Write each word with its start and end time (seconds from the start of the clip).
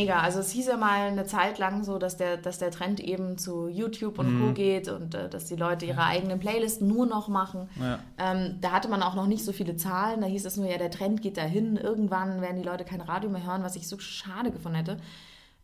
mega. 0.00 0.20
Also 0.20 0.40
es 0.40 0.50
hieß 0.50 0.66
ja 0.66 0.76
mal 0.76 1.08
eine 1.08 1.24
Zeit 1.24 1.58
lang 1.58 1.84
so, 1.84 1.98
dass 1.98 2.16
der, 2.16 2.36
dass 2.36 2.58
der 2.58 2.70
Trend 2.70 3.00
eben 3.00 3.38
zu 3.38 3.68
YouTube 3.68 4.18
und 4.18 4.40
Co. 4.40 4.52
geht 4.52 4.88
und 4.88 5.14
äh, 5.14 5.28
dass 5.28 5.46
die 5.46 5.56
Leute 5.56 5.86
ihre 5.86 6.02
eigenen 6.02 6.38
Playlisten 6.38 6.86
nur 6.88 7.06
noch 7.06 7.28
machen. 7.28 7.68
Ja. 7.80 7.98
Ähm, 8.18 8.56
da 8.60 8.72
hatte 8.72 8.88
man 8.88 9.02
auch 9.02 9.14
noch 9.14 9.26
nicht 9.26 9.44
so 9.44 9.52
viele 9.52 9.76
Zahlen. 9.76 10.20
Da 10.20 10.26
hieß 10.26 10.44
es 10.44 10.56
nur, 10.56 10.68
ja, 10.68 10.78
der 10.78 10.90
Trend 10.90 11.22
geht 11.22 11.36
dahin. 11.36 11.76
Irgendwann 11.76 12.40
werden 12.40 12.56
die 12.56 12.68
Leute 12.68 12.84
kein 12.84 13.00
Radio 13.00 13.30
mehr 13.30 13.44
hören, 13.44 13.62
was 13.62 13.76
ich 13.76 13.88
so 13.88 13.98
schade 13.98 14.50
gefunden 14.50 14.76
hätte. 14.78 14.98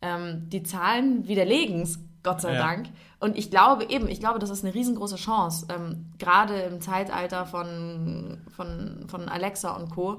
Ähm, 0.02 0.48
die 0.50 0.62
Zahlen 0.62 1.26
widerlegen 1.28 1.82
es, 1.82 1.98
Gott 2.22 2.40
sei 2.40 2.54
Ja. 2.54 2.66
Dank. 2.66 2.88
Und 3.20 3.38
ich 3.38 3.50
glaube 3.50 3.84
eben, 3.88 4.08
ich 4.08 4.20
glaube, 4.20 4.38
das 4.38 4.50
ist 4.50 4.64
eine 4.64 4.74
riesengroße 4.74 5.16
Chance, 5.16 5.66
ähm, 5.74 6.12
gerade 6.18 6.54
im 6.60 6.80
Zeitalter 6.82 7.46
von, 7.46 8.38
von, 8.54 9.04
von 9.08 9.28
Alexa 9.30 9.74
und 9.76 9.90
Co., 9.90 10.18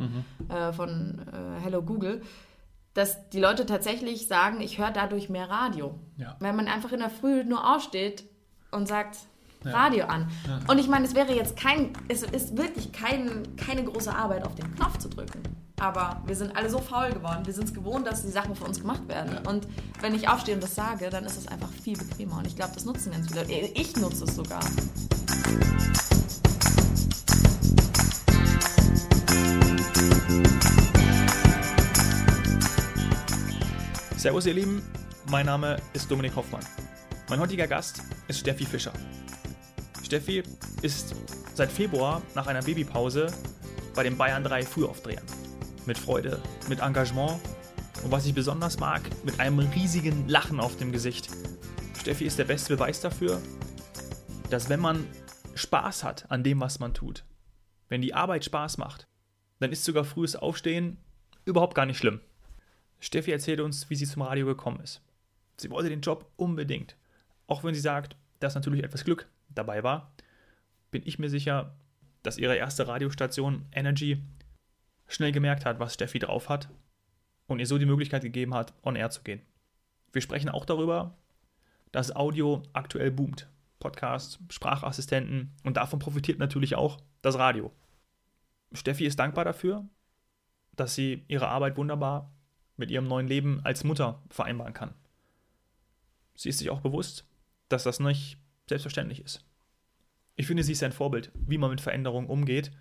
äh, 0.50 0.74
von 0.74 1.20
äh, 1.32 1.62
Hello 1.64 1.84
Google, 1.84 2.24
dass 2.96 3.30
die 3.30 3.40
Leute 3.40 3.66
tatsächlich 3.68 4.28
sagen, 4.28 4.62
ich 4.62 4.80
höre 4.80 4.90
dadurch 4.90 5.30
mehr 5.30 5.50
Radio. 5.50 6.00
Ja. 6.18 6.38
Wenn 6.40 6.56
man 6.56 6.68
einfach 6.68 6.92
in 6.92 7.00
der 7.00 7.10
Früh 7.12 7.44
nur 7.44 7.76
aufsteht 7.76 8.24
und 8.72 8.88
sagt, 8.88 9.18
Radio 9.66 10.06
an. 10.06 10.30
Ja. 10.48 10.60
Und 10.68 10.78
ich 10.78 10.88
meine, 10.88 11.06
es 11.06 11.16
wäre 11.16 11.34
jetzt 11.34 11.58
kein, 11.58 11.92
es 12.08 12.22
ist 12.22 12.56
wirklich 12.56 12.92
kein, 12.92 13.56
keine 13.58 13.84
große 13.84 14.14
Arbeit, 14.14 14.46
auf 14.46 14.54
den 14.54 14.74
Knopf 14.76 15.00
zu 15.00 15.10
drücken. 15.10 15.42
Aber 15.80 16.22
wir 16.26 16.36
sind 16.36 16.56
alle 16.56 16.70
so 16.70 16.80
faul 16.80 17.10
geworden. 17.10 17.46
Wir 17.46 17.54
sind 17.54 17.66
es 17.66 17.74
gewohnt, 17.74 18.08
dass 18.08 18.22
die 18.22 18.30
Sachen 18.30 18.56
für 18.56 18.64
uns 18.64 18.80
gemacht 18.80 19.08
werden. 19.08 19.46
Und 19.46 19.68
wenn 20.02 20.14
ich 20.14 20.30
aufstehe 20.30 20.56
und 20.56 20.64
das 20.64 20.76
sage, 20.76 21.10
dann 21.10 21.26
ist 21.26 21.38
es 21.38 21.48
einfach 21.48 21.72
viel 21.72 21.98
bequemer. 21.98 22.38
Und 22.38 22.48
ich 22.48 22.56
glaube, 22.56 22.74
das 22.76 22.86
nutzen 22.86 23.12
ganz 23.12 23.28
viele. 23.28 23.42
Leute. 23.42 23.72
Ich 23.74 23.96
nutze 23.98 24.24
es 24.24 24.36
sogar. 24.36 24.62
Servus 34.26 34.48
ihr 34.48 34.56
Lieben, 34.56 34.82
mein 35.30 35.46
Name 35.46 35.78
ist 35.94 36.10
Dominik 36.10 36.36
Hoffmann. 36.36 36.66
Mein 37.30 37.40
heutiger 37.40 37.68
Gast 37.68 38.02
ist 38.28 38.40
Steffi 38.40 38.66
Fischer. 38.66 38.92
Steffi 40.02 40.42
ist 40.82 41.16
seit 41.54 41.72
Februar 41.72 42.24
nach 42.34 42.48
einer 42.48 42.64
Babypause 42.64 43.32
bei 43.94 44.02
den 44.02 44.18
Bayern 44.18 44.44
3 44.44 44.64
Frühaufdrehern. 44.64 45.24
Mit 45.86 46.00
Freude, 46.00 46.42
mit 46.68 46.80
Engagement 46.80 47.40
und 48.04 48.12
was 48.12 48.26
ich 48.26 48.34
besonders 48.34 48.80
mag, 48.80 49.04
mit 49.24 49.40
einem 49.40 49.60
riesigen 49.60 50.28
Lachen 50.28 50.60
auf 50.60 50.76
dem 50.76 50.92
Gesicht. 50.92 51.30
Steffi 52.00 52.26
ist 52.26 52.40
der 52.40 52.46
beste 52.46 52.76
Beweis 52.76 53.02
dafür, 53.02 53.40
dass 54.50 54.70
wenn 54.70 54.80
man 54.80 55.06
Spaß 55.54 56.04
hat 56.04 56.32
an 56.32 56.44
dem, 56.44 56.60
was 56.62 56.80
man 56.80 56.96
tut, 56.96 57.26
wenn 57.90 58.02
die 58.02 58.16
Arbeit 58.16 58.44
Spaß 58.44 58.80
macht, 58.80 59.08
dann 59.60 59.72
ist 59.72 59.84
sogar 59.84 60.04
frühes 60.04 60.36
Aufstehen 60.36 60.98
überhaupt 61.46 61.76
gar 61.76 61.86
nicht 61.86 62.00
schlimm. 62.00 62.22
Steffi 63.00 63.32
erzählt 63.32 63.60
uns, 63.60 63.90
wie 63.90 63.96
sie 63.96 64.06
zum 64.06 64.22
Radio 64.22 64.46
gekommen 64.46 64.80
ist. 64.80 65.02
Sie 65.58 65.70
wollte 65.70 65.90
den 65.90 66.02
Job 66.02 66.32
unbedingt. 66.36 66.96
Auch 67.48 67.64
wenn 67.64 67.74
sie 67.74 67.82
sagt, 67.82 68.16
dass 68.40 68.56
natürlich 68.56 68.84
etwas 68.84 69.06
Glück 69.06 69.28
dabei 69.50 69.84
war, 69.84 70.14
bin 70.92 71.04
ich 71.06 71.20
mir 71.20 71.30
sicher, 71.30 71.76
dass 72.24 72.38
ihre 72.38 72.56
erste 72.56 72.88
Radiostation 72.88 73.66
Energy 73.72 74.22
schnell 75.08 75.32
gemerkt 75.32 75.66
hat, 75.66 75.80
was 75.80 75.94
Steffi 75.94 76.20
drauf 76.20 76.50
hat 76.50 76.70
und 77.48 77.60
ihr 77.60 77.68
so 77.68 77.78
die 77.78 77.86
Möglichkeit 77.86 78.24
gegeben 78.24 78.54
hat, 78.54 78.74
on 78.84 78.96
air 78.96 79.10
zu 79.10 79.22
gehen. 79.22 79.42
Wir 80.12 80.22
sprechen 80.22 80.50
auch 80.50 80.66
darüber, 80.66 81.18
dass 81.92 82.16
Audio 82.16 82.64
aktuell 82.74 83.12
boomt. 83.12 83.48
Podcasts, 83.80 84.40
Sprachassistenten 84.50 85.54
und 85.64 85.78
davon 85.78 86.00
profitiert 86.00 86.40
natürlich 86.40 86.76
auch 86.76 87.00
das 87.22 87.38
Radio. 87.38 87.72
Steffi 88.74 89.06
ist 89.06 89.20
dankbar 89.20 89.46
dafür, 89.46 89.88
dass 90.76 90.96
sie 90.96 91.24
ihre 91.28 91.48
Arbeit 91.48 91.78
wunderbar 91.78 92.35
mit 92.78 92.92
ihrem 92.92 93.08
neuen 93.08 93.28
Leben 93.28 93.62
als 93.64 93.84
Mutter 93.84 94.22
vereinbaren 94.30 94.74
kann. 94.74 94.94
Sie 96.36 96.50
ist 96.50 96.60
sich 96.60 96.70
auch 96.70 96.82
bewusst, 96.82 97.26
dass 97.70 97.84
das 97.84 98.00
nicht 98.00 98.38
selbstverständlich 98.68 99.22
ist. 99.22 99.46
Ich 100.36 100.48
finde, 100.48 100.64
sie 100.64 100.74
ist 100.74 100.84
ein 100.84 100.92
Vorbild, 100.92 101.32
wie 101.36 101.58
man 101.58 101.70
mit 101.70 101.82
Veränderungen 101.82 102.28
umgeht 102.28 102.72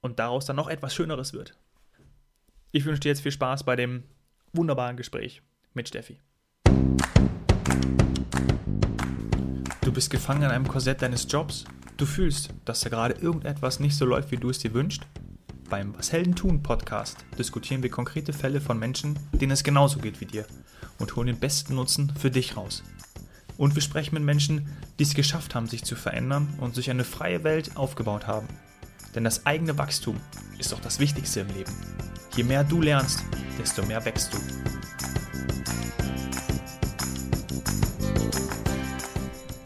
und 0.00 0.18
daraus 0.18 0.44
dann 0.44 0.56
noch 0.56 0.68
etwas 0.68 0.94
Schöneres 0.94 1.32
wird. 1.32 1.56
Ich 2.72 2.84
wünsche 2.84 3.00
dir 3.00 3.08
jetzt 3.08 3.22
viel 3.22 3.32
Spaß 3.32 3.64
bei 3.64 3.76
dem 3.76 4.02
wunderbaren 4.52 4.96
Gespräch 4.96 5.42
mit 5.72 5.88
Steffi. 5.88 6.20
Du 9.80 9.92
bist 9.92 10.10
gefangen 10.10 10.42
in 10.42 10.50
einem 10.50 10.68
Korsett 10.68 11.00
deines 11.02 11.26
Jobs. 11.30 11.64
Du 11.96 12.04
fühlst, 12.06 12.50
dass 12.64 12.80
da 12.80 12.88
gerade 12.88 13.14
irgendetwas 13.14 13.80
nicht 13.80 13.96
so 13.96 14.04
läuft, 14.04 14.30
wie 14.30 14.36
du 14.36 14.50
es 14.50 14.58
dir 14.58 14.74
wünschst. 14.74 15.06
Beim 15.70 15.94
Was 15.96 16.12
Helden 16.12 16.34
tun 16.34 16.62
Podcast 16.62 17.24
diskutieren 17.38 17.82
wir 17.82 17.90
konkrete 17.90 18.32
Fälle 18.32 18.60
von 18.60 18.78
Menschen, 18.78 19.18
denen 19.32 19.52
es 19.52 19.64
genauso 19.64 19.98
geht 19.98 20.20
wie 20.20 20.26
dir 20.26 20.46
und 20.98 21.16
holen 21.16 21.28
den 21.28 21.38
besten 21.40 21.74
Nutzen 21.74 22.12
für 22.18 22.30
dich 22.30 22.56
raus. 22.56 22.82
Und 23.56 23.74
wir 23.74 23.82
sprechen 23.82 24.14
mit 24.14 24.24
Menschen, 24.24 24.68
die 24.98 25.04
es 25.04 25.14
geschafft 25.14 25.54
haben, 25.54 25.66
sich 25.66 25.84
zu 25.84 25.96
verändern 25.96 26.52
und 26.60 26.74
sich 26.74 26.90
eine 26.90 27.04
freie 27.04 27.44
Welt 27.44 27.76
aufgebaut 27.76 28.26
haben. 28.26 28.46
Denn 29.14 29.24
das 29.24 29.46
eigene 29.46 29.78
Wachstum 29.78 30.20
ist 30.58 30.72
doch 30.72 30.80
das 30.80 30.98
Wichtigste 30.98 31.40
im 31.40 31.48
Leben. 31.48 31.72
Je 32.36 32.42
mehr 32.42 32.62
du 32.62 32.82
lernst, 32.82 33.24
desto 33.58 33.84
mehr 33.86 34.04
wächst 34.04 34.34
du. 34.34 34.38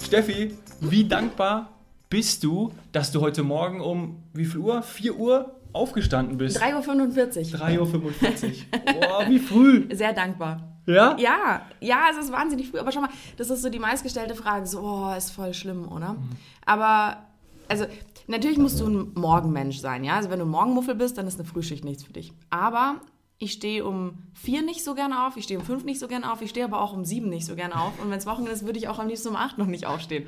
Steffi, 0.05 0.57
wie 0.81 1.09
dankbar 1.09 1.75
bist 2.09 2.45
du, 2.45 2.73
dass 2.93 3.13
du 3.13 3.21
heute 3.21 3.43
Morgen 3.43 3.81
um 3.81 4.23
wie 4.33 4.47
viel 4.47 4.61
Uhr? 4.61 4.83
4 4.83 5.17
Uhr 5.17 5.58
aufgestanden 5.73 6.39
bist? 6.39 6.61
3.45 6.63 7.53
Uhr. 7.53 7.61
3.45 7.61 8.45
Uhr. 8.47 9.01
Boah, 9.01 9.29
wie 9.29 9.39
früh. 9.39 9.89
Sehr 9.93 10.13
dankbar. 10.13 10.79
Ja? 10.87 11.17
Ja, 11.19 11.63
ja, 11.81 12.07
es 12.11 12.17
ist 12.17 12.33
wahnsinnig 12.33 12.71
früh. 12.71 12.79
Aber 12.79 12.93
schau 12.93 13.01
mal, 13.01 13.11
das 13.37 13.51
ist 13.51 13.63
so 13.63 13.69
die 13.69 13.79
meistgestellte 13.79 14.35
Frage. 14.35 14.67
So, 14.67 14.81
oh, 14.81 15.15
ist 15.17 15.31
voll 15.31 15.53
schlimm, 15.53 15.87
oder? 15.91 16.17
Aber, 16.65 17.25
also, 17.69 17.85
natürlich 18.27 18.59
musst 18.59 18.81
du 18.81 18.87
ein 18.87 19.13
Morgenmensch 19.15 19.79
sein, 19.79 20.03
ja? 20.03 20.17
Also, 20.17 20.31
wenn 20.31 20.39
du 20.39 20.47
ein 20.47 20.51
Morgenmuffel 20.51 20.95
bist, 20.95 21.19
dann 21.19 21.27
ist 21.27 21.39
eine 21.39 21.47
Frühschicht 21.47 21.85
nichts 21.85 22.05
für 22.05 22.13
dich. 22.13 22.33
Aber 22.49 23.01
ich 23.37 23.53
stehe 23.53 23.85
um 23.85 24.15
vier 24.33 24.63
nicht 24.63 24.83
so 24.83 24.95
gerne 24.95 25.27
auf, 25.27 25.37
ich 25.37 25.45
stehe 25.45 25.61
um 25.61 25.67
fünf 25.67 25.85
nicht 25.85 26.01
so 26.01 26.09
gerne 26.09 26.33
auf, 26.33 26.41
ich 26.43 26.51
stehe 26.51 26.65
aber 26.65 26.81
auch 26.81 26.93
um 26.93 27.05
sieben 27.05 27.29
nicht 27.29 27.47
so 27.47 27.55
gerne 27.55 27.79
auf. 27.79 28.01
Und 28.03 28.11
wenn 28.11 28.19
es 28.19 28.27
Wochenende 28.27 28.53
ist, 28.53 28.65
würde 28.65 28.79
ich 28.79 28.89
auch 28.89 28.99
am 28.99 29.09
liebsten 29.09 29.29
um 29.29 29.37
acht 29.37 29.59
noch 29.59 29.67
nicht 29.67 29.87
aufstehen. 29.87 30.27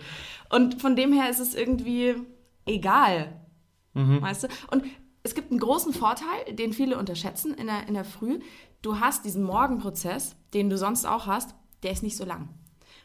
Und 0.50 0.80
von 0.80 0.94
dem 0.94 1.12
her 1.12 1.28
ist 1.30 1.40
es 1.40 1.54
irgendwie 1.54 2.14
egal. 2.66 3.32
Weißt 3.94 4.44
du? 4.44 4.48
Und 4.70 4.84
es 5.22 5.34
gibt 5.34 5.50
einen 5.50 5.60
großen 5.60 5.92
Vorteil, 5.92 6.54
den 6.54 6.72
viele 6.72 6.98
unterschätzen 6.98 7.54
in 7.54 7.66
der, 7.66 7.86
in 7.88 7.94
der 7.94 8.04
Früh. 8.04 8.40
Du 8.82 9.00
hast 9.00 9.24
diesen 9.24 9.42
Morgenprozess, 9.42 10.34
den 10.54 10.70
du 10.70 10.78
sonst 10.78 11.04
auch 11.06 11.26
hast, 11.26 11.54
der 11.82 11.92
ist 11.92 12.02
nicht 12.02 12.16
so 12.16 12.24
lang. 12.24 12.48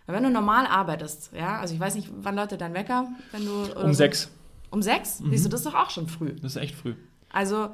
Weil 0.06 0.16
wenn 0.16 0.24
du 0.24 0.30
normal 0.30 0.68
arbeitest, 0.68 1.32
ja, 1.34 1.60
also 1.60 1.74
ich 1.74 1.80
weiß 1.80 1.96
nicht, 1.96 2.10
wann 2.16 2.36
läutet 2.36 2.62
dein 2.62 2.74
Wecker, 2.74 3.08
wenn 3.32 3.46
du. 3.46 3.52
Um 3.76 3.88
so- 3.88 3.94
sechs. 3.94 4.32
Um 4.72 4.82
sechs? 4.82 5.18
Siehst 5.20 5.46
du, 5.46 5.50
das 5.50 5.62
ist 5.62 5.66
doch 5.66 5.76
auch 5.76 5.90
schon 5.90 6.08
früh. 6.08 6.34
Das 6.34 6.56
ist 6.56 6.62
echt 6.62 6.76
früh. 6.76 6.96
Also, 7.32 7.70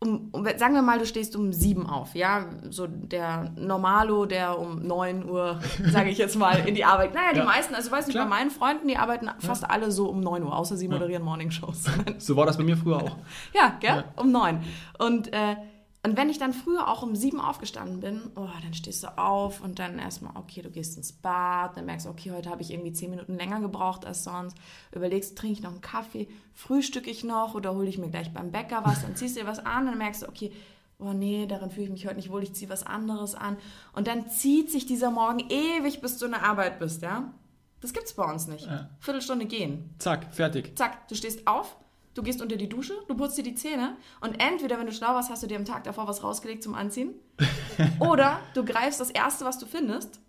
um, 0.00 0.28
um, 0.32 0.44
sagen 0.58 0.74
wir 0.74 0.82
mal, 0.82 0.98
du 0.98 1.06
stehst 1.06 1.34
um 1.34 1.52
sieben 1.52 1.86
auf, 1.88 2.14
ja, 2.14 2.46
so 2.68 2.86
der 2.86 3.52
Normalo, 3.56 4.26
der 4.26 4.58
um 4.58 4.82
9 4.86 5.28
Uhr, 5.28 5.60
sage 5.90 6.10
ich 6.10 6.18
jetzt 6.18 6.36
mal, 6.36 6.56
in 6.68 6.74
die 6.74 6.84
Arbeit. 6.84 7.14
Naja, 7.14 7.32
die 7.32 7.38
Ja. 7.38 7.44
meisten, 7.44 7.74
also 7.74 7.86
ich 7.88 7.92
weiß 7.92 8.06
nicht, 8.06 8.14
Klar. 8.16 8.26
bei 8.26 8.30
meinen 8.36 8.50
Freunden, 8.50 8.86
die 8.88 8.96
arbeiten 8.98 9.30
fast 9.38 9.68
alle 9.68 9.90
so 9.90 10.08
um 10.10 10.20
9 10.20 10.42
Uhr, 10.42 10.54
außer 10.56 10.76
sie 10.76 10.88
moderieren 10.88 11.22
Morningshows. 11.22 11.84
So 12.18 12.36
war 12.36 12.44
das 12.46 12.58
bei 12.58 12.64
mir 12.64 12.76
früher 12.76 12.96
auch. 13.02 13.16
Ja, 13.54 13.76
gell? 13.80 13.96
Ja. 13.96 14.04
Um 14.22 14.30
neun. 14.30 14.60
Und, 14.98 15.32
äh, 15.32 15.56
und 16.04 16.18
wenn 16.18 16.28
ich 16.28 16.36
dann 16.38 16.52
früher 16.52 16.88
auch 16.88 17.02
um 17.02 17.16
sieben 17.16 17.40
aufgestanden 17.40 18.00
bin, 18.00 18.30
oh, 18.36 18.46
dann 18.62 18.74
stehst 18.74 19.02
du 19.02 19.18
auf 19.18 19.62
und 19.62 19.78
dann 19.78 19.98
erstmal, 19.98 20.36
okay, 20.36 20.60
du 20.60 20.70
gehst 20.70 20.98
ins 20.98 21.12
Bad, 21.12 21.78
dann 21.78 21.86
merkst 21.86 22.04
du, 22.04 22.10
okay, 22.10 22.30
heute 22.30 22.50
habe 22.50 22.60
ich 22.60 22.70
irgendwie 22.70 22.92
zehn 22.92 23.08
Minuten 23.08 23.36
länger 23.36 23.60
gebraucht 23.60 24.04
als 24.04 24.22
sonst. 24.22 24.54
Überlegst, 24.92 25.38
trinke 25.38 25.54
ich 25.54 25.62
noch 25.62 25.72
einen 25.72 25.80
Kaffee, 25.80 26.28
frühstücke 26.52 27.10
ich 27.10 27.24
noch 27.24 27.54
oder 27.54 27.74
hole 27.74 27.88
ich 27.88 27.96
mir 27.96 28.10
gleich 28.10 28.32
beim 28.34 28.52
Bäcker 28.52 28.84
was, 28.84 29.00
dann 29.00 29.16
ziehst 29.16 29.36
du 29.36 29.40
dir 29.40 29.46
was 29.46 29.64
an, 29.64 29.86
dann 29.86 29.96
merkst 29.96 30.22
du, 30.22 30.28
okay, 30.28 30.52
oh 30.98 31.14
nee, 31.14 31.46
daran 31.46 31.70
fühle 31.70 31.86
ich 31.86 31.92
mich 31.92 32.06
heute 32.06 32.16
nicht 32.16 32.30
wohl, 32.30 32.42
ich 32.42 32.52
ziehe 32.52 32.70
was 32.70 32.84
anderes 32.84 33.34
an. 33.34 33.56
Und 33.94 34.06
dann 34.06 34.28
zieht 34.28 34.70
sich 34.70 34.84
dieser 34.84 35.10
Morgen 35.10 35.40
ewig, 35.48 36.02
bis 36.02 36.18
du 36.18 36.26
in 36.26 36.32
der 36.32 36.44
Arbeit 36.44 36.78
bist, 36.78 37.00
ja? 37.00 37.32
Das 37.80 37.92
gibt's 37.92 38.12
bei 38.14 38.30
uns 38.30 38.46
nicht. 38.46 38.66
Ja. 38.66 38.90
Viertelstunde 38.98 39.46
gehen. 39.46 39.94
Zack, 39.98 40.34
fertig. 40.34 40.76
Zack, 40.76 41.08
du 41.08 41.14
stehst 41.14 41.46
auf, 41.46 41.76
du 42.14 42.22
gehst 42.22 42.40
unter 42.42 42.56
die 42.56 42.68
Dusche, 42.68 42.94
du 43.08 43.14
putzt 43.16 43.36
dir 43.38 43.42
die 43.42 43.54
Zähne 43.54 43.96
und 44.20 44.34
entweder, 44.40 44.78
wenn 44.78 44.86
du 44.86 44.92
schlau 44.92 45.08
warst, 45.14 45.30
hast 45.30 45.42
du 45.42 45.46
dir 45.46 45.56
am 45.56 45.64
Tag 45.64 45.84
davor 45.84 46.06
was 46.08 46.22
rausgelegt 46.22 46.62
zum 46.62 46.74
Anziehen 46.74 47.14
oder 48.00 48.40
du 48.54 48.64
greifst 48.64 49.00
das 49.00 49.10
Erste, 49.10 49.44
was 49.44 49.58
du 49.58 49.66
findest 49.66 50.20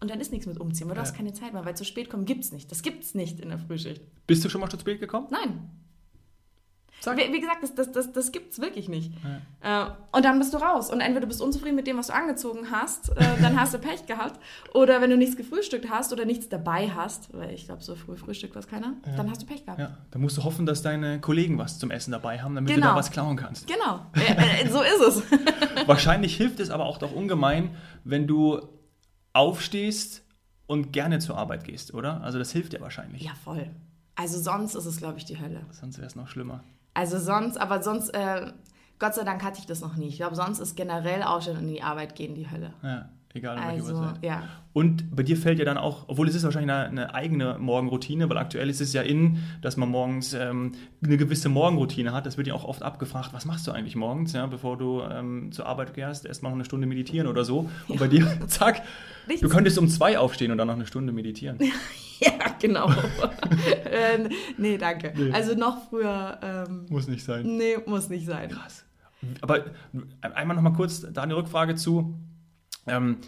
und 0.00 0.10
dann 0.10 0.20
ist 0.20 0.30
nichts 0.30 0.46
mit 0.46 0.60
Umziehen, 0.60 0.86
weil 0.88 0.94
du 0.94 1.00
Ja. 1.00 1.06
hast 1.06 1.16
keine 1.16 1.32
Zeit 1.32 1.52
mehr, 1.52 1.64
weil 1.64 1.76
zu 1.76 1.84
spät 1.84 2.08
kommen 2.10 2.24
gibt's 2.24 2.52
nicht. 2.52 2.70
Das 2.70 2.82
gibt's 2.82 3.14
nicht 3.14 3.40
in 3.40 3.48
der 3.48 3.58
Frühschicht. 3.58 4.02
Bist 4.26 4.44
du 4.44 4.48
schon 4.48 4.60
mal 4.60 4.68
zu 4.70 4.78
spät 4.78 5.00
gekommen? 5.00 5.26
Nein. 5.30 5.70
Wie, 7.04 7.32
wie 7.32 7.40
gesagt, 7.40 7.62
das, 7.62 7.74
das, 7.74 7.92
das, 7.92 8.12
das 8.12 8.32
gibt's 8.32 8.60
wirklich 8.60 8.88
nicht. 8.88 9.12
Äh, 9.60 9.86
und 10.12 10.24
dann 10.24 10.38
bist 10.38 10.52
du 10.52 10.58
raus. 10.58 10.90
Und 10.90 11.00
entweder 11.00 11.20
du 11.22 11.26
bist 11.28 11.40
unzufrieden 11.40 11.76
mit 11.76 11.86
dem, 11.86 11.96
was 11.96 12.08
du 12.08 12.14
angezogen 12.14 12.70
hast, 12.70 13.10
äh, 13.10 13.24
dann 13.40 13.58
hast 13.58 13.72
du 13.72 13.78
Pech 13.78 14.06
gehabt. 14.06 14.40
Oder 14.74 15.00
wenn 15.00 15.08
du 15.10 15.16
nichts 15.16 15.36
gefrühstückt 15.36 15.88
hast 15.90 16.12
oder 16.12 16.24
nichts 16.24 16.48
dabei 16.48 16.90
hast, 16.90 17.32
weil 17.32 17.52
ich 17.54 17.64
glaube, 17.66 17.82
so 17.82 17.94
früh 17.94 18.16
frühstückt 18.16 18.54
was 18.56 18.66
keiner, 18.66 18.94
dann 19.16 19.30
hast 19.30 19.42
du 19.42 19.46
Pech 19.46 19.64
gehabt. 19.64 19.78
Ja, 19.80 19.96
da 20.10 20.18
musst 20.18 20.36
du 20.36 20.44
hoffen, 20.44 20.66
dass 20.66 20.82
deine 20.82 21.20
Kollegen 21.20 21.56
was 21.56 21.78
zum 21.78 21.90
Essen 21.90 22.10
dabei 22.12 22.40
haben, 22.42 22.54
damit 22.54 22.70
du 22.70 22.74
Genau. 22.74 22.88
da 22.88 22.96
was 22.96 23.10
klauen 23.10 23.36
kannst. 23.36 23.66
Genau, 23.66 24.00
äh, 24.14 24.68
so 24.68 24.82
ist 24.82 25.00
es. 25.00 25.22
Wahrscheinlich 25.86 26.36
hilft 26.36 26.60
es 26.60 26.70
aber 26.70 26.86
auch 26.86 26.98
doch 26.98 27.12
ungemein, 27.12 27.76
wenn 28.04 28.26
du 28.26 28.60
aufstehst 29.32 30.24
und 30.66 30.92
gerne 30.92 31.18
zur 31.20 31.36
Arbeit 31.38 31.64
gehst, 31.64 31.94
oder? 31.94 32.20
Also 32.22 32.38
das 32.38 32.50
hilft 32.52 32.72
dir 32.72 32.80
wahrscheinlich. 32.80 33.22
Ja, 33.22 33.32
voll. 33.44 33.70
Also 34.14 34.38
sonst 34.40 34.74
ist 34.74 34.84
es, 34.86 34.98
glaube 34.98 35.18
ich, 35.18 35.24
die 35.24 35.40
Hölle. 35.40 35.64
Sonst 35.70 35.98
wäre 35.98 36.06
es 36.06 36.16
noch 36.16 36.28
schlimmer. 36.28 36.64
Also 36.94 37.18
sonst, 37.18 37.56
aber 37.60 37.82
sonst, 37.82 38.10
äh, 38.10 38.52
Gott 38.98 39.14
sei 39.14 39.22
Dank 39.24 39.44
hatte 39.44 39.60
ich 39.60 39.66
das 39.66 39.80
noch 39.80 39.96
nie. 39.96 40.08
Ich 40.08 40.16
glaube, 40.16 40.34
sonst 40.34 40.58
ist 40.58 40.76
generell 40.76 41.22
Aufstehen 41.22 41.56
und 41.56 41.64
in 41.68 41.74
die 41.74 41.82
Arbeit 41.82 42.16
gehen 42.16 42.34
die 42.34 42.50
Hölle. 42.50 42.72
Ja, 42.82 43.08
egal 43.32 43.56
Also, 43.56 43.94
Uhrzeit. 43.94 44.24
ja. 44.24 44.42
Und 44.72 45.14
bei 45.14 45.22
dir 45.22 45.36
fällt 45.36 45.58
ja 45.60 45.64
dann 45.64 45.78
auch, 45.78 46.04
obwohl 46.08 46.28
es 46.28 46.34
ist 46.34 46.42
wahrscheinlich 46.44 46.72
eine, 46.72 46.88
eine 46.88 47.14
eigene 47.14 47.56
Morgenroutine, 47.58 48.28
weil 48.28 48.38
aktuell 48.38 48.68
ist 48.68 48.80
es 48.80 48.92
ja 48.92 49.02
in, 49.02 49.38
dass 49.62 49.76
man 49.76 49.88
morgens 49.88 50.34
ähm, 50.34 50.72
eine 51.02 51.16
gewisse 51.16 51.48
Morgenroutine 51.48 52.12
hat. 52.12 52.26
Das 52.26 52.36
wird 52.36 52.48
ja 52.48 52.54
auch 52.54 52.64
oft 52.64 52.82
abgefragt, 52.82 53.30
was 53.32 53.44
machst 53.44 53.66
du 53.68 53.72
eigentlich 53.72 53.94
morgens, 53.96 54.32
ja, 54.32 54.46
bevor 54.46 54.76
du 54.76 55.02
ähm, 55.02 55.52
zur 55.52 55.66
Arbeit 55.66 55.94
gehst, 55.94 56.26
erst 56.26 56.42
mal 56.42 56.48
noch 56.48 56.56
eine 56.56 56.64
Stunde 56.64 56.86
meditieren 56.88 57.28
oder 57.28 57.44
so. 57.44 57.68
Und 57.86 58.00
bei 58.00 58.08
dir, 58.08 58.26
zack, 58.48 58.82
Nichts. 59.28 59.42
du 59.42 59.48
könntest 59.48 59.78
um 59.78 59.88
zwei 59.88 60.18
aufstehen 60.18 60.50
und 60.50 60.58
dann 60.58 60.66
noch 60.66 60.74
eine 60.74 60.86
Stunde 60.86 61.12
meditieren. 61.12 61.58
Ja, 62.20 62.56
genau. 62.58 62.90
äh, 63.84 64.28
nee, 64.56 64.76
danke. 64.78 65.12
Nee. 65.16 65.30
Also 65.32 65.54
noch 65.54 65.88
früher, 65.88 66.38
ähm, 66.42 66.86
Muss 66.88 67.06
nicht 67.08 67.24
sein. 67.24 67.56
nee, 67.56 67.76
muss 67.86 68.08
nicht 68.08 68.26
sein. 68.26 68.50
Krass. 68.50 68.84
Aber 69.40 69.64
einmal 70.20 70.56
noch 70.56 70.62
mal 70.62 70.72
kurz 70.72 71.00
da 71.12 71.22
eine 71.22 71.36
Rückfrage 71.36 71.74
zu. 71.76 72.18
Ähm, 72.86 73.18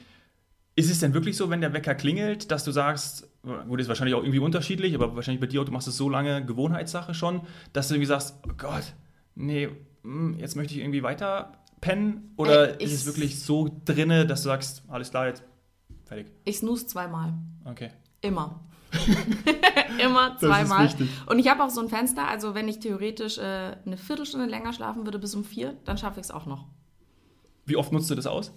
ist 0.76 0.90
es 0.90 1.00
denn 1.00 1.14
wirklich 1.14 1.36
so, 1.36 1.50
wenn 1.50 1.60
der 1.60 1.72
Wecker 1.72 1.94
klingelt, 1.94 2.50
dass 2.50 2.64
du 2.64 2.70
sagst, 2.72 3.28
gut, 3.68 3.80
ist 3.80 3.88
wahrscheinlich 3.88 4.14
auch 4.14 4.22
irgendwie 4.22 4.38
unterschiedlich, 4.38 4.94
aber 4.94 5.14
wahrscheinlich 5.14 5.40
bei 5.40 5.46
dir 5.46 5.60
auch, 5.60 5.64
du 5.64 5.72
machst 5.72 5.88
es 5.88 5.96
so 5.96 6.08
lange 6.08 6.44
Gewohnheitssache 6.44 7.12
schon, 7.12 7.42
dass 7.72 7.88
du 7.88 7.94
irgendwie 7.94 8.06
sagst, 8.06 8.36
oh 8.48 8.52
Gott, 8.56 8.94
nee, 9.34 9.68
hm, 10.02 10.38
jetzt 10.38 10.56
möchte 10.56 10.74
ich 10.74 10.80
irgendwie 10.80 11.02
weiter 11.02 11.52
pennen? 11.80 12.32
Oder 12.36 12.80
Äh, 12.80 12.84
ist 12.84 12.92
es 12.92 13.04
wirklich 13.06 13.40
so 13.40 13.80
drinne, 13.84 14.26
dass 14.26 14.42
du 14.42 14.48
sagst, 14.48 14.84
alles 14.88 15.10
klar, 15.10 15.26
jetzt 15.26 15.42
fertig? 16.04 16.28
Ich 16.44 16.58
snooze 16.58 16.86
zweimal. 16.86 17.34
Okay. 17.64 17.90
Immer. 18.22 18.60
Immer 20.04 20.36
zweimal. 20.38 20.88
Und 21.26 21.38
ich 21.38 21.48
habe 21.48 21.62
auch 21.62 21.70
so 21.70 21.80
ein 21.80 21.88
Fenster, 21.88 22.26
also 22.26 22.54
wenn 22.54 22.68
ich 22.68 22.80
theoretisch 22.80 23.38
äh, 23.38 23.76
eine 23.84 23.96
Viertelstunde 23.96 24.46
länger 24.46 24.72
schlafen 24.72 25.04
würde 25.04 25.18
bis 25.18 25.34
um 25.34 25.44
vier, 25.44 25.76
dann 25.84 25.98
schaffe 25.98 26.20
ich 26.20 26.26
es 26.26 26.30
auch 26.30 26.46
noch. 26.46 26.66
Wie 27.66 27.76
oft 27.76 27.92
nutzt 27.92 28.10
du 28.10 28.14
das 28.14 28.26
aus? 28.26 28.52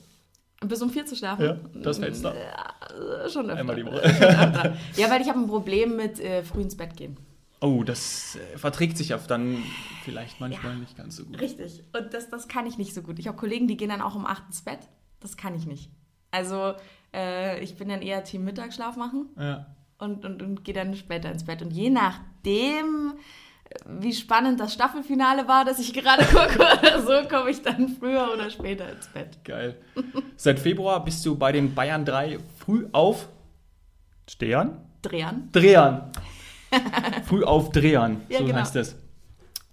Bis 0.61 0.81
um 0.81 0.89
vier 0.89 1.05
zu 1.05 1.15
schlafen? 1.15 1.43
Ja, 1.45 1.57
das 1.81 1.99
Fenster. 1.99 2.33
Ja, 2.35 3.29
schon 3.29 3.49
öfter. 3.49 3.59
Einmal 3.59 3.75
die 3.75 3.85
Woche. 3.85 4.01
Ja, 4.95 5.09
weil 5.09 5.21
ich 5.21 5.27
habe 5.29 5.39
ein 5.39 5.47
Problem 5.47 5.95
mit 5.95 6.19
äh, 6.19 6.43
früh 6.43 6.61
ins 6.61 6.77
Bett 6.77 6.95
gehen. 6.95 7.17
Oh, 7.59 7.83
das 7.83 8.35
äh, 8.35 8.57
verträgt 8.57 8.97
sich 8.97 9.13
auf 9.13 9.27
dann 9.27 9.63
vielleicht 10.03 10.39
manchmal 10.39 10.75
nicht 10.77 10.97
ganz 10.97 11.15
so 11.15 11.25
gut. 11.25 11.39
Richtig. 11.39 11.83
Und 11.93 12.13
das, 12.13 12.29
das 12.29 12.47
kann 12.47 12.65
ich 12.65 12.77
nicht 12.77 12.93
so 12.93 13.01
gut. 13.01 13.19
Ich 13.19 13.27
habe 13.27 13.37
Kollegen, 13.37 13.67
die 13.67 13.77
gehen 13.77 13.89
dann 13.89 14.01
auch 14.01 14.15
um 14.15 14.25
acht 14.25 14.43
ins 14.47 14.61
Bett. 14.61 14.79
Das 15.19 15.37
kann 15.37 15.55
ich 15.55 15.65
nicht. 15.65 15.89
Also 16.31 16.73
äh, 17.13 17.63
ich 17.63 17.77
bin 17.77 17.89
dann 17.89 18.01
eher 18.01 18.23
Team 18.23 18.43
Mittagsschlaf 18.43 18.97
machen 18.97 19.29
Ja. 19.37 19.67
Und, 19.97 20.25
und, 20.25 20.41
und 20.41 20.63
gehe 20.63 20.73
dann 20.73 20.95
später 20.95 21.31
ins 21.31 21.43
Bett. 21.45 21.61
Und 21.61 21.71
je 21.71 21.89
nachdem, 21.89 23.13
wie 23.87 24.13
spannend 24.13 24.59
das 24.59 24.73
Staffelfinale 24.73 25.47
war, 25.47 25.65
das 25.65 25.79
ich 25.79 25.93
gerade 25.93 26.23
gucke 26.31 26.55
oder 26.59 27.01
so, 27.01 27.27
komme 27.27 27.49
ich 27.51 27.61
dann 27.61 27.89
früher 27.89 28.29
oder 28.33 28.49
später 28.49 28.91
ins 28.91 29.07
Bett. 29.07 29.43
Geil. 29.43 29.77
Seit 30.35 30.59
Februar 30.59 31.03
bist 31.03 31.25
du 31.25 31.35
bei 31.37 31.51
den 31.51 31.73
Bayern 31.73 32.05
3 32.05 32.37
früh 32.57 32.87
auf 32.91 33.27
Stehern? 34.29 34.77
Drehen. 35.01 35.49
Drehern. 35.51 36.11
früh 37.25 37.43
auf 37.43 37.71
Drehern, 37.71 38.21
Ja, 38.29 38.39
so 38.39 38.45
genau. 38.45 38.59
heißt 38.59 38.75
es. 38.77 38.95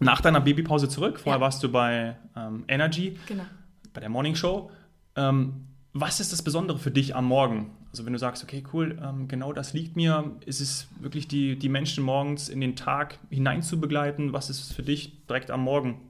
Nach 0.00 0.20
deiner 0.20 0.40
Babypause 0.40 0.88
zurück, 0.88 1.20
vorher 1.20 1.38
Ja. 1.38 1.44
warst 1.44 1.62
du 1.62 1.70
bei 1.70 2.16
ähm, 2.36 2.64
Energy, 2.68 3.18
Genau. 3.26 3.44
bei 3.92 4.00
der 4.00 4.08
Morning 4.10 4.34
Show. 4.34 4.70
Ähm, 5.16 5.66
was 5.92 6.20
ist 6.20 6.32
das 6.32 6.42
Besondere 6.42 6.78
für 6.78 6.90
dich 6.90 7.14
am 7.16 7.26
Morgen? 7.26 7.70
Also 7.90 8.06
wenn 8.06 8.12
du 8.12 8.18
sagst, 8.18 8.44
okay, 8.44 8.62
cool, 8.72 8.98
ähm, 9.02 9.26
genau 9.26 9.52
das 9.52 9.72
liegt 9.72 9.96
mir, 9.96 10.36
ist 10.46 10.60
es 10.60 10.86
wirklich 11.00 11.26
die, 11.26 11.58
die 11.58 11.68
Menschen 11.68 12.04
morgens 12.04 12.48
in 12.48 12.60
den 12.60 12.76
Tag 12.76 13.18
hinein 13.30 13.62
zu 13.62 13.80
begleiten? 13.80 14.32
Was 14.32 14.48
ist 14.48 14.60
es 14.60 14.72
für 14.72 14.82
dich, 14.82 15.26
direkt 15.26 15.50
am 15.50 15.62
Morgen 15.62 16.00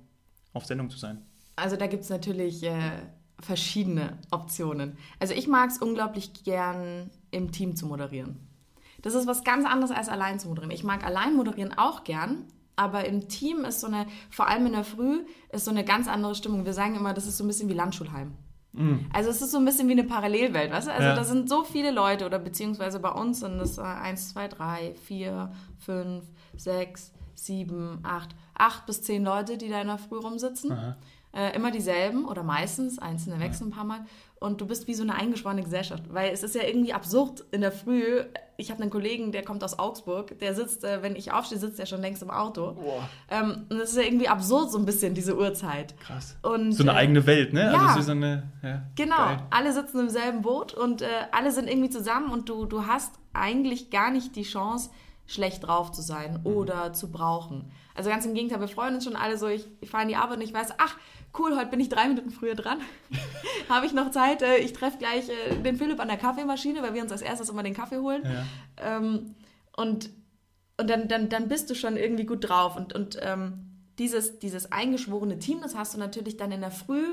auf 0.53 0.67
Sendung 0.67 0.91
zu 0.91 0.99
sein? 0.99 1.25
Also 1.56 1.77
da 1.77 1.87
gibt 1.87 2.05
es 2.05 2.11
natürlich 2.11 2.62
äh, 2.62 2.75
verschiedene 3.41 4.19
Optionen. 4.31 4.99
Also 5.19 5.35
ich 5.35 5.49
mag 5.49 5.71
es 5.71 5.79
unglaublich 5.79 6.44
gern, 6.44 7.11
im 7.31 7.53
Team 7.53 7.77
zu 7.77 7.87
moderieren. 7.87 8.37
Das 9.03 9.15
ist 9.15 9.26
was 9.26 9.44
ganz 9.44 9.65
anderes 9.65 9.91
als 9.91 10.09
allein 10.09 10.38
zu 10.38 10.49
moderieren. 10.49 10.75
Ich 10.75 10.85
mag 10.85 11.05
allein 11.05 11.35
moderieren 11.35 11.73
auch 11.76 12.05
gern, 12.05 12.44
aber 12.76 13.06
im 13.06 13.29
Team 13.29 13.65
ist 13.65 13.81
so 13.81 13.87
eine, 13.87 14.06
vor 14.31 14.49
allem 14.49 14.67
in 14.67 14.73
der 14.73 14.85
Früh, 14.85 15.25
ist 15.50 15.65
so 15.65 15.71
eine 15.71 15.85
ganz 15.85 16.09
andere 16.09 16.35
Stimmung. 16.35 16.67
Wir 16.67 16.75
sagen 16.75 16.97
immer, 16.97 17.15
das 17.15 17.26
ist 17.26 17.38
so 17.38 17.44
ein 17.44 17.47
bisschen 17.47 17.69
wie 17.69 17.75
Landschulheim. 17.75 18.33
Also 19.12 19.31
es 19.31 19.43
ist 19.43 19.50
so 19.50 19.58
ein 19.58 19.64
bisschen 19.64 19.88
wie 19.88 19.93
eine 19.93 20.05
Parallelwelt, 20.05 20.70
weißt 20.70 20.87
du? 20.88 20.93
Also 20.93 21.08
Ja. 21.08 21.14
da 21.14 21.25
sind 21.25 21.49
so 21.49 21.64
viele 21.64 21.90
Leute 21.90 22.25
oder 22.25 22.38
beziehungsweise 22.38 23.00
bei 23.00 23.11
uns 23.11 23.40
sind 23.40 23.58
es 23.61 23.78
äh, 23.78 23.82
1, 23.82 24.31
2, 24.31 24.49
3, 24.49 24.94
4, 25.06 25.52
5, 25.78 26.25
6, 26.56 27.12
7, 27.34 27.99
8, 28.02 28.28
8 28.55 28.87
bis 28.87 29.02
10 29.02 29.25
Leute, 29.25 29.56
die 29.58 29.69
da 29.69 29.81
in 29.81 29.88
der 29.88 29.99
Früh 29.99 30.19
rumsitzen. 30.19 30.70
Äh, 31.32 31.55
immer 31.55 31.70
dieselben 31.70 32.25
oder 32.25 32.43
meistens, 32.43 32.99
einzelne 32.99 33.38
wechseln 33.40 33.69
ein 33.69 33.72
paar 33.72 33.84
Mal. 33.84 34.05
Und 34.40 34.61
du 34.61 34.67
bist 34.67 34.87
wie 34.88 34.94
so 34.94 35.02
eine 35.05 35.14
eingeschworene 35.14 35.62
Gesellschaft. 35.62 36.05
Weil 36.12 36.32
es 36.32 36.43
ist 36.43 36.55
ja 36.55 36.62
irgendwie 36.62 36.93
absurd 36.93 37.44
in 37.52 37.61
der 37.61 37.73
Früh. 37.73 38.25
Ich 38.61 38.71
habe 38.71 38.81
einen 38.83 38.91
Kollegen, 38.91 39.33
der 39.33 39.43
kommt 39.43 39.65
aus 39.65 39.79
Augsburg, 39.79 40.39
der 40.39 40.55
sitzt, 40.55 40.85
äh, 40.85 41.03
wenn 41.03 41.17
ich 41.17 41.33
aufstehe, 41.33 41.59
sitzt 41.59 41.81
er 41.81 41.87
schon 41.87 42.01
längst 42.01 42.23
im 42.23 42.31
Auto. 42.31 42.77
Ähm, 43.31 43.67
und 43.71 43.79
das 43.79 43.91
ist 43.91 43.97
ja 43.97 44.03
irgendwie 44.03 44.29
absurd, 44.29 44.71
so 44.71 44.79
ein 44.79 44.85
bisschen, 44.87 45.15
diese 45.15 45.37
Uhrzeit. 45.37 45.99
Krass. 46.01 46.37
Und, 46.43 46.73
So 46.73 46.83
eine 46.85 46.93
äh, 46.93 46.97
eigene 46.97 47.27
Welt, 47.27 47.53
ne? 47.53 47.65
ja. 47.65 47.73
Also 47.73 47.87
es 47.95 47.97
ist 48.01 48.07
so 48.07 48.12
eine, 48.12 48.45
ja, 48.62 48.83
Genau, 48.95 49.17
geil. 49.17 49.39
alle 49.51 49.73
sitzen 49.73 49.99
im 50.01 50.09
selben 50.11 50.43
Boot 50.43 50.75
und 50.75 51.03
äh, 51.03 51.07
alle 51.33 51.51
sind 51.51 51.69
irgendwie 51.69 51.91
zusammen 51.91 52.31
und 52.31 52.49
du, 52.49 52.67
du 52.67 52.87
hast 52.87 53.12
eigentlich 53.33 53.91
gar 53.91 54.11
nicht 54.11 54.37
die 54.37 54.43
Chance, 54.43 54.91
schlecht 55.27 55.65
drauf 55.67 55.93
zu 55.93 56.03
sein 56.03 56.41
Mhm. 56.41 56.47
oder 56.47 56.93
zu 56.93 57.11
brauchen. 57.11 57.71
Also 57.95 58.11
ganz 58.11 58.25
im 58.27 58.35
Gegenteil, 58.35 58.61
wir 58.61 58.69
freuen 58.69 58.95
uns 58.97 59.05
schon 59.05 59.17
alle 59.17 59.37
so, 59.39 59.47
ich, 59.47 59.67
ich 59.81 59.91
fahre 59.91 60.03
in 60.05 60.09
die 60.09 60.17
Arbeit 60.17 60.39
und 60.39 60.43
ich 60.45 60.53
weiß, 60.55 60.75
ach, 60.79 60.97
cool, 61.38 61.56
heute 61.56 61.71
bin 61.71 61.81
ich 61.81 61.88
drei 61.88 62.09
Minuten 62.09 62.31
früher 62.31 62.55
dran. 62.55 62.79
Habe 63.69 63.87
ich 63.87 63.93
noch 63.93 64.11
Zeit, 64.11 64.43
äh, 64.43 64.59
ich 64.59 64.73
treffe 64.73 64.99
gleich 64.99 65.29
äh, 65.29 65.56
den 65.62 65.77
Philipp 65.77 66.00
an 66.00 66.09
der 66.09 66.17
Kaffeemaschine, 66.17 66.82
weil 66.82 66.94
wir 66.94 67.03
uns 67.03 67.12
als 67.12 67.23
erstes 67.23 67.49
immer 67.49 67.62
den 67.62 67.75
Kaffee 67.75 67.99
holen. 67.99 68.23
Ja. 68.25 68.97
Ähm, 68.97 69.35
und 69.77 70.11
und 70.81 70.88
dann, 70.88 71.09
dann, 71.09 71.29
dann 71.29 71.49
bist 71.49 71.69
du 71.69 71.75
schon 71.75 71.97
irgendwie 71.97 72.25
gut 72.25 72.49
drauf. 72.49 72.75
Und, 72.75 72.94
und 72.94 73.19
ähm, 73.21 73.67
dieses, 73.99 74.38
dieses 74.38 74.73
eingeschworene 74.73 75.38
Team, 75.38 75.61
das 75.61 75.77
hast 75.77 75.94
du 75.94 75.99
natürlich 75.99 76.38
dann 76.38 76.53
in 76.53 76.62
der 76.62 76.71
Früh 76.71 77.05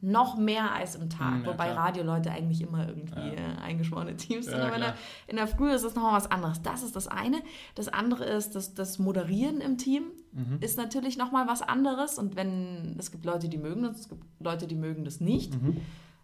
noch 0.00 0.36
mehr 0.36 0.72
als 0.72 0.94
im 0.94 1.10
Tag. 1.10 1.34
Hm, 1.34 1.44
ja, 1.44 1.50
Wobei 1.50 1.72
klar. 1.72 1.86
Radioleute 1.86 2.30
eigentlich 2.30 2.60
immer 2.60 2.86
irgendwie 2.86 3.34
äh, 3.34 3.60
eingeschworene 3.60 4.16
Teams 4.16 4.46
sind. 4.46 4.58
Ja, 4.58 4.66
Aber 4.66 4.76
in 4.76 4.82
der, 4.82 4.92
klar. 4.92 5.02
in 5.26 5.36
der 5.36 5.48
Früh 5.48 5.72
ist 5.72 5.82
es 5.82 5.96
nochmal 5.96 6.12
was 6.12 6.30
anderes. 6.30 6.62
Das 6.62 6.84
ist 6.84 6.94
das 6.94 7.08
eine. 7.08 7.42
Das 7.74 7.88
andere 7.88 8.24
ist, 8.24 8.54
das, 8.54 8.74
das 8.74 9.00
Moderieren 9.00 9.60
im 9.60 9.76
Team 9.76 10.04
Mhm. 10.38 10.58
ist 10.60 10.78
natürlich 10.78 11.18
nochmal 11.18 11.46
was 11.48 11.62
anderes. 11.62 12.18
Und 12.18 12.36
wenn 12.36 12.96
es 12.98 13.10
gibt 13.10 13.24
Leute, 13.24 13.48
die 13.48 13.58
mögen 13.58 13.82
das, 13.82 14.00
es 14.00 14.08
gibt 14.08 14.24
Leute, 14.38 14.66
die 14.66 14.76
mögen 14.76 15.04
das 15.04 15.20
nicht. 15.20 15.60
Mhm. 15.60 15.80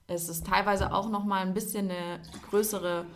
Es 0.07 0.29
ist 0.29 0.47
teilweise 0.47 0.93
auch 0.93 1.09
nochmal 1.09 1.45
ein 1.47 1.55
bisschen 1.55 1.91
eine 1.91 2.21
größere 2.51 3.07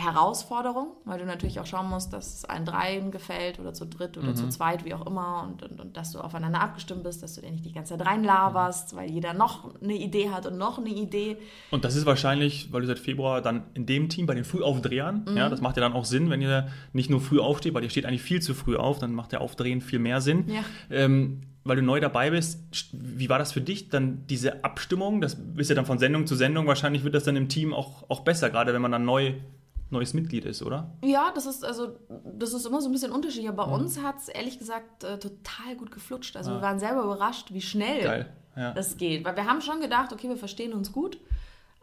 Herausforderung, 0.00 0.88
weil 1.04 1.18
du 1.18 1.26
natürlich 1.26 1.60
auch 1.60 1.66
schauen 1.66 1.88
musst, 1.88 2.12
dass 2.12 2.34
es 2.34 2.44
allen 2.44 2.64
dreien 2.64 3.10
gefällt 3.10 3.58
oder 3.60 3.72
zu 3.74 3.84
dritt 3.86 4.16
oder 4.18 4.28
Mhm. 4.30 4.36
zu 4.36 4.48
zweit, 4.48 4.84
wie 4.84 4.94
auch 4.94 5.06
immer, 5.06 5.48
und, 5.48 5.62
und, 5.62 5.80
und 5.80 5.96
dass 5.96 6.12
du 6.12 6.20
aufeinander 6.20 6.60
abgestimmt 6.60 7.02
bist, 7.04 7.22
dass 7.22 7.34
du 7.34 7.40
dir 7.40 7.50
nicht 7.50 7.64
die 7.64 7.72
ganze 7.72 7.96
Zeit 7.96 8.06
reinlaberst, 8.06 8.96
weil 8.96 9.10
jeder 9.10 9.32
noch 9.34 9.80
eine 9.82 9.94
Idee 9.94 10.30
hat 10.30 10.46
und 10.46 10.58
noch 10.58 10.78
eine 10.78 10.88
Idee. 10.90 11.36
Und 11.70 11.84
das 11.84 11.96
ist 11.96 12.06
wahrscheinlich, 12.06 12.72
weil 12.72 12.80
du 12.82 12.86
seit 12.86 12.98
Februar 12.98 13.40
dann 13.42 13.64
in 13.74 13.86
dem 13.86 14.08
Team 14.08 14.26
bei 14.26 14.34
den 14.34 14.44
Frühaufdrehern, 14.44 15.26
Mhm. 15.28 15.36
ja, 15.36 15.48
das 15.48 15.60
macht 15.60 15.76
ja 15.76 15.82
dann 15.82 15.92
auch 15.92 16.04
Sinn, 16.04 16.30
wenn 16.30 16.40
ihr 16.42 16.68
nicht 16.92 17.10
nur 17.10 17.20
früh 17.20 17.38
aufsteht, 17.40 17.74
weil 17.74 17.84
ihr 17.84 17.90
steht 17.90 18.06
eigentlich 18.06 18.22
viel 18.22 18.40
zu 18.42 18.54
früh 18.54 18.76
auf, 18.76 18.98
dann 18.98 19.12
macht 19.14 19.32
der 19.32 19.40
Aufdrehen 19.40 19.80
viel 19.80 19.98
mehr 19.98 20.20
Sinn. 20.20 20.44
Ja. 20.48 20.62
Ähm, 20.90 21.42
weil 21.62 21.76
du 21.76 21.82
neu 21.82 22.00
dabei 22.00 22.30
bist, 22.30 22.58
wie 22.92 23.28
war 23.28 23.38
das 23.38 23.52
für 23.52 23.60
dich, 23.60 23.90
dann 23.90 24.26
diese 24.28 24.64
Abstimmung? 24.64 25.20
Das 25.20 25.36
ist 25.56 25.68
ja 25.68 25.76
dann 25.76 25.84
von 25.84 25.98
Sendung 25.98 26.26
zu 26.26 26.34
Sendung, 26.34 26.66
wahrscheinlich 26.66 27.04
wird 27.04 27.14
das 27.14 27.24
dann 27.24 27.36
im 27.36 27.50
Team 27.50 27.74
auch, 27.74 28.08
auch 28.08 28.20
besser, 28.20 28.48
gerade 28.48 28.72
wenn 28.72 28.80
man 28.80 28.90
dann 28.90 29.04
neu, 29.04 29.34
neues 29.90 30.14
Mitglied 30.14 30.44
ist, 30.44 30.62
oder? 30.62 30.92
Ja, 31.04 31.32
das 31.34 31.46
ist 31.46 31.64
also, 31.64 31.96
das 32.24 32.52
ist 32.52 32.66
immer 32.66 32.80
so 32.80 32.88
ein 32.88 32.92
bisschen 32.92 33.12
unterschiedlich. 33.12 33.48
Aber 33.48 33.66
bei 33.66 33.72
uns 33.72 34.02
hat 34.02 34.18
es 34.18 34.28
ehrlich 34.28 34.58
gesagt 34.58 35.04
äh, 35.04 35.18
total 35.18 35.76
gut 35.76 35.90
geflutscht. 35.90 36.36
Also 36.36 36.52
wir 36.52 36.62
waren 36.62 36.78
selber 36.78 37.02
überrascht, 37.02 37.52
wie 37.52 37.60
schnell 37.60 38.02
Geil. 38.02 38.32
Ja. 38.56 38.72
es 38.76 38.96
geht. 38.96 39.24
Weil 39.24 39.36
wir 39.36 39.46
haben 39.46 39.60
schon 39.60 39.80
gedacht, 39.80 40.12
okay, 40.12 40.28
wir 40.28 40.36
verstehen 40.36 40.72
uns 40.72 40.92
gut. 40.92 41.18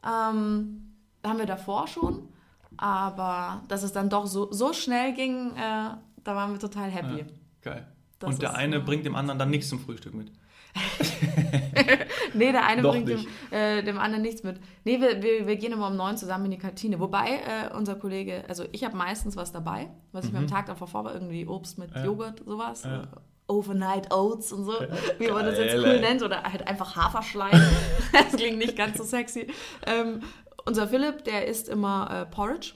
Ähm, 0.03 0.93
haben 1.25 1.39
wir 1.39 1.45
davor 1.45 1.87
schon. 1.87 2.29
Aber 2.77 3.63
dass 3.67 3.83
es 3.83 3.91
dann 3.91 4.09
doch 4.09 4.27
so, 4.27 4.51
so 4.51 4.73
schnell 4.73 5.13
ging, 5.13 5.51
äh, 5.55 5.89
da 6.23 6.35
waren 6.35 6.51
wir 6.51 6.59
total 6.59 6.89
happy. 6.89 7.19
Ja. 7.19 7.25
Geil. 7.61 7.87
Das 8.19 8.31
Und 8.31 8.41
der 8.41 8.55
eine 8.55 8.79
bringt 8.79 9.05
dem 9.05 9.15
anderen 9.15 9.39
dann 9.39 9.49
nichts 9.49 9.69
zum 9.69 9.79
Frühstück 9.79 10.13
mit. 10.13 10.31
Nee, 12.33 12.51
der 12.51 12.65
eine 12.65 12.81
bringt 12.81 13.07
dem, 13.09 13.25
äh, 13.51 13.83
dem 13.83 13.97
anderen 13.97 14.21
nichts 14.21 14.43
mit. 14.43 14.59
Nee, 14.83 15.00
wir, 15.01 15.21
wir, 15.21 15.47
wir 15.47 15.55
gehen 15.55 15.71
immer 15.71 15.88
um 15.88 15.95
neun 15.95 16.17
zusammen 16.17 16.45
in 16.45 16.51
die 16.51 16.57
Kantine. 16.57 17.00
Wobei 17.00 17.38
äh, 17.38 17.75
unser 17.75 17.95
Kollege, 17.95 18.43
also 18.47 18.65
ich 18.71 18.83
habe 18.83 18.95
meistens 18.95 19.36
was 19.36 19.51
dabei, 19.51 19.89
was 20.12 20.25
ich 20.25 20.31
mir 20.31 20.39
am 20.39 20.47
Tag 20.47 20.67
davor 20.67 20.88
vor 20.88 21.05
war, 21.05 21.13
irgendwie 21.13 21.47
Obst 21.47 21.77
mit 21.77 21.93
Ja. 21.95 22.05
Joghurt, 22.05 22.43
sowas. 22.45 22.83
Ja. 22.83 23.07
Overnight 23.47 24.13
Oats 24.13 24.51
und 24.51 24.65
so, 24.65 24.74
wie 25.19 25.29
man 25.29 25.45
das 25.45 25.57
jetzt 25.57 25.75
cool 25.77 26.01
nennt, 26.01 26.21
oder 26.21 26.43
halt 26.43 26.67
einfach 26.67 26.97
Haferschleim. 26.97 27.62
das 28.12 28.33
klingt 28.36 28.57
nicht 28.57 28.75
ganz 28.75 28.97
so 28.97 29.03
sexy. 29.03 29.47
Ähm, 29.86 30.19
unser 30.65 30.88
Philipp, 30.89 31.24
der 31.24 31.47
isst 31.47 31.69
immer 31.69 32.09
äh, 32.12 32.25
Porridge, 32.25 32.74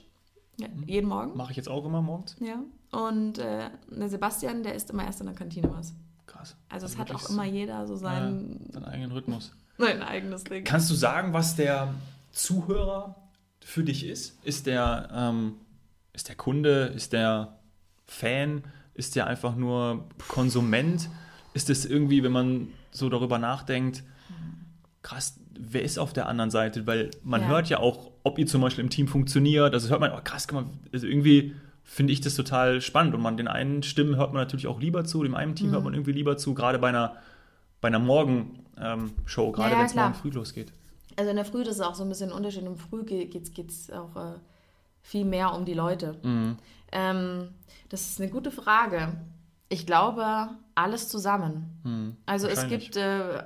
ja, 0.58 0.68
jeden 0.86 1.08
Morgen. 1.08 1.36
Mache 1.36 1.50
ich 1.50 1.58
jetzt 1.58 1.68
auch 1.68 1.84
immer 1.84 2.00
morgens. 2.00 2.36
Ja. 2.40 2.62
Und 2.98 3.38
äh, 3.38 3.68
der 3.88 4.08
Sebastian, 4.08 4.62
der 4.62 4.74
isst 4.74 4.90
immer 4.90 5.04
erst 5.04 5.20
in 5.20 5.26
der 5.26 5.34
Kantine 5.34 5.70
was. 5.76 5.94
Krass. 6.42 6.56
Also 6.68 6.86
es 6.86 6.92
Also 6.98 6.98
hat 6.98 7.14
auch 7.14 7.30
immer 7.30 7.44
jeder 7.44 7.86
so 7.86 7.96
sein, 7.96 8.58
Ja, 8.72 8.80
deinen 8.80 8.84
eigenen 8.84 9.12
Rhythmus. 9.12 9.52
sein 9.78 10.02
eigenes 10.02 10.44
Ding. 10.44 10.64
Kannst 10.64 10.90
du 10.90 10.94
sagen, 10.94 11.32
was 11.32 11.54
der 11.56 11.94
Zuhörer 12.32 13.14
für 13.60 13.84
dich 13.84 14.04
ist? 14.06 14.38
Ist 14.44 14.66
der, 14.66 15.08
ähm, 15.14 15.54
ist 16.12 16.28
der 16.28 16.34
Kunde? 16.36 16.86
Ist 16.94 17.12
der 17.12 17.58
Fan? 18.06 18.64
Ist 18.94 19.14
der 19.16 19.26
einfach 19.26 19.54
nur 19.54 20.08
Konsument? 20.28 21.08
Ist 21.54 21.70
es 21.70 21.84
irgendwie, 21.86 22.22
wenn 22.22 22.32
man 22.32 22.68
so 22.90 23.08
darüber 23.08 23.38
nachdenkt, 23.38 24.02
krass, 25.02 25.38
wer 25.58 25.82
ist 25.82 25.98
auf 25.98 26.12
der 26.12 26.28
anderen 26.28 26.50
Seite? 26.50 26.86
Weil 26.86 27.10
man 27.22 27.42
Ja. 27.42 27.48
hört 27.48 27.68
ja 27.68 27.78
auch, 27.78 28.10
ob 28.24 28.38
ihr 28.38 28.46
zum 28.46 28.60
Beispiel 28.62 28.82
im 28.84 28.90
Team 28.90 29.06
funktioniert. 29.08 29.72
Also 29.74 29.88
hört 29.90 30.00
man, 30.00 30.12
oh 30.12 30.20
krass, 30.24 30.48
guck 30.48 30.62
mal, 30.62 30.70
also 30.92 31.06
irgendwie 31.06 31.54
finde 31.84 32.12
ich 32.12 32.20
das 32.20 32.34
total 32.34 32.80
spannend. 32.80 33.14
Und 33.14 33.20
man 33.22 33.36
den 33.36 33.48
einen 33.48 33.82
Stimmen 33.82 34.16
hört 34.16 34.32
man 34.32 34.42
natürlich 34.42 34.66
auch 34.66 34.80
lieber 34.80 35.04
zu, 35.04 35.22
dem 35.22 35.34
einen 35.34 35.54
Team 35.54 35.68
Mhm. 35.68 35.72
hört 35.72 35.84
man 35.84 35.94
irgendwie 35.94 36.12
lieber 36.12 36.36
zu, 36.36 36.54
gerade 36.54 36.78
bei 36.78 36.88
einer, 36.88 37.16
bei 37.80 37.88
einer 37.88 37.98
Morgen-Show, 37.98 39.52
gerade 39.52 39.70
Ja, 39.70 39.74
ja, 39.74 39.78
wenn 39.80 39.86
es 39.86 39.94
morgen 39.94 40.14
früh 40.14 40.30
losgeht. 40.30 40.72
Also 41.16 41.30
in 41.30 41.36
der 41.36 41.44
Früh, 41.44 41.62
das 41.64 41.74
ist 41.76 41.80
auch 41.82 41.94
so 41.94 42.02
ein 42.04 42.08
bisschen 42.08 42.30
ein 42.30 42.36
Unterschied. 42.36 42.64
Im 42.64 42.76
Früh 42.76 43.04
geht 43.04 43.34
es 43.68 43.90
auch 43.90 44.16
äh, 44.16 44.34
viel 45.02 45.24
mehr 45.24 45.52
um 45.54 45.64
die 45.64 45.74
Leute. 45.74 46.16
Mhm. 46.22 46.56
Ähm, 46.90 47.48
das 47.88 48.08
ist 48.08 48.20
eine 48.20 48.30
gute 48.30 48.50
Frage. 48.50 49.12
Ich 49.68 49.86
glaube, 49.86 50.48
alles 50.74 51.08
zusammen. 51.08 51.80
Hm. 51.82 52.16
Also 52.26 52.46
es 52.46 52.66
gibt, 52.68 52.96
äh, 52.96 53.42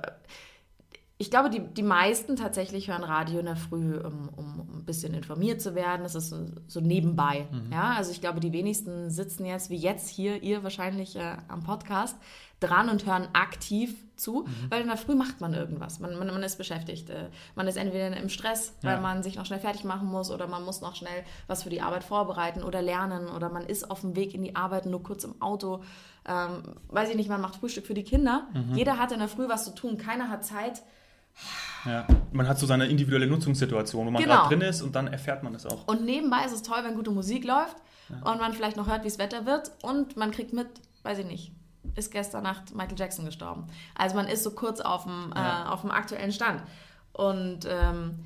ich 1.19 1.31
glaube, 1.31 1.49
die, 1.49 1.59
die 1.61 1.81
meisten 1.83 2.35
tatsächlich 2.35 2.89
hören 2.89 3.03
Radio 3.03 3.39
in 3.39 3.45
der 3.45 3.55
Früh, 3.55 3.97
um, 3.97 4.29
um, 4.35 4.59
um 4.59 4.77
ein 4.79 4.85
bisschen 4.85 5.13
informiert 5.15 5.61
zu 5.61 5.73
werden. 5.73 6.03
Das 6.03 6.13
ist 6.13 6.29
so, 6.29 6.45
so 6.67 6.79
nebenbei. 6.79 7.47
Mhm. 7.51 7.71
Ja, 7.73 7.93
also 7.95 8.11
ich 8.11 8.21
glaube, 8.21 8.39
die 8.39 8.53
wenigsten 8.53 9.09
sitzen 9.09 9.45
jetzt, 9.45 9.69
wie 9.71 9.77
jetzt 9.77 10.09
hier, 10.09 10.43
ihr 10.43 10.63
wahrscheinlich 10.63 11.15
äh, 11.15 11.37
am 11.47 11.63
Podcast, 11.63 12.15
dran 12.59 12.89
und 12.89 13.05
hören 13.05 13.27
aktiv 13.33 13.95
zu, 14.15 14.45
Mhm. 14.47 14.71
weil 14.71 14.81
in 14.81 14.87
der 14.87 14.97
Früh 14.97 15.13
macht 15.15 15.41
man 15.41 15.53
irgendwas. 15.53 15.99
Man, 15.99 16.17
man, 16.17 16.27
man 16.27 16.41
ist 16.43 16.57
beschäftigt. 16.57 17.09
Äh, 17.09 17.29
man 17.55 17.67
ist 17.67 17.77
entweder 17.77 18.15
im 18.17 18.29
Stress, 18.29 18.73
weil 18.83 18.95
Ja. 18.95 19.01
man 19.01 19.21
sich 19.23 19.35
noch 19.37 19.45
schnell 19.45 19.59
fertig 19.59 19.83
machen 19.83 20.07
muss 20.07 20.29
oder 20.31 20.47
man 20.47 20.63
muss 20.65 20.81
noch 20.81 20.95
schnell 20.95 21.23
was 21.47 21.63
für 21.63 21.69
die 21.71 21.81
Arbeit 21.81 22.03
vorbereiten 22.03 22.61
oder 22.63 22.81
lernen 22.83 23.27
oder 23.27 23.49
man 23.49 23.63
ist 23.63 23.89
auf 23.89 24.01
dem 24.01 24.15
Weg 24.15 24.33
in 24.35 24.43
die 24.43 24.55
Arbeit 24.55 24.85
nur 24.87 25.01
kurz 25.03 25.23
im 25.23 25.39
Auto. 25.41 25.83
Ähm, 26.27 26.61
weiß 26.89 27.09
ich 27.09 27.15
nicht, 27.15 27.29
man 27.29 27.41
macht 27.41 27.55
Frühstück 27.57 27.85
für 27.87 27.93
die 27.95 28.03
Kinder. 28.03 28.47
Mhm. 28.53 28.75
Jeder 28.75 28.97
hat 28.99 29.11
in 29.11 29.19
der 29.19 29.27
Früh 29.27 29.47
was 29.49 29.65
zu 29.65 29.73
tun. 29.73 29.97
Keiner 29.97 30.29
hat 30.29 30.43
Zeit. 30.45 30.81
Ja. 31.85 32.05
Man 32.31 32.47
hat 32.47 32.59
so 32.59 32.65
seine 32.65 32.87
individuelle 32.87 33.27
Nutzungssituation, 33.27 34.05
wo 34.07 34.11
man 34.11 34.21
Genau. 34.21 34.35
gerade 34.35 34.49
drin 34.55 34.61
ist 34.61 34.81
und 34.81 34.95
dann 34.95 35.07
erfährt 35.07 35.43
man 35.43 35.53
das 35.53 35.65
auch. 35.65 35.87
Und 35.87 36.03
nebenbei 36.03 36.43
ist 36.45 36.51
es 36.53 36.61
toll, 36.63 36.79
wenn 36.83 36.95
gute 36.95 37.11
Musik 37.11 37.45
läuft 37.45 37.75
und 38.09 38.39
man 38.39 38.53
vielleicht 38.53 38.77
noch 38.77 38.87
hört, 38.87 39.03
wie 39.03 39.07
das 39.09 39.17
Wetter 39.19 39.45
wird 39.45 39.71
und 39.83 40.17
man 40.17 40.31
kriegt 40.31 40.53
mit, 40.53 40.67
weiß 41.03 41.19
ich 41.19 41.25
nicht, 41.25 41.51
ist 41.95 42.11
gestern 42.11 42.43
Nacht 42.43 42.75
Michael 42.75 42.97
Jackson 42.99 43.25
gestorben. 43.25 43.67
Also 43.95 44.15
man 44.15 44.27
ist 44.27 44.43
so 44.43 44.51
kurz 44.51 44.81
auf 44.81 45.03
dem, 45.03 45.31
Ja. 45.35 45.65
äh, 45.65 45.69
auf 45.69 45.81
dem 45.81 45.91
aktuellen 45.91 46.31
Stand. 46.33 46.61
Und 47.13 47.59
ähm, 47.69 48.19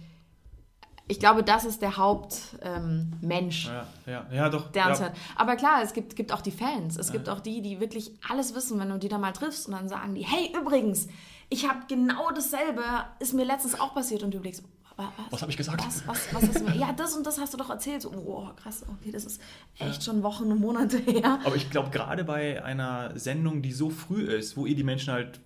ich 1.07 1.19
glaube, 1.19 1.43
das 1.43 1.65
ist 1.65 1.81
der 1.81 1.97
Hauptmensch. 1.97 3.67
Ähm. 3.67 3.73
Ja, 4.05 4.11
ja, 4.11 4.25
ja 4.31 4.49
doch. 4.49 4.71
der 4.71 4.87
uns 4.89 4.99
ja. 4.99 5.05
hört. 5.05 5.17
Aber 5.35 5.55
klar, 5.55 5.81
es 5.83 5.93
gibt, 5.93 6.15
gibt 6.15 6.31
auch 6.31 6.41
die 6.41 6.51
Fans. 6.51 6.97
Es 6.97 7.11
gibt 7.11 7.27
auch 7.29 7.39
die, 7.39 7.61
die 7.61 7.79
wirklich 7.79 8.11
alles 8.29 8.55
wissen, 8.55 8.79
wenn 8.79 8.89
du 8.89 8.97
die 8.97 9.09
da 9.09 9.17
mal 9.17 9.31
triffst 9.33 9.67
und 9.67 9.73
dann 9.73 9.89
sagen 9.89 10.15
die, 10.15 10.23
hey, 10.25 10.53
übrigens, 10.59 11.07
ich 11.51 11.69
habe 11.69 11.81
genau 11.87 12.31
dasselbe, 12.31 12.81
ist 13.19 13.33
mir 13.33 13.45
letztens 13.45 13.79
auch 13.79 13.93
passiert 13.93 14.23
und 14.23 14.33
du 14.33 14.39
blickst, 14.39 14.63
was, 14.97 15.07
Was 15.29 15.41
hab 15.41 15.49
ich 15.49 15.57
gesagt? 15.57 15.85
Was, 15.85 16.05
was, 16.07 16.33
was 16.33 16.47
hast 16.49 16.59
du? 16.61 16.71
Ja, 16.77 16.91
das 16.93 17.15
und 17.15 17.25
das 17.25 17.39
hast 17.39 17.53
du 17.53 17.57
doch 17.57 17.69
erzählt. 17.69 18.01
So, 18.01 18.09
oh, 18.11 18.49
krass, 18.61 18.83
okay, 18.87 19.11
das 19.11 19.25
ist 19.25 19.41
echt 19.79 20.03
schon 20.03 20.21
Wochen 20.23 20.51
und 20.51 20.59
Monate 20.59 20.97
her. 20.97 21.39
Aber 21.45 21.55
ich 21.55 21.69
glaube, 21.69 21.89
gerade 21.91 22.23
bei 22.23 22.63
einer 22.63 23.17
Sendung, 23.17 23.61
die 23.61 23.71
so 23.71 23.89
früh 23.89 24.21
ist, 24.23 24.57
wo 24.57 24.65
ihr 24.65 24.75
die 24.75 24.83
Menschen 24.83 25.13
halt 25.13 25.39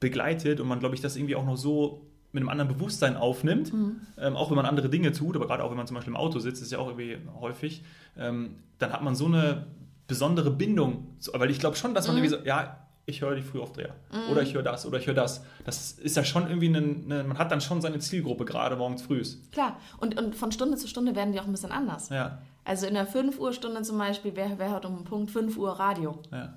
begleitet 0.00 0.60
und 0.60 0.68
man, 0.68 0.80
glaube 0.80 0.94
ich, 0.94 1.00
das 1.00 1.16
irgendwie 1.16 1.36
auch 1.36 1.44
noch 1.44 1.56
so 1.56 2.06
mit 2.32 2.42
einem 2.42 2.48
anderen 2.48 2.68
Bewusstsein 2.72 3.16
aufnimmt, 3.16 3.72
Mhm. 3.72 4.00
ähm, 4.18 4.36
auch 4.36 4.50
wenn 4.50 4.56
man 4.56 4.66
andere 4.66 4.88
Dinge 4.88 5.12
tut, 5.12 5.34
aber 5.34 5.46
gerade 5.46 5.64
auch 5.64 5.70
wenn 5.70 5.76
man 5.76 5.86
zum 5.86 5.96
Beispiel 5.96 6.12
im 6.12 6.16
Auto 6.16 6.38
sitzt, 6.38 6.62
ist 6.62 6.70
ja 6.70 6.78
auch 6.78 6.86
irgendwie 6.88 7.16
häufig, 7.40 7.82
ähm, 8.16 8.56
dann 8.78 8.92
hat 8.92 9.02
man 9.02 9.14
so 9.16 9.26
eine 9.26 9.66
besondere 10.06 10.50
Bindung, 10.50 11.16
weil 11.32 11.50
ich 11.50 11.58
glaube 11.58 11.76
schon, 11.76 11.94
dass 11.94 12.06
man 12.06 12.16
Mhm. 12.16 12.22
irgendwie 12.24 12.38
so, 12.42 12.46
ja, 12.46 12.86
ich 13.10 13.20
höre 13.20 13.34
die 13.34 13.42
Frühaufdreher 13.42 13.94
oder 14.30 14.42
ich 14.42 14.54
höre 14.54 14.62
das 14.62 14.86
oder 14.86 14.98
ich 14.98 15.06
höre 15.06 15.14
das. 15.14 15.44
Das 15.64 15.92
ist 15.92 16.16
ja 16.16 16.24
schon 16.24 16.48
irgendwie 16.48 16.68
eine, 16.68 16.78
eine, 16.78 17.24
man 17.24 17.38
hat 17.38 17.52
dann 17.52 17.60
schon 17.60 17.80
seine 17.82 17.98
Zielgruppe 17.98 18.44
gerade 18.44 18.76
morgens 18.76 19.02
früh. 19.02 19.22
Klar, 19.52 19.76
und, 19.98 20.18
und 20.18 20.34
von 20.34 20.50
Stunde 20.52 20.76
zu 20.76 20.88
Stunde 20.88 21.14
werden 21.14 21.32
die 21.32 21.40
auch 21.40 21.44
ein 21.46 21.52
bisschen 21.52 21.72
anders. 21.72 22.08
Ja, 22.08 22.38
Also 22.64 22.86
in 22.86 22.94
der 22.94 23.06
5 23.06 23.38
Uhr 23.38 23.52
Stunde 23.52 23.82
zum 23.82 23.98
Beispiel, 23.98 24.32
wer, 24.34 24.58
wer 24.58 24.70
hört 24.70 24.86
um 24.86 25.04
Punkt 25.04 25.30
5 25.30 25.56
Uhr 25.58 25.72
Radio? 25.78 26.18
ja. 26.32 26.54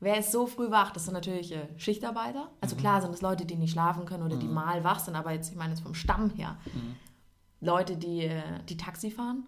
Wer 0.00 0.18
ist 0.18 0.32
so 0.32 0.46
früh 0.46 0.70
wach? 0.70 0.90
Das 0.90 1.04
sind 1.06 1.14
natürlich 1.14 1.50
äh, 1.52 1.66
Schichtarbeiter. 1.78 2.50
Also 2.60 2.76
klar 2.76 3.00
sind 3.00 3.14
es 3.14 3.22
Leute, 3.22 3.46
die 3.46 3.54
nicht 3.54 3.72
schlafen 3.72 4.04
können 4.04 4.22
oder 4.24 4.36
die 4.36 4.46
mal 4.48 4.84
wach 4.84 4.98
sind, 4.98 5.14
aber 5.16 5.32
jetzt, 5.32 5.50
ich 5.50 5.56
meine 5.56 5.70
jetzt 5.72 5.82
vom 5.82 5.94
Stamm 5.94 6.28
her. 6.36 6.58
Leute, 7.60 7.96
die, 7.96 8.24
äh, 8.24 8.42
die 8.68 8.76
Taxi 8.76 9.10
fahren, 9.10 9.44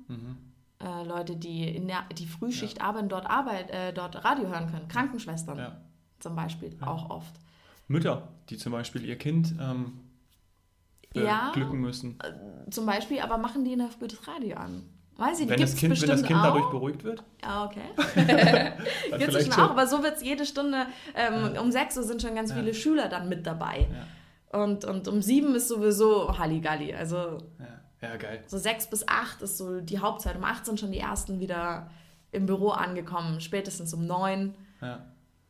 äh, 0.83 1.05
Leute, 1.07 1.37
die 1.37 1.69
in 1.77 1.89
der 1.89 2.05
die 2.17 2.27
Frühschicht 2.27 2.81
arbeiten, 2.81 3.11
dort, 3.11 3.27
Arbeit, 3.29 3.71
äh, 3.71 3.93
dort 3.93 4.25
Radio 4.25 4.49
hören 4.49 4.71
können. 4.71 4.89
Krankenschwestern 4.89 5.59
ja. 5.59 5.77
Zum 6.21 6.35
Beispiel, 6.37 6.77
auch 6.81 7.11
oft. 7.11 7.35
Mütter, 7.89 8.29
die 8.51 8.57
zum 8.57 8.73
Beispiel 8.73 9.05
ihr 9.05 9.17
Kind 9.17 9.55
ähm, 9.61 10.01
Ja. 11.15 11.53
glücken 11.53 11.81
müssen. 11.81 12.19
Zum 12.71 12.87
Beispiel, 12.87 13.21
aber 13.21 13.39
machen 13.39 13.65
die 13.65 13.73
in 13.73 13.79
der 13.81 13.89
Früh 13.89 14.09
das 14.09 14.27
Radio 14.27 14.57
an? 14.57 14.83
Weiß 15.19 15.41
ich, 15.41 15.49
Wenn 15.49 15.59
das 15.61 15.75
Kind, 15.77 15.99
wenn 16.03 16.09
das 16.11 16.23
Kind 16.25 16.39
auch. 16.41 16.45
dadurch 16.45 16.71
beruhigt 16.71 17.03
wird, 17.05 17.25
Ja, 17.43 17.65
okay. 17.65 18.73
Gibt 19.19 19.33
es 19.35 19.45
schon 19.47 19.55
auch, 19.55 19.71
aber 19.71 19.87
so 19.87 20.03
wird 20.03 20.17
es 20.17 20.23
jede 20.23 20.45
Stunde. 20.45 20.87
Ähm, 21.15 21.57
Um 21.59 21.73
sechs 21.73 21.97
Uhr 21.97 22.03
sind 22.03 22.21
schon 22.21 22.35
ganz 22.35 22.51
Ja. 22.51 22.57
viele 22.57 22.75
Schüler 22.75 23.09
dann 23.09 23.29
mit 23.29 23.47
dabei. 23.47 23.89
Ja. 24.53 24.63
Und, 24.63 24.85
und 24.85 25.09
um 25.09 25.23
sieben 25.23 25.55
ist 25.55 25.69
sowieso 25.69 26.39
Halligalli. 26.39 26.95
Also 26.95 27.39
Ja, 27.59 28.09
ja 28.11 28.17
geil. 28.17 28.43
so 28.47 28.59
sechs 28.59 28.89
bis 28.91 29.09
acht 29.09 29.41
ist 29.43 29.57
so 29.57 29.81
die 29.81 30.01
Hauptzeit. 30.01 30.37
Um 30.37 30.45
acht 30.45 30.67
sind 30.67 30.79
schon 30.81 30.93
die 30.93 30.99
ersten 31.01 31.41
wieder 31.41 31.91
im 32.33 32.45
Büro 32.45 32.69
angekommen, 32.71 33.41
spätestens 33.41 33.95
um 33.95 34.07
neun. 34.07 34.55
Ja. 34.83 35.07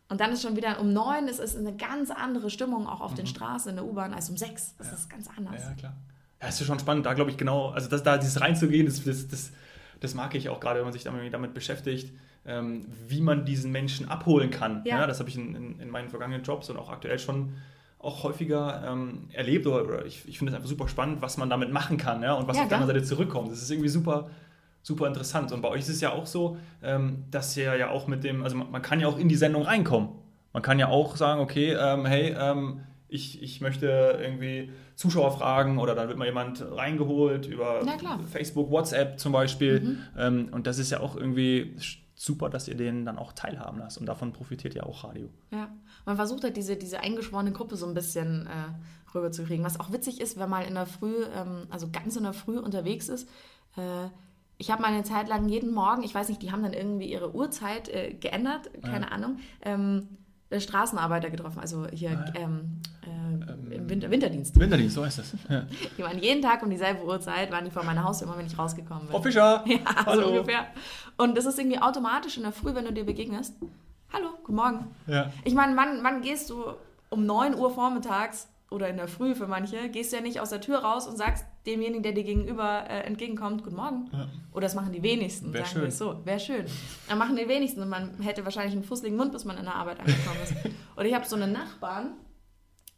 Und 0.08 0.20
dann 0.20 0.32
ist 0.32 0.42
schon 0.42 0.56
wieder 0.56 0.80
um 0.80 0.92
neun, 0.92 1.26
es 1.28 1.38
ist 1.38 1.56
eine 1.56 1.74
ganz 1.74 2.10
andere 2.10 2.48
Stimmung 2.50 2.86
auch 2.86 3.00
auf 3.00 3.14
den 3.14 3.26
Straßen 3.26 3.70
in 3.70 3.76
der 3.76 3.84
U-Bahn 3.84 4.14
als 4.14 4.30
um 4.30 4.36
sechs. 4.36 4.74
Das 4.78 4.92
ist 4.92 5.10
ganz 5.10 5.28
anders. 5.36 5.64
Mhm. 5.64 5.68
ja, 5.70 5.74
klar. 5.74 5.92
Ja, 6.40 6.48
ist 6.48 6.60
ja 6.60 6.66
schon 6.66 6.78
spannend, 6.78 7.06
da 7.06 7.14
glaube 7.14 7.30
ich 7.30 7.36
genau, 7.36 7.70
also 7.70 7.88
das, 7.88 8.02
da 8.02 8.18
dieses 8.18 8.40
reinzugehen, 8.40 8.86
das, 8.86 9.02
das, 9.02 9.26
das, 9.26 9.52
das 10.00 10.14
mag 10.14 10.34
ich 10.34 10.48
auch 10.48 10.60
gerade, 10.60 10.78
wenn 10.78 10.84
man 10.84 10.92
sich 10.92 11.04
damit, 11.04 11.32
damit 11.32 11.54
beschäftigt, 11.54 12.12
ähm, 12.44 12.86
wie 13.08 13.20
man 13.20 13.44
diesen 13.44 13.72
Menschen 13.72 14.08
abholen 14.08 14.50
kann. 14.50 14.82
Ja. 14.84 15.00
Ja. 15.00 15.06
das 15.06 15.18
habe 15.18 15.30
ich 15.30 15.36
in, 15.36 15.54
in, 15.54 15.80
in 15.80 15.90
meinen 15.90 16.10
vergangenen 16.10 16.42
Jobs 16.42 16.68
und 16.70 16.76
auch 16.76 16.90
aktuell 16.90 17.18
schon 17.18 17.54
auch 17.98 18.22
häufiger 18.22 18.84
ähm, 18.86 19.24
erlebt 19.32 19.66
oder, 19.66 20.04
ich, 20.04 20.28
ich 20.28 20.38
finde 20.38 20.52
es 20.52 20.56
einfach 20.56 20.68
super 20.68 20.86
spannend, 20.86 21.22
was 21.22 21.38
man 21.38 21.50
damit 21.50 21.72
machen 21.72 21.96
kann 21.96 22.22
ja, 22.22 22.34
und 22.34 22.46
was 22.46 22.56
Ja, 22.56 22.64
auf 22.64 22.68
der 22.68 22.78
anderen 22.78 22.94
Seite 22.94 23.06
zurückkommt. 23.06 23.50
Das 23.50 23.62
ist 23.62 23.70
irgendwie 23.70 23.88
super, 23.88 24.30
super 24.86 25.08
interessant. 25.08 25.50
Und 25.50 25.62
bei 25.62 25.68
euch 25.68 25.80
ist 25.80 25.88
es 25.88 26.00
ja 26.00 26.12
auch 26.12 26.26
so, 26.26 26.58
ähm, 26.80 27.24
dass 27.32 27.56
ihr 27.56 27.76
ja 27.76 27.90
auch 27.90 28.06
mit 28.06 28.22
dem, 28.22 28.44
also 28.44 28.56
man, 28.56 28.82
kann 28.82 29.00
ja 29.00 29.08
auch 29.08 29.18
in 29.18 29.28
die 29.28 29.34
Sendung 29.34 29.62
reinkommen. 29.62 30.10
Man 30.52 30.62
kann 30.62 30.78
ja 30.78 30.88
auch 30.88 31.16
sagen, 31.16 31.40
okay, 31.40 31.72
ähm, 31.72 32.06
hey, 32.06 32.36
ähm, 32.38 32.82
ich, 33.08 33.42
ich 33.42 33.60
möchte 33.60 33.86
irgendwie 34.20 34.70
Zuschauer 34.94 35.32
fragen 35.32 35.78
oder 35.78 35.96
dann 35.96 36.06
wird 36.06 36.18
mal 36.18 36.26
jemand 36.26 36.64
reingeholt 36.64 37.46
über. 37.46 37.82
Facebook, 38.30 38.70
WhatsApp 38.70 39.18
zum 39.18 39.32
Beispiel. 39.32 39.98
Ähm, 40.16 40.50
und 40.52 40.68
das 40.68 40.78
ist 40.78 40.92
ja 40.92 41.00
auch 41.00 41.16
irgendwie 41.16 41.76
super, 42.14 42.48
dass 42.48 42.68
ihr 42.68 42.76
denen 42.76 43.04
dann 43.04 43.18
auch 43.18 43.32
teilhaben 43.32 43.78
lasst. 43.80 43.98
Und 43.98 44.06
davon 44.06 44.32
profitiert 44.32 44.74
ja 44.74 44.84
auch 44.84 45.02
Radio. 45.02 45.28
Ja, 45.50 45.68
man 46.04 46.14
versucht 46.14 46.44
halt 46.44 46.56
diese, 46.56 46.76
diese 46.76 47.00
eingeschworene 47.00 47.50
Gruppe 47.50 47.76
so 47.76 47.86
ein 47.86 47.94
bisschen 47.94 48.46
äh, 48.46 49.14
rüberzukriegen. 49.14 49.64
Was 49.64 49.80
auch 49.80 49.92
witzig 49.92 50.20
ist, 50.20 50.38
wenn 50.38 50.48
man 50.48 50.64
in 50.64 50.74
der 50.74 50.86
Früh, 50.86 51.24
ähm, 51.34 51.66
also 51.70 51.88
ganz 51.90 52.14
in 52.14 52.22
der 52.22 52.32
Früh 52.32 52.58
unterwegs 52.58 53.08
ist. 53.08 53.28
Äh, 53.76 54.08
ich 54.58 54.70
habe 54.70 54.82
mal 54.82 54.88
eine 54.88 55.04
Zeit 55.04 55.28
lang 55.28 55.48
jeden 55.48 55.72
Morgen, 55.72 56.02
ich 56.02 56.14
weiß 56.14 56.28
nicht, 56.28 56.42
die 56.42 56.52
haben 56.52 56.62
dann 56.62 56.72
irgendwie 56.72 57.10
ihre 57.10 57.34
Uhrzeit 57.34 57.88
äh, 57.88 58.14
geändert, 58.14 58.70
keine 58.82 59.12
Ahnung, 59.12 59.38
ähm, 59.62 60.08
äh, 60.48 60.60
Straßenarbeiter 60.60 61.28
getroffen, 61.28 61.58
also 61.60 61.86
hier 61.88 62.10
ja. 62.10 62.24
ähm, 62.34 62.80
äh, 63.02 63.74
im 63.74 63.90
Winter, 63.90 64.10
Winterdienst. 64.10 64.58
Winterdienst, 64.58 64.94
so 64.94 65.04
heißt 65.04 65.18
das. 65.18 65.34
Ja. 65.50 65.66
Die 65.98 66.02
waren 66.02 66.18
jeden 66.18 66.40
Tag 66.40 66.62
um 66.62 66.70
dieselbe 66.70 67.04
Uhrzeit, 67.04 67.50
waren 67.50 67.64
die 67.64 67.70
vor 67.70 67.84
meiner 67.84 68.04
Haustür, 68.04 68.28
immer 68.28 68.38
wenn 68.38 68.46
ich 68.46 68.58
rausgekommen 68.58 69.04
bin. 69.04 69.10
Frau 69.10 69.22
Fischer, 69.22 69.64
Ja, 69.66 70.06
hallo. 70.06 70.22
so 70.22 70.28
ungefähr. 70.28 70.66
Und 71.18 71.36
das 71.36 71.44
ist 71.44 71.58
irgendwie 71.58 71.78
automatisch 71.80 72.36
in 72.36 72.44
der 72.44 72.52
Früh, 72.52 72.74
wenn 72.74 72.84
du 72.84 72.92
dir 72.92 73.04
begegnest. 73.04 73.54
Hallo, 74.12 74.28
guten 74.44 74.56
Morgen. 74.56 74.86
Ja. 75.06 75.32
Ich 75.44 75.54
meine, 75.54 75.76
wann, 75.76 76.02
wann 76.02 76.22
gehst 76.22 76.48
du 76.48 76.64
um 77.10 77.26
9 77.26 77.54
Uhr 77.56 77.70
vormittags 77.70 78.48
oder 78.70 78.88
in 78.88 78.96
der 78.96 79.08
Früh 79.08 79.34
für 79.34 79.46
manche, 79.46 79.88
gehst 79.90 80.12
du 80.12 80.16
ja 80.16 80.22
nicht 80.22 80.40
aus 80.40 80.50
der 80.50 80.60
Tür 80.60 80.78
raus 80.78 81.06
und 81.06 81.16
sagst 81.16 81.44
demjenigen, 81.66 82.02
der 82.02 82.12
dir 82.12 82.24
gegenüber 82.24 82.84
äh, 82.88 83.00
entgegenkommt, 83.00 83.64
Guten 83.64 83.76
Morgen. 83.76 84.08
Ja. 84.12 84.26
Oder 84.52 84.62
das 84.62 84.74
machen 84.74 84.92
die 84.92 85.02
wenigsten, 85.02 85.52
Wär 85.52 85.64
sagen 85.64 85.82
wir 85.82 85.82
schön. 85.82 85.90
so. 85.90 86.20
Wäre 86.24 86.40
schön. 86.40 86.64
Dann 87.08 87.18
machen 87.18 87.36
die 87.36 87.48
wenigsten 87.48 87.82
und 87.82 87.88
man 87.88 88.18
hätte 88.20 88.44
wahrscheinlich 88.44 88.74
einen 88.74 88.84
fusseligen 88.84 89.18
Mund, 89.18 89.32
bis 89.32 89.44
man 89.44 89.58
in 89.58 89.64
der 89.64 89.74
Arbeit 89.74 90.00
angekommen 90.00 90.38
ist. 90.42 90.54
Und 90.96 91.04
ich 91.04 91.14
habe 91.14 91.26
so 91.26 91.36
einen 91.36 91.52
Nachbarn, 91.52 92.14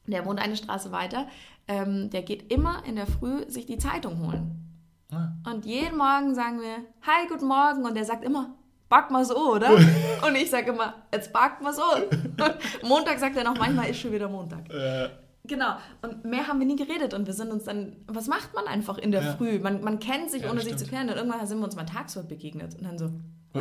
der 0.06 0.24
wohnt 0.24 0.40
eine 0.40 0.56
Straße 0.56 0.92
weiter, 0.92 1.26
ähm, 1.66 2.10
der 2.10 2.22
geht 2.22 2.52
immer 2.52 2.84
in 2.86 2.94
der 2.94 3.08
Früh 3.08 3.48
sich 3.48 3.66
die 3.66 3.78
Zeitung 3.78 4.24
holen. 4.24 4.68
Ah. 5.10 5.32
Und 5.50 5.66
jeden 5.66 5.96
Morgen 5.96 6.34
sagen 6.34 6.60
wir, 6.60 6.76
hi, 7.02 7.26
guten 7.28 7.46
Morgen. 7.46 7.84
Und 7.84 7.96
der 7.96 8.04
sagt 8.04 8.24
immer, 8.24 8.54
back 8.88 9.10
mal 9.10 9.24
so, 9.24 9.54
oder? 9.54 9.70
Und 10.26 10.34
ich 10.36 10.50
sage 10.50 10.72
immer, 10.72 10.94
jetzt 11.12 11.32
back 11.32 11.60
mal 11.62 11.72
so. 11.72 11.82
Montag 12.86 13.18
sagt 13.18 13.36
er 13.36 13.44
noch, 13.44 13.56
manchmal 13.56 13.90
ist 13.90 14.00
schon 14.00 14.12
wieder 14.12 14.28
Montag. 14.28 14.68
Äh, 14.70 15.08
Genau. 15.48 15.76
Und 16.02 16.24
mehr 16.24 16.46
haben 16.46 16.60
wir 16.60 16.66
nie 16.66 16.76
geredet. 16.76 17.14
Und 17.14 17.26
wir 17.26 17.34
sind 17.34 17.50
uns 17.50 17.64
dann, 17.64 17.96
was 18.06 18.28
macht 18.28 18.54
man 18.54 18.66
einfach 18.66 18.98
in 18.98 19.10
der 19.10 19.22
Ja. 19.22 19.32
Früh? 19.36 19.58
Man, 19.58 19.82
man 19.82 19.98
kennt 19.98 20.30
sich, 20.30 20.42
Ja, 20.42 20.50
ohne 20.50 20.60
sich 20.60 20.72
zu 20.76 20.84
stimmt. 20.84 20.90
kennen. 20.92 21.10
Und 21.10 21.16
irgendwann 21.16 21.44
sind 21.46 21.58
wir 21.58 21.64
uns 21.64 21.74
mal 21.76 21.84
tagsüber 21.86 22.26
begegnet. 22.26 22.74
Und 22.76 22.84
dann 22.84 22.98
so, 22.98 23.06
ah, 23.54 23.60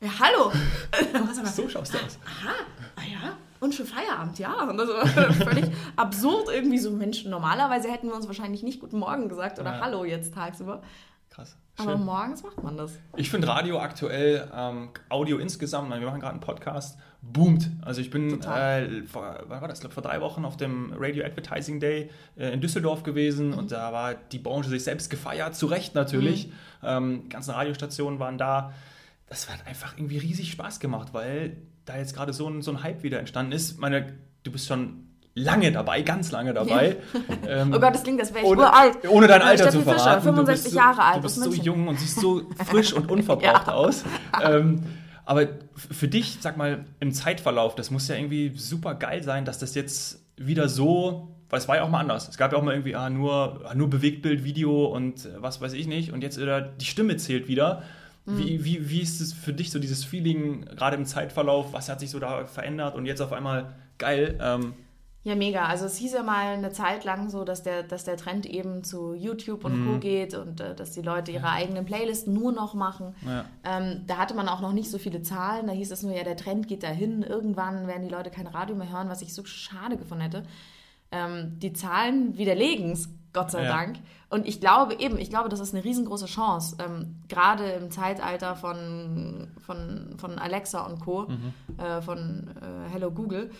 ja, 0.00 0.10
hallo. 0.20 0.52
Aber, 1.14 1.46
so 1.46 1.68
schaust 1.68 1.94
du 1.94 1.98
aus. 1.98 2.18
aha, 2.24 2.54
ah 2.96 3.00
ja, 3.10 3.36
und 3.60 3.74
schon 3.74 3.86
Feierabend, 3.86 4.38
ja. 4.38 4.52
Und 4.68 4.76
das 4.76 4.88
war 4.88 5.06
völlig 5.32 5.64
absurd 5.96 6.48
irgendwie 6.52 6.78
so, 6.78 6.90
Mensch, 6.90 7.24
normalerweise 7.24 7.90
hätten 7.90 8.08
wir 8.08 8.14
uns 8.14 8.26
wahrscheinlich 8.26 8.62
nicht 8.62 8.80
Guten 8.80 8.98
Morgen 8.98 9.28
gesagt 9.28 9.58
oder 9.58 9.72
Ja. 9.76 9.80
Hallo 9.80 10.04
jetzt 10.04 10.34
tagsüber. 10.34 10.82
Krass. 11.30 11.56
Aber 11.78 11.92
Schön. 11.96 12.04
morgens 12.04 12.42
macht 12.42 12.62
man 12.62 12.76
das. 12.76 12.92
Ich 13.16 13.30
finde 13.30 13.48
Radio 13.48 13.78
aktuell, 13.80 14.48
ähm, 14.54 14.90
Audio 15.08 15.38
insgesamt, 15.38 15.88
wir 15.90 15.98
machen 16.00 16.20
gerade 16.20 16.32
einen 16.34 16.40
Podcast, 16.40 16.98
boomt. 17.32 17.70
Also 17.82 18.00
ich 18.00 18.10
bin 18.10 18.40
äh, 18.42 19.02
vor, 19.10 19.38
wann 19.48 19.60
war 19.60 19.68
das? 19.68 19.78
Ich 19.78 19.80
glaube, 19.80 19.94
vor 19.94 20.02
drei 20.02 20.20
Wochen 20.20 20.44
auf 20.44 20.56
dem 20.56 20.92
Radio 20.96 21.24
Advertising 21.24 21.80
Day 21.80 22.10
äh, 22.36 22.52
in 22.52 22.60
Düsseldorf 22.60 23.02
gewesen 23.02 23.48
Mhm. 23.50 23.58
und 23.58 23.72
da 23.72 23.92
war 23.92 24.14
die 24.14 24.38
Branche 24.38 24.68
sich 24.70 24.84
selbst 24.84 25.10
gefeiert, 25.10 25.54
zu 25.56 25.66
Recht 25.66 25.94
natürlich. 25.94 26.48
Mhm. 26.48 26.52
Ähm, 26.82 27.20
die 27.24 27.28
ganzen 27.30 27.50
Radiostationen 27.52 28.18
waren 28.20 28.38
da. 28.38 28.72
Das 29.28 29.50
hat 29.50 29.66
einfach 29.66 29.96
irgendwie 29.96 30.18
riesig 30.18 30.50
Spaß 30.52 30.80
gemacht, 30.80 31.08
weil 31.12 31.56
da 31.86 31.96
jetzt 31.96 32.14
gerade 32.14 32.32
so 32.32 32.48
ein, 32.48 32.62
so 32.62 32.70
ein 32.70 32.82
Hype 32.82 33.02
wieder 33.02 33.18
entstanden 33.18 33.52
ist. 33.52 33.78
Meine, 33.80 34.14
du 34.42 34.52
bist 34.52 34.68
schon 34.68 35.08
lange 35.34 35.72
dabei, 35.72 36.02
ganz 36.02 36.30
lange 36.30 36.54
dabei. 36.54 36.96
Ähm, 37.48 37.72
Oh 37.74 37.80
Gott, 37.80 37.94
das 37.94 38.02
klingt, 38.04 38.20
das 38.20 38.32
wäre 38.32 38.44
ich 38.44 38.50
ohne, 38.50 38.60
uralt. 38.62 38.96
ohne 39.08 39.26
dein 39.26 39.40
Äh, 39.40 39.44
Alter 39.44 39.64
Steffi 39.64 39.78
zu 39.78 39.82
Fischer, 39.90 39.98
verraten. 39.98 40.22
65 40.22 40.44
du 40.46 40.62
bist 40.64 40.70
so, 40.72 40.76
Jahre 40.78 41.02
alt, 41.02 41.16
Du 41.18 41.22
bist 41.22 41.36
so 41.42 41.50
jung 41.52 41.88
und 41.88 41.98
siehst 41.98 42.20
so 42.20 42.42
frisch 42.64 42.92
und 42.92 43.10
unverbraucht 43.10 43.66
Ja. 43.66 43.72
aus. 43.74 44.04
Ähm, 44.42 44.80
aber 45.24 45.48
für 45.76 46.08
dich, 46.08 46.38
sag 46.40 46.56
mal, 46.56 46.84
im 47.00 47.12
Zeitverlauf, 47.12 47.74
das 47.74 47.90
muss 47.90 48.08
ja 48.08 48.16
irgendwie 48.16 48.52
super 48.56 48.94
geil 48.94 49.22
sein, 49.22 49.44
dass 49.44 49.58
das 49.58 49.74
jetzt 49.74 50.22
wieder 50.36 50.68
so, 50.68 51.28
weil 51.48 51.58
es 51.58 51.68
war 51.68 51.76
ja 51.76 51.82
auch 51.82 51.88
mal 51.88 52.00
anders. 52.00 52.28
Es 52.28 52.36
gab 52.36 52.52
ja 52.52 52.58
auch 52.58 52.62
mal 52.62 52.72
irgendwie 52.72 52.94
ah, 52.94 53.08
nur, 53.08 53.62
ah, 53.64 53.74
nur 53.74 53.88
Bewegtbild, 53.88 54.44
Video 54.44 54.86
und 54.86 55.24
äh, 55.24 55.30
was 55.36 55.60
weiß 55.60 55.72
ich 55.72 55.86
nicht. 55.86 56.12
Und 56.12 56.22
jetzt 56.22 56.40
wieder 56.40 56.60
die 56.60 56.84
Stimme 56.84 57.16
zählt 57.16 57.48
wieder. 57.48 57.82
Mhm. 58.26 58.38
Wie, 58.38 58.64
wie, 58.64 58.90
wie 58.90 59.00
ist 59.00 59.20
es 59.20 59.32
für 59.32 59.52
dich 59.52 59.70
so 59.70 59.78
dieses 59.78 60.04
Feeling, 60.04 60.64
gerade 60.76 60.96
im 60.96 61.04
Zeitverlauf, 61.04 61.72
was 61.72 61.88
hat 61.88 62.00
sich 62.00 62.10
so 62.10 62.18
da 62.18 62.44
verändert 62.46 62.94
und 62.94 63.06
jetzt 63.06 63.20
auf 63.20 63.32
einmal 63.32 63.74
geil? 63.98 64.38
Ähm, 64.40 64.74
Ja, 65.24 65.34
mega. 65.34 65.64
Also 65.64 65.86
es 65.86 65.96
hieß 65.96 66.12
ja 66.12 66.22
mal 66.22 66.48
eine 66.54 66.70
Zeit 66.70 67.04
lang 67.04 67.30
so, 67.30 67.44
dass 67.44 67.62
der, 67.62 67.82
dass 67.82 68.04
der 68.04 68.18
Trend 68.18 68.44
eben 68.44 68.84
zu 68.84 69.14
YouTube 69.14 69.64
und 69.64 69.74
Mhm. 69.80 69.92
Co. 69.94 69.98
geht 69.98 70.34
und 70.34 70.60
äh, 70.60 70.74
dass 70.74 70.92
die 70.92 71.00
Leute 71.00 71.32
ihre 71.32 71.48
eigenen 71.48 71.86
Playlisten 71.86 72.34
nur 72.34 72.52
noch 72.52 72.74
machen. 72.74 73.14
ja. 73.26 73.46
Ähm, 73.64 74.02
da 74.06 74.18
hatte 74.18 74.34
man 74.34 74.48
auch 74.48 74.60
noch 74.60 74.72
nicht 74.74 74.90
so 74.90 74.98
viele 74.98 75.22
Zahlen. 75.22 75.66
Da 75.66 75.72
hieß 75.72 75.90
es 75.92 76.02
nur, 76.02 76.14
ja, 76.14 76.24
der 76.24 76.36
Trend 76.36 76.68
geht 76.68 76.82
dahin. 76.82 77.22
Irgendwann 77.22 77.86
werden 77.86 78.02
die 78.06 78.12
Leute 78.14 78.30
kein 78.30 78.46
Radio 78.46 78.76
mehr 78.76 78.92
hören, 78.92 79.08
was 79.08 79.22
ich 79.22 79.32
so 79.34 79.44
schade 79.46 79.96
gefunden 79.96 80.24
hätte. 80.24 80.42
Ähm, 81.10 81.58
die 81.58 81.72
Zahlen 81.72 82.36
widerlegen 82.36 82.92
es, 82.92 83.08
Gott 83.32 83.50
sei 83.50 83.64
Ja. 83.64 83.72
Dank. 83.76 83.96
Und 84.28 84.46
ich 84.46 84.60
glaube 84.60 84.94
eben, 84.98 85.16
ich 85.18 85.30
glaube, 85.30 85.48
das 85.48 85.60
ist 85.60 85.74
eine 85.74 85.84
riesengroße 85.84 86.26
Chance. 86.26 86.76
Ähm, 86.84 87.16
gerade 87.28 87.64
im 87.70 87.90
Zeitalter 87.90 88.56
von, 88.56 89.48
von, 89.64 90.16
von 90.18 90.38
Alexa 90.38 90.84
und 90.86 91.00
Co., 91.00 91.28
äh, 91.78 92.02
von 92.02 92.48
äh, 92.60 92.90
Hello 92.92 93.10
Google, 93.10 93.50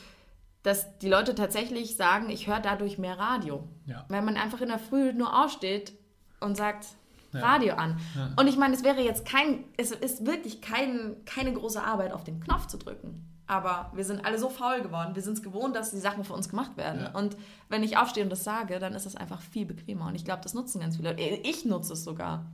dass 0.65 0.99
die 0.99 1.09
Leute 1.09 1.37
tatsächlich 1.37 1.95
sagen, 1.95 2.29
ich 2.31 2.49
höre 2.49 2.59
dadurch 2.59 2.99
mehr 2.99 3.19
Radio. 3.19 3.69
Ja. 3.87 4.05
Wenn 4.09 4.25
man 4.25 4.37
einfach 4.37 4.61
in 4.61 4.69
der 4.69 4.81
Früh 4.81 5.13
nur 5.13 5.45
aufsteht 5.45 5.93
und 6.41 6.57
sagt, 6.57 6.87
Ja. 7.33 7.41
Radio 7.41 7.75
an. 7.75 7.99
Ja. 8.17 8.33
Und 8.37 8.47
ich 8.47 8.57
meine, 8.57 8.75
es 8.75 8.83
wäre 8.85 9.01
jetzt 9.03 9.25
kein, 9.27 9.65
es 9.77 9.91
ist 9.91 10.25
wirklich 10.25 10.61
kein, 10.61 11.17
keine 11.27 11.53
große 11.53 11.83
Arbeit, 11.83 12.13
auf 12.13 12.23
den 12.25 12.41
Knopf 12.41 12.67
zu 12.67 12.79
drücken. 12.79 13.27
Aber 13.47 13.91
wir 13.95 14.05
sind 14.05 14.25
alle 14.25 14.39
so 14.39 14.49
faul 14.49 14.81
geworden. 14.81 15.15
Wir 15.15 15.23
sind 15.23 15.35
es 15.35 15.43
gewohnt, 15.43 15.77
dass 15.77 15.91
die 15.91 15.99
Sachen 15.99 16.25
für 16.25 16.33
uns 16.33 16.49
gemacht 16.49 16.77
werden. 16.79 17.03
Ja. 17.03 17.11
Und 17.11 17.37
wenn 17.69 17.83
ich 17.83 17.99
aufstehe 17.99 18.23
und 18.25 18.31
das 18.31 18.43
sage, 18.45 18.79
dann 18.79 18.95
ist 18.95 19.05
es 19.05 19.17
einfach 19.17 19.43
viel 19.43 19.67
bequemer. 19.67 20.07
Und 20.07 20.15
ich 20.15 20.25
glaube, 20.25 20.43
das 20.43 20.55
nutzen 20.55 20.81
ganz 20.81 20.97
viele 20.97 21.11
Leute. 21.11 21.23
Ich 21.23 21.65
nutze 21.67 21.93
es 21.93 22.05
sogar. 22.05 22.47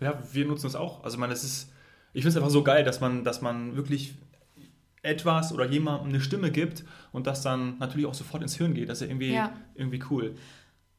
Ja, 0.00 0.18
wir 0.32 0.46
nutzen 0.46 0.68
es 0.68 0.74
auch. 0.74 1.04
Also, 1.04 1.16
ich 1.16 1.20
meine, 1.20 1.34
es 1.34 1.44
ist, 1.44 1.70
ich 2.14 2.22
finde 2.22 2.30
es 2.30 2.36
einfach 2.36 2.50
so 2.50 2.62
geil, 2.62 2.82
dass 2.84 3.00
man, 3.00 3.24
dass 3.24 3.42
man 3.42 3.76
wirklich 3.76 4.14
etwas 5.06 5.52
oder 5.52 5.64
jemandem 5.66 6.08
eine 6.10 6.20
Stimme 6.20 6.50
gibt 6.50 6.84
und 7.12 7.26
das 7.26 7.42
dann 7.42 7.78
natürlich 7.78 8.06
auch 8.06 8.14
sofort 8.14 8.42
ins 8.42 8.54
Hirn 8.56 8.74
geht. 8.74 8.88
Das 8.88 8.98
ist 8.98 9.02
ja 9.02 9.08
irgendwie, 9.10 9.32
Ja. 9.32 9.52
irgendwie 9.74 10.02
cool. 10.10 10.34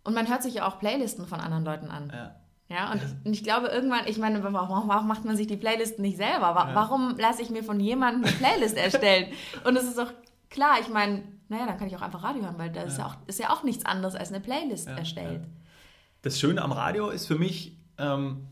Und 0.03 0.13
man 0.13 0.27
hört 0.29 0.41
sich 0.43 0.55
ja 0.55 0.67
auch 0.67 0.79
Playlisten 0.79 1.27
von 1.27 1.39
anderen 1.39 1.65
Leuten 1.65 1.87
an. 1.89 2.11
Ja. 2.13 2.35
Ja, 2.69 2.91
und, 2.91 3.01
und 3.23 3.31
ich 3.33 3.43
glaube 3.45 3.67
irgendwann, 3.67 4.07
ich 4.07 4.17
meine, 4.17 4.43
warum, 4.43 4.89
warum 4.89 5.07
macht 5.07 5.23
man 5.23 5.37
sich 5.37 5.47
die 5.47 5.55
Playlisten 5.55 6.01
nicht 6.01 6.17
selber? 6.17 6.53
Wa- 6.53 6.69
Ja. 6.69 6.75
Warum 6.75 7.15
lasse 7.17 7.41
ich 7.41 7.49
mir 7.49 7.63
von 7.63 7.79
jemandem 7.79 8.25
eine 8.25 8.33
Playlist 8.33 8.75
erstellen? 8.75 9.31
Und 9.63 9.77
es 9.77 9.85
ist 9.85 9.97
doch 9.97 10.11
klar, 10.49 10.75
ich 10.81 10.89
meine, 10.89 11.23
naja, 11.47 11.65
dann 11.65 11.77
kann 11.77 11.87
ich 11.87 11.95
auch 11.95 12.01
einfach 12.01 12.23
Radio 12.23 12.43
hören, 12.43 12.57
weil 12.57 12.69
da 12.69 12.81
ist, 12.81 12.97
ja 12.97 13.05
auch, 13.07 13.15
ist 13.25 13.39
ja 13.39 13.51
auch 13.51 13.63
nichts 13.63 13.85
anderes 13.85 14.15
als 14.15 14.29
eine 14.33 14.41
Playlist 14.41 14.87
Ja, 14.87 14.97
erstellt. 14.97 15.45
Das 16.23 16.37
Schöne 16.41 16.61
am 16.61 16.73
Radio 16.73 17.09
ist 17.09 17.25
für 17.25 17.35
mich, 17.37 17.77
ähm, 17.99 18.45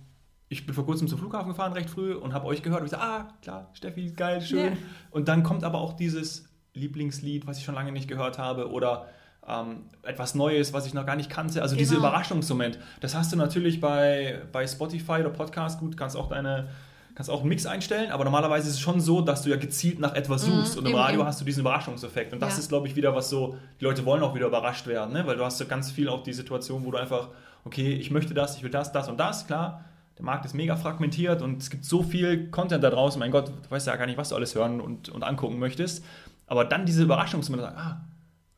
ich 0.50 0.66
bin 0.66 0.76
vor 0.76 0.86
kurzem 0.86 1.08
zum 1.08 1.18
Flughafen 1.20 1.50
gefahren, 1.50 1.74
recht 1.74 1.90
früh, 1.90 2.14
und 2.14 2.34
habe 2.34 2.46
euch 2.46 2.62
gehört 2.62 2.82
und 2.82 2.86
ich 2.88 2.92
so, 2.92 2.98
ah, 2.98 3.28
klar, 3.42 3.70
Steffi, 3.74 4.12
geil, 4.12 4.42
schön. 4.42 4.74
Ja. 4.74 4.78
Und 5.12 5.28
dann 5.28 5.44
kommt 5.44 5.64
aber 5.64 5.80
auch 5.82 5.94
dieses 5.94 6.48
Lieblingslied, 6.74 7.48
was 7.48 7.58
ich 7.58 7.64
schon 7.66 7.76
lange 7.76 7.92
nicht 7.92 8.08
gehört 8.08 8.38
habe, 8.38 8.70
oder 8.70 9.08
ähm, 9.48 9.84
etwas 10.04 10.36
Neues, 10.36 10.74
was 10.74 10.86
ich 10.88 10.94
noch 10.94 11.06
gar 11.06 11.16
nicht 11.16 11.30
kannte. 11.30 11.62
Also 11.62 11.76
dieser 11.76 11.96
Genau. 11.96 12.08
Überraschungsmoment. 12.08 12.80
Das 13.02 13.16
hast 13.16 13.32
du 13.32 13.38
natürlich 13.38 13.80
bei, 13.80 14.42
bei 14.52 14.66
Spotify 14.68 15.20
oder 15.22 15.30
Podcast, 15.30 15.80
gut, 15.80 15.98
kannst 15.98 16.16
auch 16.18 16.28
deine 16.30 16.70
kannst 17.14 17.30
auch 17.32 17.40
einen 17.40 17.48
Mix 17.48 17.66
einstellen, 17.66 18.12
aber 18.12 18.26
normalerweise 18.26 18.68
ist 18.68 18.74
es 18.74 18.80
schon 18.82 19.00
so, 19.00 19.22
dass 19.22 19.42
du 19.44 19.50
ja 19.50 19.56
gezielt 19.56 20.00
nach 20.00 20.14
etwas 20.16 20.42
suchst 20.44 20.78
und 20.78 20.84
im 20.84 20.90
eben, 20.92 21.00
Radio 21.00 21.20
eben. 21.22 21.28
hast 21.30 21.40
du 21.40 21.46
diesen 21.46 21.62
Überraschungseffekt 21.62 22.34
und 22.34 22.42
das 22.42 22.56
Ja. 22.56 22.60
ist, 22.60 22.68
glaube 22.68 22.90
ich, 22.90 22.98
wieder 22.98 23.16
was 23.16 23.30
so, 23.30 23.56
die 23.80 23.86
Leute 23.86 24.04
wollen 24.06 24.22
auch 24.22 24.36
wieder 24.36 24.48
überrascht 24.48 24.86
werden, 24.86 25.14
ne? 25.14 25.26
weil 25.26 25.38
du 25.38 25.46
hast 25.46 25.58
so 25.58 25.66
ganz 25.66 25.90
viel 25.92 26.10
auch 26.10 26.24
die 26.24 26.34
Situation, 26.34 26.84
wo 26.84 26.92
du 26.92 26.98
einfach, 26.98 27.30
okay, 27.64 27.94
ich 27.94 28.12
möchte 28.12 28.34
das, 28.34 28.58
ich 28.58 28.64
will 28.64 28.70
das, 28.70 28.92
das 28.92 29.08
und 29.08 29.18
das, 29.18 29.48
klar, 29.48 29.86
der 30.18 30.26
Markt 30.26 30.46
ist 30.46 30.54
mega 30.54 30.76
fragmentiert 30.78 31.42
und 31.42 31.62
es 31.62 31.70
gibt 31.70 31.86
so 31.86 32.02
viel 32.04 32.50
Content 32.50 32.84
da 32.84 32.90
draußen, 32.90 33.20
mein 33.20 33.32
Gott, 33.32 33.50
du 33.50 33.70
weißt 33.72 33.88
ja 33.88 33.96
gar 33.96 34.06
nicht, 34.06 34.18
was 34.18 34.30
du 34.30 34.36
alles 34.36 34.56
hören 34.56 34.80
und, 34.82 35.10
und 35.10 35.24
angucken 35.24 35.60
möchtest, 35.60 36.04
aber 36.48 36.64
dann 36.66 36.86
diese 36.86 37.04
Überraschungsmomente, 37.04 37.76
ah, 37.78 38.02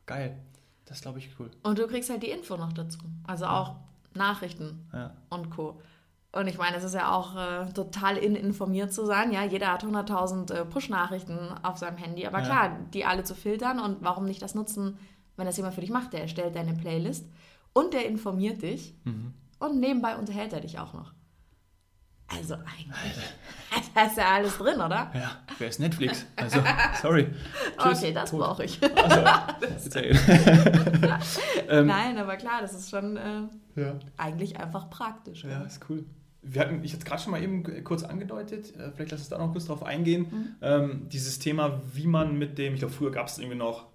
geil, 0.06 0.36
das 0.84 1.00
glaube 1.00 1.18
ich, 1.18 1.30
cool. 1.38 1.50
Und 1.62 1.78
du 1.78 1.86
kriegst 1.86 2.10
halt 2.10 2.22
die 2.22 2.30
Info 2.30 2.56
noch 2.56 2.72
dazu. 2.72 2.98
Also 3.26 3.46
auch 3.46 3.74
Nachrichten 4.14 4.88
Ja. 4.92 5.12
und 5.30 5.50
Co. 5.50 5.80
Und 6.32 6.46
ich 6.46 6.58
meine, 6.58 6.76
es 6.76 6.84
ist 6.84 6.94
ja 6.94 7.10
auch 7.12 7.36
äh, 7.36 7.72
total 7.72 8.16
in 8.18 8.36
informiert 8.36 8.92
zu 8.92 9.06
sein. 9.06 9.32
Ja, 9.32 9.44
jeder 9.44 9.72
hat 9.72 9.82
100.000 9.84 10.52
äh, 10.52 10.64
Push-Nachrichten 10.66 11.38
auf 11.62 11.78
seinem 11.78 11.96
Handy. 11.96 12.26
Aber 12.26 12.38
Ja. 12.40 12.44
klar, 12.44 12.76
die 12.92 13.04
alle 13.06 13.24
zu 13.24 13.34
filtern 13.34 13.80
und 13.80 13.98
warum 14.02 14.26
nicht 14.26 14.42
das 14.42 14.54
nutzen, 14.54 14.98
wenn 15.36 15.46
das 15.46 15.56
jemand 15.56 15.74
für 15.74 15.80
dich 15.80 15.90
macht? 15.90 16.12
Der 16.12 16.20
erstellt 16.22 16.54
deine 16.54 16.74
Playlist 16.74 17.26
und 17.72 17.94
der 17.94 18.06
informiert 18.06 18.60
dich 18.62 18.94
Mhm. 19.04 19.32
und 19.58 19.80
nebenbei 19.80 20.16
unterhält 20.16 20.52
er 20.52 20.60
dich 20.60 20.78
auch 20.78 20.92
noch. 20.92 21.12
Also 22.30 22.54
eigentlich, 22.54 23.90
da 23.94 24.02
ist 24.02 24.16
ja 24.18 24.28
alles 24.34 24.58
drin, 24.58 24.76
oder? 24.76 25.10
Ja, 25.14 25.38
wer 25.58 25.68
ist 25.68 25.80
Netflix? 25.80 26.26
Also, 26.36 26.60
sorry. 27.00 27.28
Tschüss. 27.82 27.98
Okay, 27.98 28.12
das 28.12 28.30
brauche 28.32 28.64
ich. 28.64 28.78
Also, 28.82 29.20
ähm, 31.68 31.86
Nein, 31.86 32.18
aber 32.18 32.36
klar, 32.36 32.60
das 32.60 32.74
ist 32.74 32.90
schon 32.90 33.16
äh, 33.16 33.42
ja. 33.76 33.98
eigentlich 34.18 34.58
einfach 34.60 34.90
praktisch. 34.90 35.44
Ja, 35.44 35.62
ist 35.62 35.88
cool. 35.88 36.04
Wir 36.42 36.60
hatten, 36.60 36.84
ich 36.84 36.92
hatte 36.92 37.00
es 37.00 37.04
gerade 37.06 37.22
schon 37.22 37.32
mal 37.32 37.42
eben 37.42 37.82
kurz 37.82 38.04
angedeutet, 38.04 38.76
äh, 38.76 38.92
vielleicht 38.92 39.10
lass 39.10 39.20
uns 39.20 39.28
da 39.30 39.38
noch 39.38 39.52
kurz 39.52 39.66
drauf 39.66 39.82
eingehen. 39.82 40.56
Ähm, 40.60 41.08
dieses 41.08 41.38
Thema, 41.38 41.80
wie 41.94 42.06
man 42.06 42.38
mit 42.38 42.58
dem, 42.58 42.74
ich 42.74 42.80
glaube, 42.80 42.94
früher 42.94 43.10
gab 43.10 43.26
es 43.26 43.38
irgendwie 43.38 43.56
noch, 43.56 43.87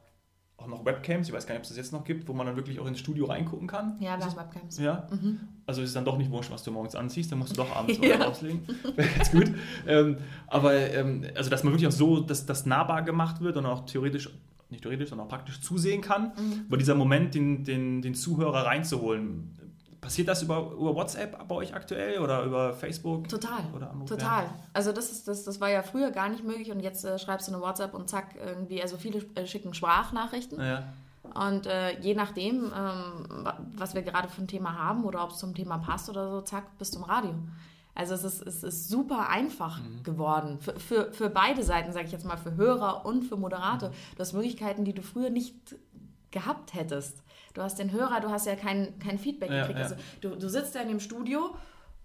auch 0.63 0.67
noch 0.67 0.85
Webcams, 0.85 1.27
ich 1.27 1.33
weiß 1.33 1.45
gar 1.45 1.53
nicht, 1.53 1.59
ob 1.59 1.63
es 1.63 1.69
das 1.69 1.77
jetzt 1.77 1.91
noch 1.93 2.03
gibt, 2.03 2.27
wo 2.27 2.33
man 2.33 2.45
dann 2.47 2.55
wirklich 2.55 2.79
auch 2.79 2.85
ins 2.87 2.99
Studio 2.99 3.25
reingucken 3.25 3.67
kann. 3.67 3.97
Ja, 3.99 4.17
wir 4.17 4.25
Ist 4.25 4.37
haben 4.37 4.37
Webcams. 4.47 4.73
es- 4.77 4.83
ja. 4.83 5.07
Mhm. 5.11 5.39
Also 5.65 5.81
ist 5.81 5.89
es 5.89 5.93
dann 5.93 6.05
doch 6.05 6.17
nicht 6.17 6.31
wurscht, 6.31 6.51
was 6.51 6.63
du 6.63 6.71
morgens 6.71 6.95
anziehst, 6.95 7.31
dann 7.31 7.39
musst 7.39 7.51
du 7.51 7.57
doch 7.57 7.75
abends 7.75 7.99
Ja. 8.01 8.17
rauslegen. 8.23 8.61
Wäre 8.95 9.09
ganz 9.09 9.31
gut. 9.31 9.51
Ähm, 9.87 10.17
aber 10.47 10.73
ähm, 10.73 11.25
also, 11.35 11.49
dass 11.49 11.63
man 11.63 11.73
wirklich 11.73 11.87
auch 11.87 11.91
so, 11.91 12.19
dass 12.21 12.45
das 12.45 12.65
nahbar 12.65 13.01
gemacht 13.03 13.41
wird 13.41 13.57
und 13.57 13.65
auch 13.65 13.85
theoretisch, 13.85 14.29
nicht 14.69 14.81
theoretisch, 14.83 15.09
sondern 15.09 15.27
auch 15.27 15.31
praktisch 15.31 15.61
zusehen 15.61 16.01
kann. 16.01 16.31
Mhm. 16.37 16.65
Aber 16.67 16.77
dieser 16.77 16.95
Moment, 16.95 17.35
den, 17.35 17.63
den, 17.63 18.01
den 18.01 18.15
Zuhörer 18.15 18.65
reinzuholen, 18.65 19.51
passiert 20.03 20.27
das 20.27 20.43
über, 20.43 20.71
über 20.71 20.95
WhatsApp 20.95 21.47
bei 21.47 21.55
euch 21.55 21.73
aktuell 21.73 22.19
oder 22.19 22.43
über 22.43 22.73
Facebook? 22.73 23.27
Total. 23.29 23.63
Oder 23.75 23.93
Total. 24.05 24.49
Also 24.73 24.91
das 24.91 25.11
ist 25.11 25.27
das, 25.27 25.43
das 25.43 25.59
war 25.59 25.69
ja 25.69 25.81
früher 25.81 26.11
gar 26.11 26.29
nicht 26.29 26.43
möglich 26.43 26.71
und 26.71 26.81
jetzt 26.81 27.03
äh, 27.05 27.17
schreibst 27.17 27.47
du 27.47 27.53
eine 27.53 27.61
WhatsApp 27.61 27.93
und 27.93 28.09
zack 28.09 28.35
irgendwie, 28.35 28.81
also 28.81 28.97
viele 28.97 29.25
äh, 29.35 29.47
schicken 29.47 29.73
Sprachnachrichten 29.73 30.59
Ja. 30.59 30.83
Und 31.33 31.65
äh, 31.65 31.97
je 32.01 32.15
nachdem, 32.15 32.65
ähm, 32.65 33.47
was 33.77 33.95
wir 33.95 34.01
gerade 34.01 34.27
für 34.27 34.41
ein 34.41 34.47
Thema 34.47 34.77
haben 34.77 35.05
oder 35.05 35.23
ob 35.23 35.31
es 35.31 35.37
zum 35.37 35.55
Thema 35.55 35.77
passt 35.77 36.09
oder 36.09 36.29
so, 36.29 36.41
zack, 36.41 36.77
bis 36.77 36.91
zum 36.91 37.03
Radio. 37.03 37.33
Also 37.95 38.13
es 38.15 38.23
ist, 38.23 38.41
es 38.45 38.63
ist 38.63 38.89
super 38.89 39.29
einfach 39.29 39.79
mhm. 39.79 40.03
geworden. 40.03 40.59
Für, 40.59 40.79
für, 40.79 41.13
für 41.13 41.29
beide 41.29 41.63
Seiten, 41.63 41.93
sage 41.93 42.07
ich 42.07 42.11
jetzt 42.11 42.25
mal, 42.25 42.37
für 42.37 42.55
Hörer 42.55 43.05
und 43.05 43.23
für 43.23 43.37
Moderator. 43.37 43.89
Mhm. 43.89 43.93
Du 44.15 44.19
hast 44.19 44.33
Möglichkeiten, 44.33 44.83
die 44.83 44.93
du 44.93 45.01
früher 45.01 45.29
nicht 45.29 45.75
gehabt 46.31 46.73
hättest. 46.73 47.22
Du 47.53 47.61
hast 47.61 47.77
den 47.77 47.91
Hörer, 47.91 48.19
du 48.19 48.29
hast 48.29 48.47
ja 48.47 48.55
kein, 48.55 48.97
kein 48.99 49.19
Feedback 49.19 49.51
ja, 49.51 49.61
gekriegt. 49.61 49.79
Ja. 49.79 49.85
Also 49.85 49.95
du, 50.21 50.29
du 50.35 50.49
sitzt 50.49 50.75
ja 50.75 50.81
in 50.81 50.87
dem 50.87 50.99
Studio 50.99 51.55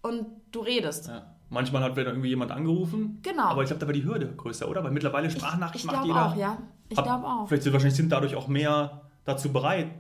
und 0.02 0.26
du 0.52 0.60
redest. 0.60 1.08
Ja. 1.08 1.34
Manchmal 1.50 1.82
hat 1.82 1.96
wieder 1.96 2.08
irgendwie 2.08 2.28
jemand 2.28 2.52
angerufen. 2.52 3.20
Genau. 3.22 3.44
Aber 3.44 3.62
ich 3.62 3.68
glaube, 3.68 3.80
da 3.80 3.86
war 3.86 3.94
die 3.94 4.04
Hürde 4.04 4.34
größer, 4.36 4.68
oder? 4.68 4.84
Weil 4.84 4.90
mittlerweile 4.90 5.30
Sprachnachricht 5.30 5.86
macht 5.86 6.04
jeder. 6.04 6.26
Auch, 6.26 6.36
ja. 6.36 6.58
Ich 6.90 7.02
glaube 7.02 7.26
auch. 7.26 7.48
Vielleicht 7.48 7.62
sind 7.62 7.72
wahrscheinlich 7.72 7.96
sind 7.96 8.12
dadurch 8.12 8.34
auch 8.34 8.48
mehr 8.48 9.02
dazu 9.24 9.52
bereit, 9.52 9.90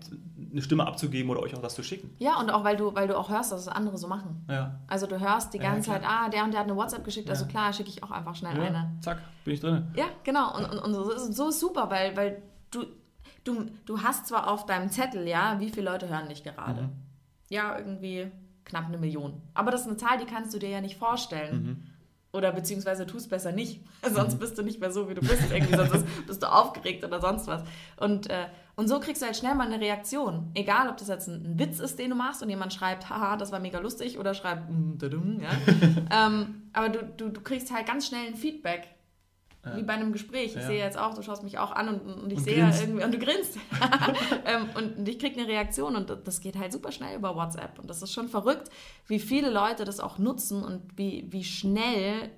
eine 0.50 0.62
Stimme 0.62 0.86
abzugeben 0.86 1.30
oder 1.30 1.40
euch 1.40 1.54
auch 1.54 1.60
das 1.60 1.74
zu 1.74 1.82
schicken. 1.82 2.14
Ja, 2.18 2.40
und 2.40 2.50
auch 2.50 2.64
weil 2.64 2.76
du, 2.76 2.94
weil 2.94 3.08
du 3.08 3.16
auch 3.16 3.28
hörst, 3.28 3.52
dass 3.52 3.60
es 3.60 3.68
andere 3.68 3.98
so 3.98 4.08
machen. 4.08 4.46
Ja. 4.48 4.80
Also 4.86 5.06
du 5.06 5.20
hörst 5.20 5.52
die 5.52 5.58
ganze 5.58 5.90
ja, 5.90 5.96
Zeit, 5.96 6.08
ah, 6.08 6.30
der 6.30 6.44
und 6.44 6.52
der 6.52 6.60
hat 6.60 6.66
eine 6.66 6.76
WhatsApp 6.76 7.04
geschickt, 7.04 7.28
also 7.28 7.44
klar, 7.46 7.72
schicke 7.72 7.90
ich 7.90 8.02
auch 8.02 8.10
einfach 8.10 8.34
schnell 8.34 8.56
ja, 8.56 8.62
eine. 8.62 8.96
Zack, 9.02 9.18
bin 9.44 9.54
ich 9.54 9.60
drin. 9.60 9.88
Ja, 9.96 10.06
genau. 10.24 10.56
Und, 10.56 10.70
und, 10.70 10.78
und 10.78 10.94
so, 10.94 11.10
ist, 11.10 11.34
so 11.34 11.48
ist 11.48 11.60
super, 11.60 11.90
weil, 11.90 12.16
weil 12.16 12.42
du, 13.44 13.66
du, 13.86 14.02
hast 14.02 14.26
zwar 14.26 14.50
auf 14.50 14.66
deinem 14.66 14.90
Zettel, 14.90 15.26
ja, 15.26 15.58
wie 15.60 15.70
viele 15.70 15.90
Leute 15.90 16.08
hören 16.08 16.28
dich 16.28 16.44
gerade? 16.44 16.82
Mhm. 16.82 16.92
Ja, 17.48 17.78
irgendwie 17.78 18.30
knapp 18.64 18.86
eine 18.86 18.98
Million. 18.98 19.40
Aber 19.54 19.70
das 19.70 19.82
ist 19.82 19.86
eine 19.88 19.96
Zahl, 19.96 20.18
die 20.18 20.26
kannst 20.26 20.54
du 20.54 20.58
dir 20.58 20.68
ja 20.68 20.80
nicht 20.80 20.96
vorstellen. 20.96 21.62
Mhm. 21.62 21.82
Oder 22.30 22.52
beziehungsweise 22.52 23.06
tust 23.06 23.30
besser 23.30 23.52
nicht. 23.52 23.80
sonst 24.02 24.34
mhm. 24.34 24.38
bist 24.38 24.58
du 24.58 24.62
nicht 24.62 24.80
mehr 24.80 24.90
so, 24.90 25.08
wie 25.08 25.14
du 25.14 25.22
bist. 25.22 25.50
Irgendwie, 25.50 25.76
sonst 25.76 26.26
bist 26.26 26.42
du 26.42 26.52
aufgeregt 26.52 27.04
oder 27.04 27.20
sonst 27.20 27.46
was. 27.46 27.62
Und, 27.96 28.28
äh, 28.28 28.46
und 28.76 28.86
so 28.86 29.00
kriegst 29.00 29.22
du 29.22 29.26
halt 29.26 29.36
schnell 29.36 29.54
mal 29.54 29.66
eine 29.66 29.80
Reaktion. 29.80 30.50
Egal, 30.54 30.88
ob 30.90 30.98
das 30.98 31.08
jetzt 31.08 31.26
ein, 31.28 31.42
ein, 31.44 31.58
Witz 31.58 31.80
ist, 31.80 31.98
den 31.98 32.10
du 32.10 32.16
machst 32.16 32.42
und 32.42 32.50
jemand 32.50 32.72
schreibt, 32.74 33.08
haha, 33.08 33.36
das 33.36 33.50
war 33.50 33.60
mega 33.60 33.78
lustig, 33.78 34.18
oder 34.18 34.34
schreibt, 34.34 34.70
mm, 34.70 35.40
ja. 35.40 35.48
ähm, 36.26 36.70
aber 36.74 36.90
du, 36.90 37.04
du, 37.16 37.28
du 37.30 37.40
kriegst 37.40 37.72
halt 37.72 37.86
ganz 37.86 38.06
schnell 38.06 38.26
ein 38.26 38.36
Feedback. 38.36 38.88
Ja. 39.64 39.76
Wie 39.76 39.82
bei 39.82 39.94
einem 39.94 40.12
Gespräch. 40.12 40.54
Ich 40.54 40.54
ja. 40.54 40.66
sehe 40.66 40.78
jetzt 40.78 40.96
auch, 40.96 41.14
du 41.14 41.22
schaust 41.22 41.42
mich 41.42 41.58
auch 41.58 41.72
an 41.72 41.88
und, 41.88 42.22
und 42.22 42.32
ich 42.32 42.38
und 42.38 42.44
sehe 42.44 42.62
grinst. 42.62 42.80
irgendwie, 42.80 43.04
und 43.04 43.12
du 43.12 43.18
grinst. 43.18 43.58
ähm, 44.46 44.68
und 44.76 45.08
ich 45.08 45.18
kriege 45.18 45.40
eine 45.40 45.48
Reaktion 45.48 45.96
und 45.96 46.16
das 46.24 46.40
geht 46.40 46.56
halt 46.56 46.72
super 46.72 46.92
schnell 46.92 47.16
über 47.16 47.34
WhatsApp. 47.34 47.78
Und 47.78 47.90
das 47.90 48.02
ist 48.02 48.12
schon 48.12 48.28
verrückt, 48.28 48.70
wie 49.06 49.18
viele 49.18 49.50
Leute 49.50 49.84
das 49.84 50.00
auch 50.00 50.18
nutzen 50.18 50.62
und 50.62 50.96
wie, 50.96 51.26
wie 51.30 51.44
schnell 51.44 52.30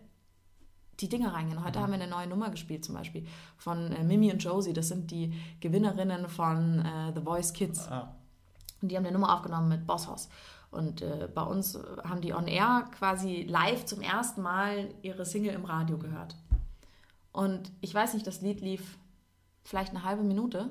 die 1.01 1.09
Dinge 1.09 1.33
reingehen. 1.33 1.65
Heute 1.65 1.79
mhm. 1.79 1.83
haben 1.83 1.93
wir 1.93 2.01
eine 2.01 2.11
neue 2.11 2.27
Nummer 2.27 2.51
gespielt, 2.51 2.85
zum 2.85 2.95
Beispiel 2.95 3.27
von 3.57 3.93
äh, 3.93 4.03
Mimi 4.03 4.33
und 4.33 4.43
Josie. 4.43 4.73
Das 4.73 4.89
sind 4.89 5.11
die 5.11 5.33
Gewinnerinnen 5.61 6.29
von 6.29 6.81
äh, 6.81 7.13
The 7.15 7.23
Voice 7.23 7.53
Kids. 7.53 7.89
Ah. 7.89 8.15
Und 8.81 8.91
die 8.91 8.97
haben 8.97 9.05
eine 9.05 9.13
Nummer 9.13 9.35
aufgenommen 9.35 9.69
mit 9.69 9.87
Bosshaus. 9.87 10.29
Und 10.71 11.03
äh, 11.03 11.29
bei 11.35 11.43
uns 11.43 11.79
haben 12.05 12.21
die 12.21 12.33
on 12.33 12.47
air 12.47 12.89
quasi 12.97 13.43
live 13.43 13.85
zum 13.85 14.01
ersten 14.01 14.41
Mal 14.41 14.89
ihre 15.03 15.25
Single 15.25 15.55
im 15.55 15.65
Radio 15.65 15.99
gehört. 15.99 16.37
Und 17.33 17.71
ich 17.81 17.95
weiß 17.95 18.15
nicht, 18.15 18.27
das 18.27 18.41
Lied 18.41 18.61
lief 18.61 18.99
vielleicht 19.65 19.91
eine 19.91 20.05
halbe 20.05 20.23
Minute 20.23 20.71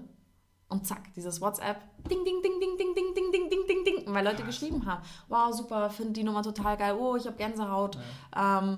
und 0.67 0.85
zack, 0.85 1.13
dieses 1.15 1.41
WhatsApp, 1.41 1.77
ding, 2.09 2.23
ding, 2.23 2.41
ding, 2.43 2.59
ding, 2.59 2.77
ding, 2.77 2.93
ding, 2.95 3.13
ding, 3.15 3.31
ding, 3.31 3.49
ding, 3.49 3.67
ding, 3.67 3.83
ding, 3.85 4.13
weil 4.13 4.25
Leute 4.25 4.43
geschrieben 4.43 4.85
haben, 4.85 5.03
wow, 5.27 5.53
super, 5.53 5.89
finde 5.89 6.13
die 6.13 6.23
Nummer 6.23 6.43
total 6.43 6.77
geil, 6.77 6.95
oh, 6.99 7.15
ich 7.15 7.25
habe 7.25 7.37
Gänsehaut. 7.37 7.97
Ja. 8.35 8.59
Ähm, 8.59 8.77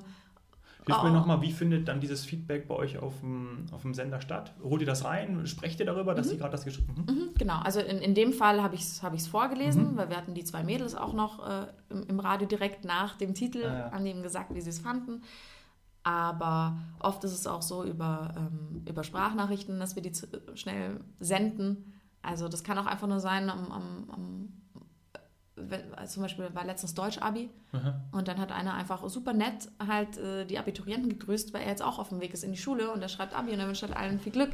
Hilf 0.86 0.98
oh. 1.00 1.04
mir 1.04 1.12
nochmal, 1.12 1.42
wie 1.42 1.52
findet 1.52 1.88
dann 1.88 2.00
dieses 2.00 2.26
Feedback 2.26 2.68
bei 2.68 2.76
euch 2.76 2.98
auf 2.98 3.20
dem, 3.20 3.68
auf 3.72 3.84
dem 3.84 3.94
Sender 3.94 4.20
statt? 4.20 4.54
Holt 4.64 4.82
ihr 4.82 4.88
das 4.88 5.06
rein? 5.06 5.46
Sprecht 5.46 5.80
ihr 5.80 5.86
darüber, 5.86 6.16
dass 6.16 6.26
mhm. 6.26 6.32
sie 6.32 6.38
gerade 6.38 6.52
das 6.52 6.66
geschrieben 6.66 6.96
haben? 6.98 7.14
Mhm. 7.14 7.30
Genau, 7.38 7.60
also 7.60 7.82
in, 7.82 8.00
in 8.00 8.16
dem 8.16 8.34
Fall 8.34 8.64
habe 8.64 8.74
ich 8.74 8.82
es 8.82 9.04
hab 9.04 9.20
vorgelesen, 9.22 9.92
mhm. 9.92 9.98
weil 9.98 10.10
wir 10.10 10.18
hatten 10.18 10.34
die 10.34 10.44
zwei 10.44 10.64
Mädels 10.64 10.96
auch 10.96 11.14
noch 11.14 11.48
äh, 11.48 11.68
im, 11.90 12.04
im, 12.08 12.20
Radio 12.20 12.48
direkt 12.48 12.84
nach 12.84 13.16
dem 13.16 13.36
Titel 13.36 13.64
ah, 13.64 13.78
ja. 13.78 13.88
an 13.90 14.06
dem 14.06 14.24
gesagt, 14.24 14.56
wie 14.56 14.62
sie 14.62 14.72
es 14.72 14.80
fanden. 14.80 15.22
Aber 16.04 16.78
oft 17.00 17.24
ist 17.24 17.34
es 17.34 17.46
auch 17.46 17.62
so 17.62 17.84
über, 17.84 18.34
ähm, 18.36 18.84
über 18.88 19.04
Sprachnachrichten, 19.04 19.80
dass 19.80 19.96
wir 19.96 20.02
die 20.02 20.12
zu, 20.12 20.28
schnell 20.56 21.00
senden. 21.20 21.94
Also 22.24 22.48
das 22.48 22.64
kann 22.64 22.78
auch 22.78 22.86
einfach 22.88 23.08
nur 23.08 23.20
sein, 23.20 23.50
am, 23.50 23.72
am, 23.72 24.10
am 24.12 24.54
also 25.96 26.14
zum 26.16 26.24
Beispiel 26.24 26.50
war 26.54 26.66
letztens 26.66 26.96
Deutsch-Abi 26.96 27.50
und 28.12 28.28
dann 28.28 28.40
hat 28.40 28.52
einer 28.52 28.74
einfach 28.74 29.08
super 29.10 29.34
nett 29.34 29.70
halt 29.86 30.18
äh, 30.18 30.46
die 30.46 30.58
Abiturienten 30.58 31.10
gegrüßt, 31.10 31.54
weil 31.54 31.62
er 31.62 31.70
jetzt 31.70 31.84
auch 31.84 32.00
auf 32.00 32.10
dem 32.10 32.20
Weg 32.20 32.34
ist 32.34 32.44
in 32.44 32.52
die 32.52 32.58
Schule 32.58 32.92
und 32.92 33.02
er 33.02 33.10
schreibt 33.10 33.36
Abi 33.36 33.52
und 33.52 33.60
er 33.60 33.68
wünscht 33.68 33.84
halt 33.84 33.96
allen 33.96 34.20
viel 34.20 34.32
Glück. 34.32 34.50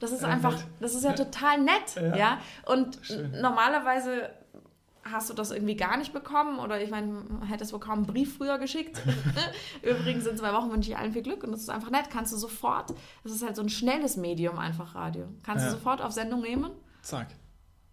Das 0.00 0.12
ist 0.12 0.22
ja, 0.22 0.28
einfach, 0.28 0.58
das 0.80 0.94
ist 0.94 1.04
ja 1.04 1.12
total 1.12 1.60
nett, 1.60 1.96
ja. 1.96 2.16
ja? 2.16 2.38
Und 2.66 2.98
Schön. 3.02 3.40
normalerweise 3.40 4.30
hast 5.10 5.30
du 5.30 5.34
das 5.34 5.50
irgendwie 5.50 5.76
gar 5.76 5.96
nicht 5.96 6.12
bekommen 6.12 6.58
oder 6.58 6.82
ich 6.82 6.90
meine, 6.90 7.24
hättest 7.46 7.72
wohl 7.72 7.80
kaum 7.80 7.98
einen 7.98 8.06
Brief 8.06 8.36
früher 8.36 8.58
geschickt. 8.58 9.00
Übrigens 9.82 10.26
in 10.26 10.36
zwei 10.36 10.52
Wochen 10.52 10.70
wünsche 10.70 10.90
ich 10.90 10.96
allen 10.96 11.12
viel 11.12 11.22
Glück 11.22 11.44
und 11.44 11.52
das 11.52 11.60
ist 11.60 11.70
einfach 11.70 11.90
nett. 11.90 12.10
Kannst 12.10 12.32
du 12.32 12.36
sofort, 12.36 12.94
das 13.22 13.32
ist 13.32 13.44
halt 13.44 13.56
so 13.56 13.62
ein 13.62 13.68
schnelles 13.68 14.16
Medium 14.16 14.58
einfach 14.58 14.94
Radio. 14.94 15.28
Kannst 15.42 15.64
ja. 15.64 15.70
du 15.70 15.76
sofort 15.76 16.00
auf 16.00 16.12
Sendung 16.12 16.42
nehmen. 16.42 16.70
Zack. 17.02 17.28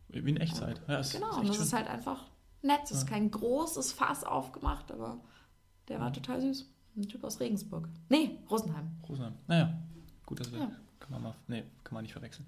Wie 0.10 0.20
in 0.20 0.38
Echtzeit. 0.38 0.82
Ja, 0.88 1.00
ist, 1.00 1.14
genau, 1.14 1.30
ist 1.32 1.38
und 1.38 1.48
das 1.48 1.56
schön. 1.58 1.66
ist 1.66 1.74
halt 1.74 1.88
einfach 1.88 2.26
nett. 2.62 2.80
Es 2.86 2.92
ist 2.92 3.08
kein 3.08 3.30
großes 3.30 3.92
Fass 3.92 4.24
aufgemacht, 4.24 4.92
aber 4.92 5.20
der 5.88 6.00
war 6.00 6.14
total 6.14 6.42
süß. 6.42 6.70
Ein 6.96 7.08
Typ 7.08 7.24
aus 7.24 7.40
Regensburg. 7.40 7.88
Nee, 8.10 8.40
Rosenheim. 8.50 8.90
Rosenheim. 9.08 9.34
Naja, 9.48 9.78
gut, 10.26 10.40
das 10.40 10.52
ja. 10.52 10.72
kann 11.00 11.12
man 11.12 11.22
mal, 11.22 11.36
nee, 11.48 11.64
kann 11.84 11.94
man 11.94 12.04
nicht 12.04 12.14
verwechseln. 12.14 12.48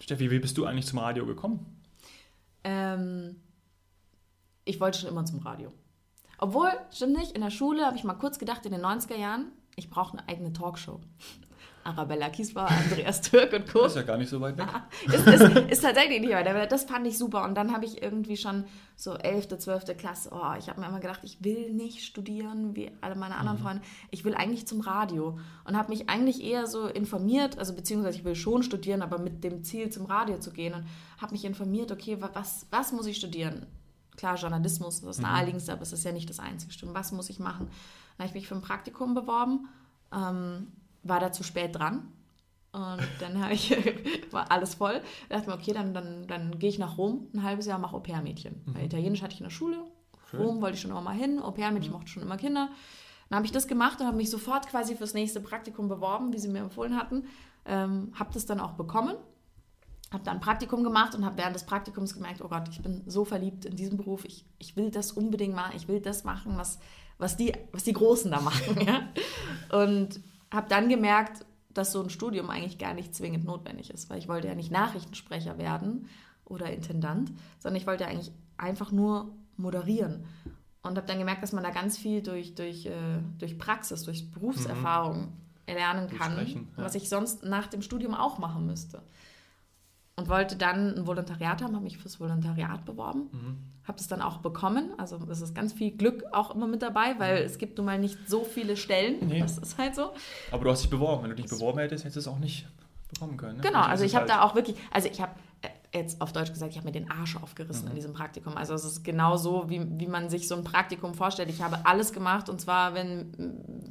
Steffi, 0.00 0.30
wie 0.30 0.38
bist 0.38 0.58
du 0.58 0.66
eigentlich 0.66 0.86
zum 0.86 0.98
Radio 0.98 1.24
gekommen? 1.24 1.64
Ähm, 2.64 3.36
ich 4.64 4.80
wollte 4.80 4.98
schon 4.98 5.10
immer 5.10 5.24
zum 5.24 5.40
Radio. 5.40 5.72
Obwohl, 6.38 6.70
stimmt 6.90 7.16
nicht, 7.16 7.32
in 7.32 7.40
der 7.40 7.50
Schule 7.50 7.86
habe 7.86 7.96
ich 7.96 8.04
mal 8.04 8.14
kurz 8.14 8.38
gedacht, 8.38 8.66
in 8.66 8.72
den 8.72 8.82
90er 8.82 9.16
Jahren, 9.16 9.52
ich 9.76 9.90
brauche 9.90 10.18
eine 10.18 10.28
eigene 10.28 10.52
Talkshow. 10.52 11.00
Arabella 11.84 12.30
Kiesbauer, 12.30 12.70
Andreas 12.70 13.20
Türk 13.20 13.52
und 13.52 13.70
Co. 13.70 13.82
Das 13.82 13.92
ist 13.92 13.96
ja 13.96 14.02
gar 14.02 14.16
nicht 14.16 14.30
so 14.30 14.40
weit 14.40 14.56
weg. 14.56 14.66
ist, 15.06 15.26
ist, 15.26 15.70
ist, 15.70 15.82
tatsächlich 15.82 16.20
nicht 16.20 16.32
weit 16.32 16.46
weg. 16.46 16.68
Das 16.70 16.84
fand 16.84 17.06
ich 17.06 17.18
super. 17.18 17.44
Und 17.44 17.56
dann 17.56 17.74
habe 17.74 17.84
ich 17.84 18.02
irgendwie 18.02 18.38
schon 18.38 18.64
so 18.96 19.14
11., 19.14 19.58
12. 19.58 19.96
Klasse, 19.98 20.30
oh, 20.32 20.54
ich 20.58 20.70
habe 20.70 20.80
mir 20.80 20.88
immer 20.88 21.00
gedacht, 21.00 21.20
ich 21.24 21.44
will 21.44 21.72
nicht 21.72 22.02
studieren 22.02 22.74
wie 22.74 22.90
alle 23.02 23.16
meine 23.16 23.36
anderen 23.36 23.58
mhm. 23.58 23.62
Freunde. 23.62 23.82
Ich 24.10 24.24
will 24.24 24.34
eigentlich 24.34 24.66
zum 24.66 24.80
Radio. 24.80 25.38
Und 25.64 25.76
habe 25.76 25.90
mich 25.90 26.08
eigentlich 26.08 26.42
eher 26.42 26.66
so 26.66 26.86
informiert, 26.86 27.58
also 27.58 27.74
beziehungsweise 27.74 28.18
ich 28.18 28.24
will 28.24 28.34
schon 28.34 28.62
studieren, 28.62 29.02
aber 29.02 29.18
mit 29.18 29.44
dem 29.44 29.62
Ziel 29.62 29.90
zum 29.90 30.06
Radio 30.06 30.38
zu 30.38 30.52
gehen. 30.52 30.72
Und 30.72 30.86
habe 31.20 31.32
mich 31.32 31.44
informiert, 31.44 31.92
okay, 31.92 32.16
was, 32.18 32.66
was 32.70 32.92
muss 32.92 33.06
ich 33.06 33.18
studieren? 33.18 33.66
Klar, 34.16 34.36
Journalismus 34.36 34.96
ist 34.96 35.04
das 35.04 35.18
mhm. 35.18 35.24
naheliegendste, 35.24 35.72
aber 35.72 35.82
es 35.82 35.92
ist 35.92 36.04
ja 36.04 36.12
nicht 36.12 36.30
das 36.30 36.40
einzige 36.40 36.72
Stimmen. 36.72 36.94
Was 36.94 37.12
muss 37.12 37.30
ich 37.30 37.38
machen? 37.38 37.68
Dann 38.16 38.26
habe 38.26 38.28
ich 38.28 38.34
mich 38.34 38.48
für 38.48 38.54
ein 38.54 38.62
Praktikum 38.62 39.14
beworben, 39.14 39.68
ähm, 40.12 40.68
war 41.02 41.20
da 41.20 41.32
zu 41.32 41.42
spät 41.42 41.74
dran. 41.76 42.12
Und 42.72 43.06
dann 43.20 43.42
habe 43.42 43.54
ich, 43.54 43.76
war 44.30 44.50
alles 44.50 44.74
voll. 44.74 45.00
Da 45.28 45.36
dachte 45.36 45.42
ich 45.42 45.46
mir, 45.46 45.60
okay, 45.60 45.72
dann, 45.72 45.94
dann, 45.94 46.26
dann 46.26 46.58
gehe 46.58 46.68
ich 46.68 46.78
nach 46.78 46.98
Rom, 46.98 47.28
ein 47.34 47.42
halbes 47.42 47.66
Jahr, 47.66 47.78
mache 47.78 47.96
Au-pair-Mädchen. 47.96 48.62
Mhm. 48.64 48.74
Weil 48.74 48.86
Italienisch 48.86 49.22
hatte 49.22 49.34
ich 49.34 49.40
in 49.40 49.44
der 49.44 49.50
Schule. 49.50 49.78
Schön. 50.30 50.40
Rom 50.40 50.60
wollte 50.60 50.76
ich 50.76 50.80
schon 50.80 50.90
immer 50.90 51.02
mal 51.02 51.14
hin. 51.14 51.40
Au-pair-Mädchen 51.40 51.90
mhm. 51.90 51.98
mochte 51.98 52.10
schon 52.10 52.22
immer 52.22 52.36
Kinder. 52.36 52.70
Dann 53.28 53.36
habe 53.36 53.46
ich 53.46 53.52
das 53.52 53.66
gemacht 53.66 54.00
und 54.00 54.06
habe 54.06 54.16
mich 54.16 54.30
sofort 54.30 54.68
quasi 54.68 54.94
fürs 54.94 55.14
nächste 55.14 55.40
Praktikum 55.40 55.88
beworben, 55.88 56.32
wie 56.32 56.38
sie 56.38 56.48
mir 56.48 56.60
empfohlen 56.60 56.96
hatten. 56.96 57.26
Ähm, 57.64 58.12
habe 58.14 58.32
das 58.34 58.44
dann 58.44 58.60
auch 58.60 58.72
bekommen 58.72 59.16
habe 60.14 60.24
dann 60.24 60.36
ein 60.36 60.40
Praktikum 60.40 60.84
gemacht 60.84 61.14
und 61.14 61.24
habe 61.24 61.36
während 61.36 61.54
des 61.54 61.64
Praktikums 61.64 62.14
gemerkt, 62.14 62.40
oh 62.40 62.48
Gott, 62.48 62.68
ich 62.70 62.80
bin 62.80 63.02
so 63.06 63.24
verliebt 63.24 63.64
in 63.66 63.76
diesen 63.76 63.98
Beruf, 63.98 64.24
ich, 64.24 64.46
ich 64.58 64.76
will 64.76 64.90
das 64.90 65.12
unbedingt 65.12 65.54
machen, 65.54 65.76
ich 65.76 65.88
will 65.88 66.00
das 66.00 66.24
machen, 66.24 66.56
was, 66.56 66.78
was, 67.18 67.36
die, 67.36 67.52
was 67.72 67.84
die 67.84 67.92
Großen 67.92 68.30
da 68.30 68.40
machen. 68.40 68.80
ja? 68.86 69.08
Und 69.78 70.20
habe 70.50 70.68
dann 70.68 70.88
gemerkt, 70.88 71.44
dass 71.74 71.92
so 71.92 72.00
ein 72.00 72.10
Studium 72.10 72.48
eigentlich 72.48 72.78
gar 72.78 72.94
nicht 72.94 73.14
zwingend 73.14 73.44
notwendig 73.44 73.90
ist, 73.90 74.08
weil 74.08 74.18
ich 74.18 74.28
wollte 74.28 74.46
ja 74.46 74.54
nicht 74.54 74.70
Nachrichtensprecher 74.70 75.58
werden 75.58 76.08
oder 76.44 76.72
Intendant, 76.72 77.32
sondern 77.58 77.80
ich 77.80 77.86
wollte 77.86 78.06
eigentlich 78.06 78.30
einfach 78.56 78.92
nur 78.92 79.34
moderieren. 79.56 80.24
Und 80.82 80.96
habe 80.96 81.06
dann 81.06 81.18
gemerkt, 81.18 81.42
dass 81.42 81.52
man 81.52 81.64
da 81.64 81.70
ganz 81.70 81.98
viel 81.98 82.22
durch, 82.22 82.54
durch, 82.54 82.86
äh, 82.86 82.92
durch 83.38 83.58
Praxis, 83.58 84.02
durch 84.04 84.30
Berufserfahrung 84.30 85.22
mhm. 85.22 85.32
erlernen 85.66 86.10
kann, 86.10 86.36
ja. 86.46 86.60
was 86.76 86.94
ich 86.94 87.08
sonst 87.08 87.42
nach 87.42 87.66
dem 87.66 87.82
Studium 87.82 88.14
auch 88.14 88.38
machen 88.38 88.66
müsste 88.66 89.02
und 90.16 90.28
wollte 90.28 90.56
dann 90.56 90.96
ein 90.96 91.06
Volontariat 91.06 91.62
haben, 91.62 91.74
habe 91.74 91.84
mich 91.84 91.98
fürs 91.98 92.20
Volontariat 92.20 92.84
beworben, 92.84 93.30
mhm. 93.32 93.58
habe 93.86 93.98
es 93.98 94.06
dann 94.06 94.22
auch 94.22 94.38
bekommen. 94.38 94.92
Also 94.96 95.18
es 95.30 95.40
ist 95.40 95.54
ganz 95.54 95.72
viel 95.72 95.90
Glück 95.90 96.24
auch 96.32 96.54
immer 96.54 96.66
mit 96.66 96.82
dabei, 96.82 97.18
weil 97.18 97.40
mhm. 97.40 97.46
es 97.46 97.58
gibt 97.58 97.78
nun 97.78 97.86
mal 97.86 97.98
nicht 97.98 98.28
so 98.28 98.44
viele 98.44 98.76
Stellen. 98.76 99.26
Nee. 99.26 99.40
Das 99.40 99.58
ist 99.58 99.76
halt 99.76 99.94
so. 99.94 100.12
Aber 100.52 100.64
du 100.64 100.70
hast 100.70 100.82
dich 100.82 100.90
beworben. 100.90 101.24
Wenn 101.24 101.30
du 101.30 101.36
dich 101.36 101.50
beworben 101.50 101.78
hättest, 101.80 102.04
hättest 102.04 102.16
du 102.16 102.20
es 102.20 102.28
auch 102.28 102.38
nicht 102.38 102.66
bekommen 103.12 103.36
können. 103.36 103.56
Ne? 103.56 103.62
Genau, 103.62 103.82
also 103.82 104.04
ich 104.04 104.14
habe 104.14 104.28
halt 104.28 104.30
da 104.30 104.42
auch 104.42 104.54
wirklich, 104.54 104.76
also 104.92 105.08
ich 105.08 105.20
habe 105.20 105.32
äh, 105.62 105.68
jetzt 105.98 106.20
auf 106.20 106.32
Deutsch 106.32 106.52
gesagt, 106.52 106.70
ich 106.70 106.76
habe 106.76 106.86
mir 106.86 106.92
den 106.92 107.10
Arsch 107.10 107.36
aufgerissen 107.36 107.86
mhm. 107.86 107.90
in 107.90 107.96
diesem 107.96 108.12
Praktikum. 108.12 108.56
Also 108.56 108.74
es 108.74 108.84
ist 108.84 109.02
genau 109.02 109.36
so, 109.36 109.68
wie, 109.68 109.84
wie 109.98 110.06
man 110.06 110.30
sich 110.30 110.46
so 110.46 110.54
ein 110.54 110.62
Praktikum 110.62 111.14
vorstellt. 111.14 111.48
Ich 111.50 111.60
habe 111.60 111.86
alles 111.86 112.12
gemacht 112.12 112.48
und 112.48 112.60
zwar, 112.60 112.94
wenn 112.94 113.32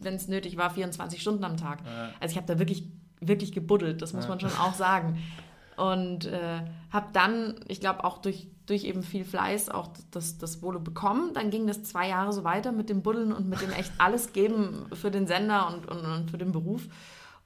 es 0.04 0.30
nötig 0.30 0.56
war, 0.56 0.70
24 0.70 1.22
Stunden 1.22 1.44
am 1.44 1.58
Tag. 1.58 1.80
Ja. 1.86 2.12
Also 2.22 2.32
ich 2.32 2.38
habe 2.38 2.48
da 2.48 2.60
wirklich, 2.60 2.88
wirklich 3.20 3.52
gebuddelt, 3.52 4.02
das 4.02 4.14
muss 4.14 4.30
man 4.30 4.40
schon 4.40 4.52
auch 4.52 4.74
sagen. 4.74 5.22
Und 5.78 6.26
äh, 6.26 6.62
habe 6.92 7.08
dann, 7.14 7.56
ich 7.68 7.80
glaube 7.80 8.04
auch 8.04 8.20
durch, 8.20 8.48
durch 8.66 8.84
eben 8.84 9.04
viel 9.04 9.26
Fleiß, 9.26 9.70
auch 9.70 9.90
das, 10.12 10.38
das 10.38 10.62
Volo 10.62 10.80
bekommen. 10.80 11.34
Dann 11.34 11.50
ging 11.50 11.68
das 11.68 11.84
zwei 11.84 12.10
Jahre 12.10 12.32
so 12.32 12.44
weiter 12.44 12.72
mit 12.72 12.90
dem 12.90 13.02
Buddeln 13.02 13.34
und 13.34 13.50
mit 13.50 13.62
dem 13.62 13.72
echt 13.72 13.92
alles 13.98 14.34
geben 14.34 14.86
für 14.94 15.12
den 15.12 15.28
Sender 15.28 15.68
und, 15.68 15.88
und, 15.88 16.06
und 16.06 16.32
für 16.32 16.38
den 16.38 16.52
Beruf. 16.52 16.88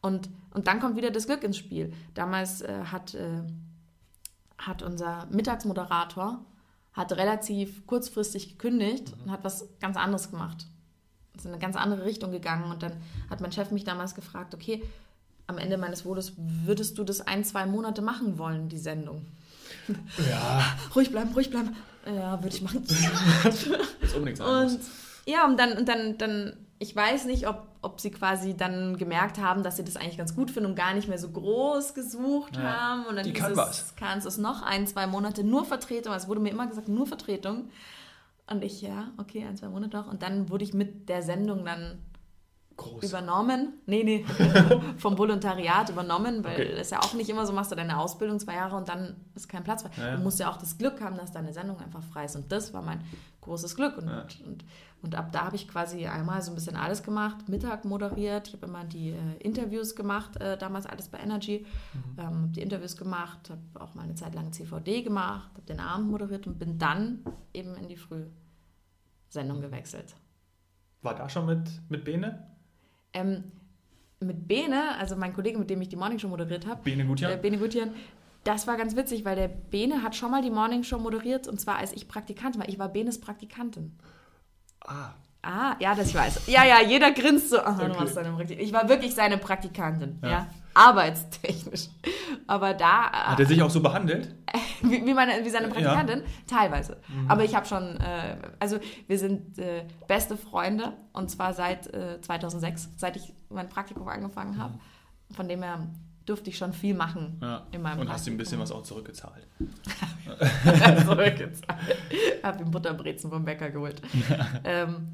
Und, 0.01 0.29
und 0.53 0.67
dann 0.67 0.79
kommt 0.79 0.95
wieder 0.95 1.11
das 1.11 1.25
Glück 1.25 1.43
ins 1.43 1.57
Spiel. 1.57 1.93
Damals 2.13 2.61
äh, 2.61 2.83
hat, 2.91 3.13
äh, 3.15 3.41
hat 4.57 4.83
unser 4.83 5.25
Mittagsmoderator 5.31 6.39
hat 6.97 7.13
relativ 7.13 7.85
kurzfristig 7.85 8.49
gekündigt 8.49 9.13
und 9.23 9.31
hat 9.31 9.43
was 9.43 9.69
ganz 9.79 9.95
anderes 9.97 10.31
gemacht. 10.31 10.65
Ist 11.35 11.45
in 11.45 11.51
eine 11.51 11.61
ganz 11.61 11.75
andere 11.75 12.05
Richtung 12.05 12.31
gegangen. 12.31 12.71
Und 12.71 12.81
dann 12.81 12.93
hat 13.29 13.39
mein 13.39 13.51
Chef 13.51 13.69
mich 13.69 13.83
damals 13.83 14.15
gefragt, 14.15 14.55
okay, 14.55 14.83
am 15.47 15.57
Ende 15.57 15.77
meines 15.77 16.05
Wohles 16.05 16.33
würdest 16.37 16.97
du 16.97 17.03
das 17.03 17.21
ein, 17.21 17.43
zwei 17.43 17.65
Monate 17.65 18.01
machen 18.01 18.37
wollen, 18.37 18.69
die 18.69 18.77
Sendung? 18.77 19.25
Ja. 20.29 20.61
ruhig 20.95 21.11
bleiben, 21.11 21.31
ruhig 21.33 21.49
bleiben. 21.49 21.75
Ja, 22.05 22.41
würde 22.43 22.55
ich 22.55 22.61
machen. 22.61 22.83
ist 24.01 24.15
unbedingt 24.15 24.37
sein 24.37 24.47
Und 24.47 24.79
ja, 25.25 25.45
und 25.45 25.57
dann, 25.59 25.73
und 25.77 25.89
dann, 25.89 26.17
dann, 26.17 26.53
ich 26.79 26.95
weiß 26.95 27.25
nicht, 27.25 27.47
ob, 27.47 27.67
ob 27.81 27.99
sie 27.99 28.11
quasi 28.11 28.55
dann 28.55 28.97
gemerkt 28.97 29.39
haben, 29.39 29.61
dass 29.61 29.75
sie 29.75 29.83
das 29.83 29.97
eigentlich 29.97 30.17
ganz 30.17 30.35
gut 30.35 30.51
finden 30.51 30.69
und 30.69 30.75
gar 30.75 30.93
nicht 30.93 31.09
mehr 31.09 31.17
so 31.17 31.29
groß 31.29 31.93
gesucht 31.93 32.55
Ja, 32.55 32.63
haben. 32.63 33.05
Und 33.07 33.17
dann 33.17 33.25
die 33.25 33.33
kann 33.33 33.55
was. 33.57 33.93
Kannst 33.97 34.25
es 34.25 34.37
noch 34.37 34.61
ein, 34.61 34.87
zwei 34.87 35.05
Monate 35.05 35.43
nur 35.43 35.65
Vertretung. 35.65 36.13
Es 36.13 36.29
wurde 36.29 36.39
mir 36.39 36.49
immer 36.49 36.67
gesagt, 36.67 36.87
nur 36.87 37.07
Vertretung. 37.07 37.69
Und 38.49 38.63
ich, 38.63 38.81
ja, 38.81 39.11
okay, 39.17 39.45
ein, 39.45 39.57
zwei 39.57 39.67
Monate 39.67 39.97
noch. 39.97 40.07
Und 40.07 40.21
dann 40.21 40.49
wurde 40.49 40.63
ich 40.63 40.73
mit 40.73 41.09
der 41.09 41.23
Sendung 41.23 41.65
dann 41.65 41.99
Groß. 42.77 43.03
übernommen. 43.03 43.73
Nee, 43.87 44.03
nee, 44.03 44.23
vom 44.97 45.17
Volontariat 45.17 45.89
übernommen, 45.89 46.43
weil 46.43 46.53
Okay. 46.53 46.71
es 46.77 46.91
ja 46.91 46.99
auch 47.01 47.13
nicht 47.15 47.27
immer 47.29 47.45
so, 47.47 47.51
machst 47.53 47.71
du 47.71 47.75
deine 47.75 47.97
Ausbildung 47.97 48.39
zwei 48.39 48.53
Jahre 48.53 48.75
und 48.75 48.87
dann 48.87 49.15
ist 49.35 49.49
kein 49.49 49.63
Platz 49.63 49.81
frei. 49.81 49.89
Ja, 49.97 50.07
ja. 50.09 50.15
Du 50.17 50.21
musst 50.23 50.39
ja 50.39 50.49
auch 50.51 50.57
das 50.57 50.77
Glück 50.77 51.01
haben, 51.01 51.17
dass 51.17 51.31
deine 51.31 51.51
Sendung 51.53 51.79
einfach 51.79 52.03
frei 52.03 52.25
ist. 52.25 52.35
Und 52.35 52.51
das 52.51 52.73
war 52.73 52.81
mein 52.83 53.01
großes 53.41 53.75
Glück. 53.75 53.97
Und, 53.97 54.07
Ja. 54.07 54.25
und, 54.45 54.63
und 55.01 55.15
ab 55.15 55.31
da 55.31 55.45
habe 55.45 55.55
ich 55.55 55.67
quasi 55.67 56.05
einmal 56.05 56.41
so 56.43 56.51
ein 56.51 56.55
bisschen 56.55 56.75
alles 56.75 57.01
gemacht, 57.01 57.49
Mittag 57.49 57.83
moderiert, 57.85 58.47
ich 58.49 58.53
habe 58.53 58.67
immer 58.67 58.83
die 58.83 59.09
äh, 59.09 59.37
Interviews 59.39 59.95
gemacht, 59.95 60.37
äh, 60.39 60.55
damals 60.57 60.85
alles 60.85 61.07
bei 61.07 61.17
Energy, 61.19 61.65
Mhm. 61.93 62.19
ähm, 62.19 62.25
habe 62.25 62.47
die 62.49 62.61
Interviews 62.61 62.95
gemacht, 62.95 63.49
habe 63.49 63.61
auch 63.83 63.95
mal 63.95 64.03
eine 64.03 64.15
Zeit 64.15 64.35
lang 64.35 64.51
CVD 64.53 65.01
gemacht, 65.03 65.49
habe 65.55 65.65
den 65.67 65.79
Abend 65.79 66.11
moderiert 66.11 66.45
und 66.45 66.59
bin 66.59 66.77
dann 66.77 67.23
eben 67.53 67.75
in 67.75 67.87
die 67.87 67.97
Frühsendung 67.97 69.61
gewechselt. 69.61 70.15
War 71.01 71.15
da 71.15 71.29
schon 71.29 71.45
mit, 71.45 71.69
mit 71.89 72.03
Bene? 72.03 72.47
Ähm, 73.13 73.51
mit 74.19 74.47
Bene, 74.47 74.95
also 74.97 75.15
mein 75.15 75.33
Kollege, 75.33 75.57
mit 75.59 75.69
dem 75.69 75.81
ich 75.81 75.89
die 75.89 75.95
Morning 75.95 76.17
Show 76.19 76.27
moderiert 76.27 76.65
habe, 76.65 76.81
Bene 76.83 77.05
Gutjahr? 77.05 77.31
äh, 77.33 77.37
Bene 77.37 77.57
Gutjan, 77.57 77.91
das 78.43 78.65
war 78.65 78.77
ganz 78.77 78.95
witzig, 78.95 79.25
weil 79.25 79.35
der 79.35 79.47
Bene 79.47 80.01
hat 80.03 80.15
schon 80.15 80.31
mal 80.31 80.41
die 80.41 80.49
Morning 80.49 80.83
Show 80.83 80.97
moderiert 80.99 81.47
und 81.47 81.59
zwar 81.61 81.77
als 81.77 81.93
ich 81.93 82.07
Praktikantin 82.07 82.61
war. 82.61 82.69
Ich 82.69 82.79
war 82.79 82.89
Benes 82.89 83.19
Praktikantin. 83.21 83.97
ah. 84.81 85.13
Ah, 85.43 85.75
ja, 85.79 85.95
das 85.95 86.09
ich 86.09 86.15
weiß. 86.15 86.47
Ja, 86.47 86.65
ja, 86.65 86.81
jeder 86.81 87.11
grinst 87.11 87.51
so. 87.51 87.59
Aha, 87.59 87.71
du 87.85 87.91
Okay. 87.91 87.99
warst 87.99 88.15
seine 88.15 88.29
Praktikantin. 88.31 88.65
Ich 88.67 88.73
war 88.73 88.89
wirklich 88.89 89.13
seine 89.15 89.37
Praktikantin, 89.37 90.19
ja. 90.21 90.29
Ja. 90.29 90.47
Arbeitstechnisch. 90.77 91.87
Aber 92.47 92.73
da, 92.73 93.11
Hat 93.11 93.39
er 93.39 93.45
sich 93.45 93.61
auch 93.61 93.69
so 93.69 93.81
behandelt? 93.81 94.33
wie, 94.81 95.05
wie, 95.05 95.13
meine, 95.13 95.43
wie 95.43 95.49
seine 95.49 95.67
Ja. 95.67 95.73
Praktikantin? 95.73 96.23
Teilweise. 96.47 96.97
Mhm. 97.07 97.29
Aber 97.29 97.43
ich 97.43 97.55
habe 97.55 97.65
schon, 97.65 97.97
äh, 97.97 98.37
also 98.59 98.77
wir 99.07 99.19
sind 99.19 99.57
äh, 99.59 99.83
beste 100.07 100.37
Freunde 100.37 100.93
und 101.13 101.29
zwar 101.29 101.53
seit 101.53 101.87
äh, 101.93 102.21
2006, 102.21 102.89
seit 102.95 103.15
ich 103.17 103.33
mein 103.49 103.67
Praktikum 103.69 104.07
angefangen 104.07 104.57
habe. 104.57 104.75
Von 105.31 105.47
dem 105.49 105.61
her 105.63 105.87
durfte 106.25 106.49
ich 106.49 106.57
schon 106.57 106.73
viel 106.73 106.93
machen 106.93 107.39
Ja. 107.41 107.65
in 107.71 107.81
meinem 107.81 107.99
Und 108.01 108.09
hast 108.09 108.27
ihm 108.27 108.33
ein 108.33 108.37
bisschen 108.37 108.57
Praktikum. 108.59 108.77
was 108.77 108.83
auch 108.83 108.87
zurückgezahlt. 108.87 109.47
zurückgezahlt. 111.05 111.79
habe 112.43 112.63
ihm 112.63 112.71
Butterbrezen 112.71 113.29
vom 113.29 113.45
Bäcker 113.45 113.69
geholt. 113.71 114.01
ähm, 114.63 115.07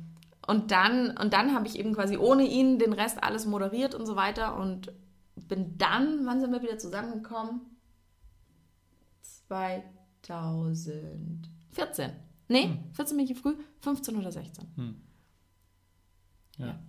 und 0.46 0.72
dann, 0.72 1.16
und 1.18 1.34
dann 1.34 1.56
habe 1.56 1.68
ich 1.68 1.80
eben 1.80 1.94
quasi 1.94 2.18
ohne 2.18 2.44
ihn 2.44 2.78
den 2.78 2.94
Rest 2.94 3.24
alles 3.24 3.46
moderiert 3.46 3.96
und 3.96 4.06
so 4.06 4.16
weiter 4.16 4.58
und 4.58 4.92
bin 5.56 5.78
dann, 5.78 6.26
wann 6.26 6.42
sind 6.42 6.52
wir 6.52 6.62
wieder 6.62 6.78
zusammengekommen? 6.78 7.62
2014. 9.48 12.12
Nee, 12.50 12.64
Hm. 12.66 12.80
14 12.94 13.18
bin 13.18 13.26
ich 13.30 13.38
früh, 13.40 13.56
15 13.82 14.16
oder 14.18 14.32
16. 14.32 14.66
Hm. 14.76 14.96
Ja. 16.58 16.68
Ja. 16.68 16.80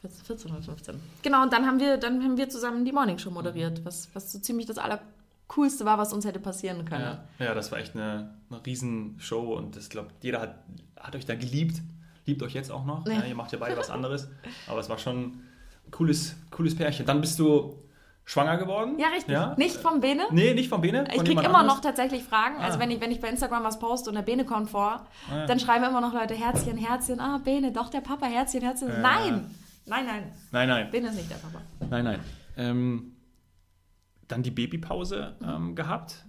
14 0.00 0.24
14 0.24 0.50
oder 0.50 0.62
15. 0.62 1.00
Genau, 1.22 1.42
und 1.42 1.52
dann 1.52 1.66
haben 1.66 1.78
wir, 1.80 1.96
dann 1.96 2.22
haben 2.22 2.36
wir 2.36 2.48
zusammen 2.48 2.84
die 2.84 2.92
Morning 2.92 3.18
Show 3.18 3.30
moderiert, 3.30 3.84
was, 3.84 4.14
was 4.14 4.30
so 4.32 4.38
ziemlich 4.38 4.66
das 4.66 4.76
Allercoolste 4.78 5.84
war, 5.86 5.96
was 5.98 6.12
uns 6.12 6.24
hätte 6.26 6.40
passieren 6.40 6.84
können. 6.84 7.18
Ja, 7.38 7.40
ja, 7.46 7.54
das 7.54 7.72
war 7.72 7.78
echt 7.78 7.94
eine, 7.94 8.34
eine 8.50 8.64
Riesenshow 8.66 9.56
und 9.56 9.76
ich 9.76 9.88
glaube, 9.88 10.08
jeder 10.20 10.40
hat, 10.40 10.56
hat 10.98 11.16
euch 11.16 11.24
da 11.24 11.34
geliebt. 11.34 11.80
Liebt 12.26 12.42
euch 12.42 12.54
jetzt 12.54 12.70
auch 12.70 12.84
noch. 12.86 13.06
Ja, 13.06 13.22
ihr 13.24 13.34
macht 13.34 13.52
ja 13.52 13.58
beide 13.58 13.76
was 13.76 13.90
anderes. 13.90 14.28
Aber 14.66 14.80
es 14.80 14.88
war 14.88 14.98
schon 14.98 15.24
ein 15.86 15.90
cooles, 15.90 16.34
cooles 16.50 16.74
Pärchen. 16.74 17.04
Dann 17.06 17.20
bist 17.20 17.38
du 17.38 17.76
schwanger 18.24 18.56
geworden. 18.56 18.98
Ja, 18.98 19.08
richtig. 19.08 19.32
Ja? 19.32 19.54
Nicht 19.58 19.76
vom 19.76 20.00
Bene. 20.00 20.22
Nee, 20.30 20.54
nicht 20.54 20.68
von 20.68 20.80
Bene. 20.80 21.04
Ich 21.14 21.22
kriege 21.24 21.42
immer 21.42 21.58
anders? 21.58 21.74
noch 21.76 21.80
tatsächlich 21.82 22.22
Fragen. 22.24 22.56
Also 22.56 22.78
Ah. 22.78 22.80
wenn 22.80 22.90
ich, 22.90 23.00
wenn 23.00 23.10
ich 23.10 23.20
bei 23.20 23.28
Instagram 23.28 23.64
was 23.64 23.78
poste 23.78 24.08
und 24.10 24.16
der 24.16 24.22
Bene 24.22 24.44
kommt 24.44 24.70
vor, 24.70 25.06
Ah, 25.30 25.36
ja. 25.36 25.46
dann 25.46 25.60
schreiben 25.60 25.84
immer 25.84 26.00
noch 26.00 26.14
Leute 26.14 26.34
Herzchen, 26.34 26.76
Herzchen. 26.78 27.20
Ah, 27.20 27.38
Bene, 27.44 27.70
doch 27.72 27.90
der 27.90 28.00
Papa, 28.00 28.26
Herzchen, 28.26 28.62
Herzchen. 28.62 28.88
Ja. 28.88 28.98
Nein, 28.98 29.50
nein, 29.86 30.06
nein. 30.06 30.32
Nein, 30.52 30.68
nein. 30.68 30.90
Bene 30.90 31.08
ist 31.08 31.16
nicht 31.16 31.30
der 31.30 31.36
Papa. 31.36 31.60
Nein, 31.90 32.04
nein. 32.04 32.20
Ähm, 32.56 33.12
dann 34.28 34.42
die 34.42 34.50
Babypause 34.50 35.34
ähm, 35.42 35.74
gehabt. 35.74 36.24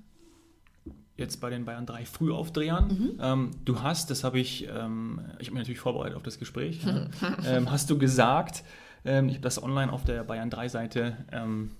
Jetzt 1.17 1.39
bei 1.39 1.49
den 1.49 1.63
Bayern 1.63 1.86
3 1.86 2.03
Frühaufdrehern. 2.05 2.88
Mhm. 2.89 3.19
Ähm, 3.21 3.51
du 3.63 3.81
hast, 3.81 4.12
das 4.12 4.25
habe 4.25 4.38
ich, 4.38 4.67
ähm, 4.67 5.21
ich 5.39 5.47
habe 5.47 5.53
mich 5.53 5.62
natürlich 5.62 5.79
vorbereitet 5.79 6.17
auf 6.17 6.23
das 6.23 6.39
Gespräch, 6.39 6.81
ähm, 7.45 7.71
hast 7.71 7.89
du 7.89 7.97
gesagt, 7.97 8.65
ähm, 9.05 9.29
ich 9.29 9.36
habe 9.36 9.43
das 9.43 9.63
online 9.63 9.93
auf 9.93 10.03
der 10.03 10.25
Bayern 10.25 10.49
3 10.49 10.67
Seite 10.67 11.15
ähm, 11.31 11.71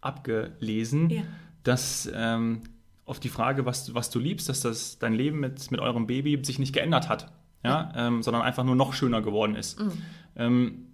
abgelesen, 0.00 1.10
Ja. 1.10 1.22
dass 1.62 2.10
ähm, 2.14 2.62
auf 3.04 3.20
die 3.20 3.28
Frage, 3.28 3.66
was, 3.66 3.94
was 3.94 4.10
du 4.10 4.18
liebst, 4.18 4.48
dass 4.48 4.60
das 4.60 4.98
dein 4.98 5.14
Leben 5.14 5.40
mit, 5.40 5.70
mit 5.70 5.80
eurem 5.80 6.06
Baby 6.06 6.38
sich 6.44 6.58
nicht 6.58 6.72
geändert 6.72 7.08
hat, 7.08 7.32
ja? 7.64 7.92
Ähm, 7.96 8.22
sondern 8.22 8.42
einfach 8.42 8.64
nur 8.64 8.76
noch 8.76 8.92
schöner 8.94 9.20
geworden 9.20 9.56
ist. 9.56 9.80
Mhm. 9.80 9.92
Ähm, 10.36 10.86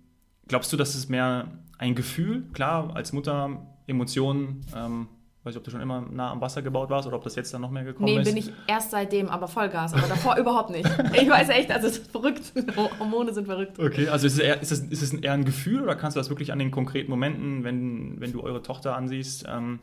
glaubst 0.48 0.72
du, 0.72 0.76
dass 0.76 0.94
es 0.94 1.08
mehr 1.08 1.48
ein 1.78 1.94
Gefühl, 1.94 2.44
klar, 2.54 2.96
als 2.96 3.12
Mutter, 3.12 3.66
Emotionen, 3.86 4.62
ähm, 4.74 5.08
weiß 5.46 5.54
ich, 5.54 5.58
ob 5.58 5.64
du 5.64 5.70
schon 5.70 5.80
immer 5.80 6.00
nah 6.10 6.32
am 6.32 6.40
Wasser 6.40 6.60
gebaut 6.60 6.90
warst 6.90 7.06
oder 7.06 7.16
ob 7.16 7.24
das 7.24 7.36
jetzt 7.36 7.54
dann 7.54 7.60
noch 7.60 7.70
mehr 7.70 7.84
gekommen 7.84 8.06
Nee, 8.06 8.18
ist? 8.18 8.24
bin 8.24 8.36
ich 8.36 8.52
erst 8.66 8.90
seitdem, 8.90 9.28
aber 9.28 9.46
Vollgas. 9.48 9.94
Aber 9.94 10.08
davor 10.08 10.36
überhaupt 10.38 10.70
nicht. 10.70 10.88
Ich 11.14 11.28
weiß 11.28 11.48
echt, 11.50 11.70
also 11.70 11.86
es 11.86 11.98
ist 11.98 12.10
verrückt. 12.10 12.52
Hormone 12.98 13.32
sind 13.32 13.46
verrückt. 13.46 13.78
Okay, 13.78 14.08
also 14.08 14.26
ist 14.26 14.34
es, 14.34 14.38
eher, 14.40 14.60
ist, 14.60 14.72
es, 14.72 14.80
ist 14.80 15.02
es 15.02 15.14
eher 15.14 15.32
ein 15.32 15.44
Gefühl 15.44 15.82
oder 15.82 15.94
kannst 15.94 16.16
du 16.16 16.20
das 16.20 16.28
wirklich 16.28 16.52
an 16.52 16.58
den 16.58 16.70
konkreten 16.70 17.10
Momenten, 17.10 17.64
wenn, 17.64 18.20
wenn 18.20 18.32
du 18.32 18.42
eure 18.42 18.62
Tochter 18.62 18.96
ansiehst, 18.96 19.44
ähm, 19.48 19.78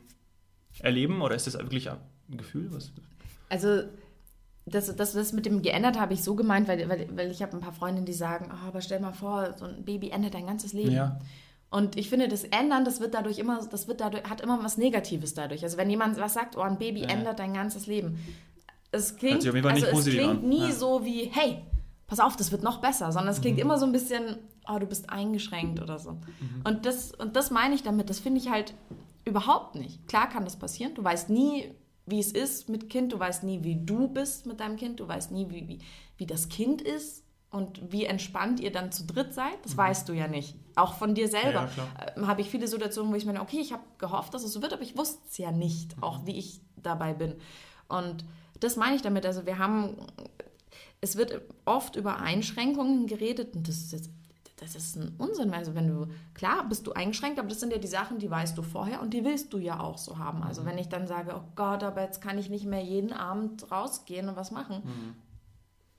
erleben 0.79 1.21
oder 1.21 1.35
ist 1.35 1.47
das 1.47 1.57
wirklich 1.57 1.89
ein 1.89 1.97
Gefühl? 2.29 2.67
Was? 2.71 2.91
Also 3.49 3.83
das, 4.65 4.95
das, 4.95 5.13
das 5.13 5.33
mit 5.33 5.45
dem 5.45 5.61
geändert 5.61 5.99
habe 5.99 6.13
ich 6.13 6.23
so 6.23 6.35
gemeint, 6.35 6.67
weil, 6.67 6.87
weil, 6.89 7.07
weil 7.15 7.31
ich 7.31 7.41
habe 7.41 7.53
ein 7.53 7.59
paar 7.59 7.73
Freundinnen, 7.73 8.05
die 8.05 8.13
sagen, 8.13 8.49
oh, 8.51 8.67
aber 8.67 8.81
stell 8.81 8.99
mal 8.99 9.13
vor, 9.13 9.53
so 9.57 9.65
ein 9.65 9.83
Baby 9.83 10.09
ändert 10.09 10.33
dein 10.33 10.47
ganzes 10.47 10.73
Leben. 10.73 10.91
Ja. 10.91 11.19
Und 11.73 11.97
ich 11.97 12.07
finde, 12.07 12.27
das 12.27 12.43
Ändern, 12.43 12.85
das 12.85 12.99
wird 12.99 13.15
dadurch 13.15 13.39
immer, 13.39 13.59
das 13.65 13.87
wird 13.87 13.99
dadurch, 13.99 14.23
hat 14.29 14.41
immer 14.41 14.63
was 14.63 14.77
Negatives 14.77 15.33
dadurch. 15.33 15.63
Also 15.63 15.75
wenn 15.77 15.89
jemand 15.89 16.19
was 16.19 16.35
sagt, 16.35 16.55
oh, 16.55 16.61
ein 16.61 16.77
Baby 16.77 17.01
Ja. 17.01 17.07
ändert 17.07 17.39
dein 17.39 17.55
ganzes 17.55 17.87
Leben. 17.87 18.19
Es 18.91 19.15
klingt, 19.15 19.43
also 19.43 19.87
es 19.87 20.05
klingt 20.05 20.43
an. 20.43 20.47
nie 20.47 20.59
Ja. 20.59 20.67
Mhm. 20.67 20.71
so 20.71 21.03
wie, 21.03 21.31
hey, 21.33 21.63
pass 22.05 22.19
auf, 22.19 22.35
das 22.35 22.51
wird 22.51 22.61
noch 22.61 22.79
besser, 22.79 23.11
sondern 23.11 23.33
es 23.33 23.41
klingt 23.41 23.57
immer 23.57 23.79
so 23.79 23.87
ein 23.87 23.91
bisschen, 23.91 24.37
oh, 24.71 24.77
du 24.77 24.85
bist 24.85 25.09
eingeschränkt 25.09 25.81
oder 25.81 25.97
so. 25.97 26.11
Mhm. 26.11 26.19
Und, 26.63 26.85
das, 26.85 27.11
und 27.11 27.35
das 27.35 27.49
meine 27.49 27.73
ich 27.73 27.81
damit, 27.81 28.07
das 28.07 28.19
finde 28.19 28.39
ich 28.39 28.51
halt 28.51 28.75
überhaupt 29.25 29.73
nicht. 29.73 30.07
Klar 30.07 30.29
kann 30.29 30.43
das 30.43 30.57
passieren, 30.57 30.93
du 30.93 31.03
weißt 31.03 31.31
nie, 31.31 31.71
wie 32.05 32.19
es 32.19 32.31
ist 32.33 32.69
mit 32.69 32.87
Kind, 32.91 33.13
du 33.13 33.17
weißt 33.19 33.43
nie, 33.43 33.63
wie 33.63 33.83
du 33.83 34.09
bist 34.09 34.45
mit 34.45 34.59
deinem 34.59 34.75
Kind, 34.75 34.99
du 34.99 35.07
weißt 35.07 35.31
nie, 35.31 35.49
wie, 35.49 35.67
wie, 35.67 35.79
wie 36.17 36.27
das 36.27 36.49
Kind 36.49 36.83
ist 36.83 37.22
und 37.53 37.91
wie 37.91 38.03
entspannt 38.05 38.59
ihr 38.59 38.71
dann 38.71 38.91
zu 38.91 39.05
dritt 39.05 39.33
seid, 39.33 39.55
das 39.63 39.77
weißt 39.77 40.09
du 40.09 40.13
ja 40.13 40.27
nicht. 40.27 40.55
Auch 40.75 40.95
von 40.95 41.15
dir 41.15 41.27
selber 41.29 41.61
Mhm. 41.61 41.67
Ja, 41.67 41.73
klar. 41.73 41.87
ähm, 42.17 42.27
habe 42.27 42.41
ich 42.41 42.49
viele 42.49 42.67
Situationen, 42.67 43.11
wo 43.11 43.15
ich 43.15 43.25
meine, 43.25 43.41
okay, 43.41 43.59
ich 43.61 43.71
habe 43.71 43.83
gehofft, 43.99 44.33
dass 44.33 44.43
es 44.43 44.51
so 44.53 44.61
wird, 44.61 44.73
aber 44.73 44.81
ich 44.81 44.97
wusste 44.97 45.21
es 45.29 45.37
ja 45.37 45.51
nicht, 45.51 45.95
Mhm. 45.97 46.03
auch 46.03 46.25
wie 46.25 46.37
ich 46.37 46.59
dabei 46.75 47.13
bin. 47.13 47.35
Und 47.87 48.25
das 48.59 48.75
meine 48.75 48.95
ich 48.95 49.01
damit. 49.01 49.25
Also 49.25 49.45
wir 49.45 49.57
haben, 49.59 49.95
es 51.01 51.15
wird 51.15 51.41
oft 51.65 51.95
über 51.95 52.17
Einschränkungen 52.19 53.07
geredet 53.07 53.55
und 53.55 53.67
das 53.67 53.77
ist 53.77 53.91
jetzt, 53.91 54.09
das 54.57 54.75
ist 54.75 54.95
ein 54.95 55.13
Unsinn. 55.17 55.53
Also 55.53 55.75
wenn 55.75 55.87
du, 55.87 56.07
klar 56.33 56.67
bist 56.69 56.87
du 56.87 56.93
eingeschränkt, 56.93 57.37
aber 57.39 57.49
das 57.49 57.59
sind 57.59 57.71
ja 57.73 57.77
die 57.79 57.87
Sachen, 57.87 58.19
die 58.19 58.31
weißt 58.31 58.57
du 58.57 58.61
vorher 58.63 59.01
und 59.01 59.13
die 59.13 59.25
willst 59.25 59.51
du 59.51 59.57
ja 59.57 59.79
auch 59.79 59.97
so 59.97 60.17
haben. 60.17 60.39
Mhm. 60.39 60.43
Also 60.45 60.65
wenn 60.65 60.77
ich 60.77 60.87
dann 60.89 61.05
sage, 61.07 61.35
oh 61.35 61.43
Gott, 61.55 61.83
aber 61.83 62.01
jetzt 62.01 62.21
kann 62.21 62.37
ich 62.37 62.49
nicht 62.49 62.65
mehr 62.65 62.81
jeden 62.83 63.11
Abend 63.13 63.69
rausgehen 63.71 64.29
und 64.29 64.35
was 64.37 64.51
machen. 64.51 64.81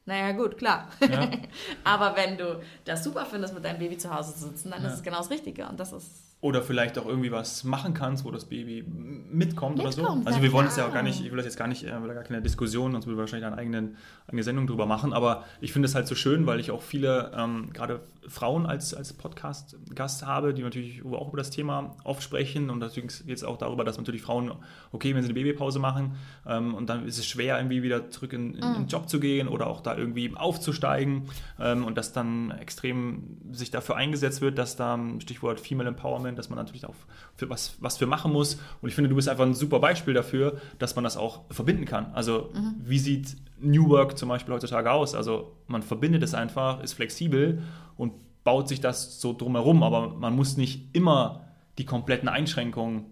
Naja, 0.06 0.32
gut, 0.32 0.58
klar. 0.58 0.88
Ja. 1.00 1.30
aber 1.84 2.14
wenn 2.16 2.36
du 2.36 2.60
das 2.84 3.02
super 3.04 3.24
findest, 3.24 3.54
mit 3.54 3.64
deinem 3.64 3.78
Baby 3.78 3.96
zu 3.96 4.14
Hause 4.14 4.34
zu 4.34 4.40
sitzen, 4.48 4.70
dann 4.70 4.82
Ja. 4.82 4.88
ist 4.88 4.96
es 4.96 5.02
genau 5.02 5.18
das 5.18 5.30
Richtige. 5.30 5.66
Und 5.66 5.80
das 5.80 5.92
ist 5.92 6.23
oder 6.44 6.60
vielleicht 6.60 6.98
auch 6.98 7.06
irgendwie 7.06 7.32
was 7.32 7.64
machen 7.64 7.94
kannst, 7.94 8.26
wo 8.26 8.30
das 8.30 8.44
Baby 8.44 8.84
mitkommt, 8.86 9.80
oder 9.80 9.90
so. 9.90 10.02
Mitkommt, 10.02 10.26
Also 10.26 10.42
wir 10.42 10.52
wollen 10.52 10.66
es 10.66 10.76
ja 10.76 10.86
auch 10.86 10.92
gar 10.92 11.02
nicht, 11.02 11.24
ich 11.24 11.30
will 11.30 11.38
das 11.38 11.46
jetzt 11.46 11.56
gar 11.56 11.68
nicht, 11.68 11.84
äh, 11.84 12.02
will 12.02 12.08
da 12.08 12.12
gar 12.12 12.22
keine 12.22 12.42
Diskussion, 12.42 12.92
sonst 12.92 13.06
würden 13.06 13.16
wir 13.16 13.22
wahrscheinlich 13.22 13.46
eine 13.46 13.56
eigene, 13.56 13.92
eigene 14.26 14.42
Sendung 14.42 14.66
drüber 14.66 14.84
machen. 14.84 15.14
Aber 15.14 15.44
ich 15.62 15.72
finde 15.72 15.86
es 15.86 15.94
halt 15.94 16.06
so 16.06 16.14
schön, 16.14 16.44
weil 16.44 16.60
ich 16.60 16.70
auch 16.70 16.82
viele, 16.82 17.32
ähm, 17.34 17.72
gerade 17.72 18.00
Frauen 18.28 18.66
als, 18.66 18.92
als 18.92 19.14
Podcast-Gast 19.14 20.26
habe, 20.26 20.52
die 20.52 20.62
natürlich 20.62 21.02
auch 21.04 21.28
über 21.28 21.38
das 21.38 21.48
Thema 21.48 21.96
oft 22.04 22.22
sprechen. 22.22 22.68
Und 22.68 22.78
natürlich 22.78 23.24
geht 23.26 23.36
es 23.36 23.44
auch 23.44 23.56
darüber, 23.56 23.84
dass 23.84 23.96
natürlich 23.96 24.20
Frauen, 24.20 24.52
okay, 24.92 25.14
wenn 25.14 25.22
sie 25.22 25.28
eine 25.28 25.34
Babypause 25.34 25.78
machen 25.78 26.16
ähm, 26.46 26.74
und 26.74 26.90
dann 26.90 27.06
ist 27.06 27.18
es 27.18 27.26
schwer, 27.26 27.56
irgendwie 27.56 27.82
wieder 27.82 28.10
zurück 28.10 28.34
in, 28.34 28.54
in, 28.54 28.62
in 28.62 28.74
den 28.74 28.86
Job 28.86 29.08
zu 29.08 29.20
gehen 29.20 29.48
oder 29.48 29.66
auch 29.66 29.80
da 29.80 29.96
irgendwie 29.96 30.32
aufzusteigen 30.34 31.22
ähm, 31.58 31.84
und 31.84 31.96
dass 31.96 32.12
dann 32.12 32.50
extrem 32.50 33.38
sich 33.52 33.70
dafür 33.70 33.96
eingesetzt 33.96 34.40
wird, 34.40 34.58
dass 34.58 34.76
da 34.76 34.98
Stichwort 35.20 35.60
Female 35.60 35.88
Empowerment, 35.88 36.33
dass 36.36 36.50
man 36.50 36.58
natürlich 36.58 36.86
auch 36.86 36.94
für 37.34 37.48
was, 37.50 37.76
was 37.80 37.96
für 37.96 38.06
machen 38.06 38.32
muss. 38.32 38.58
Und 38.82 38.88
ich 38.88 38.94
finde, 38.94 39.10
du 39.10 39.16
bist 39.16 39.28
einfach 39.28 39.44
ein 39.44 39.54
super 39.54 39.80
Beispiel 39.80 40.14
dafür, 40.14 40.60
dass 40.78 40.94
man 40.94 41.04
das 41.04 41.16
auch 41.16 41.42
verbinden 41.50 41.84
kann. 41.84 42.12
Also 42.14 42.50
wie 42.78 42.98
sieht 42.98 43.36
New 43.60 43.88
Work 43.88 44.18
zum 44.18 44.28
Beispiel 44.28 44.54
heutzutage 44.54 44.90
aus? 44.90 45.14
Also 45.14 45.56
man 45.66 45.82
verbindet 45.82 46.22
es 46.22 46.34
einfach, 46.34 46.82
ist 46.82 46.94
flexibel 46.94 47.62
und 47.96 48.12
baut 48.44 48.68
sich 48.68 48.80
das 48.80 49.20
so 49.20 49.32
drumherum, 49.32 49.82
aber 49.82 50.08
man 50.08 50.36
muss 50.36 50.56
nicht 50.56 50.94
immer 50.94 51.44
die 51.78 51.84
kompletten 51.84 52.28
Einschränkungen 52.28 53.06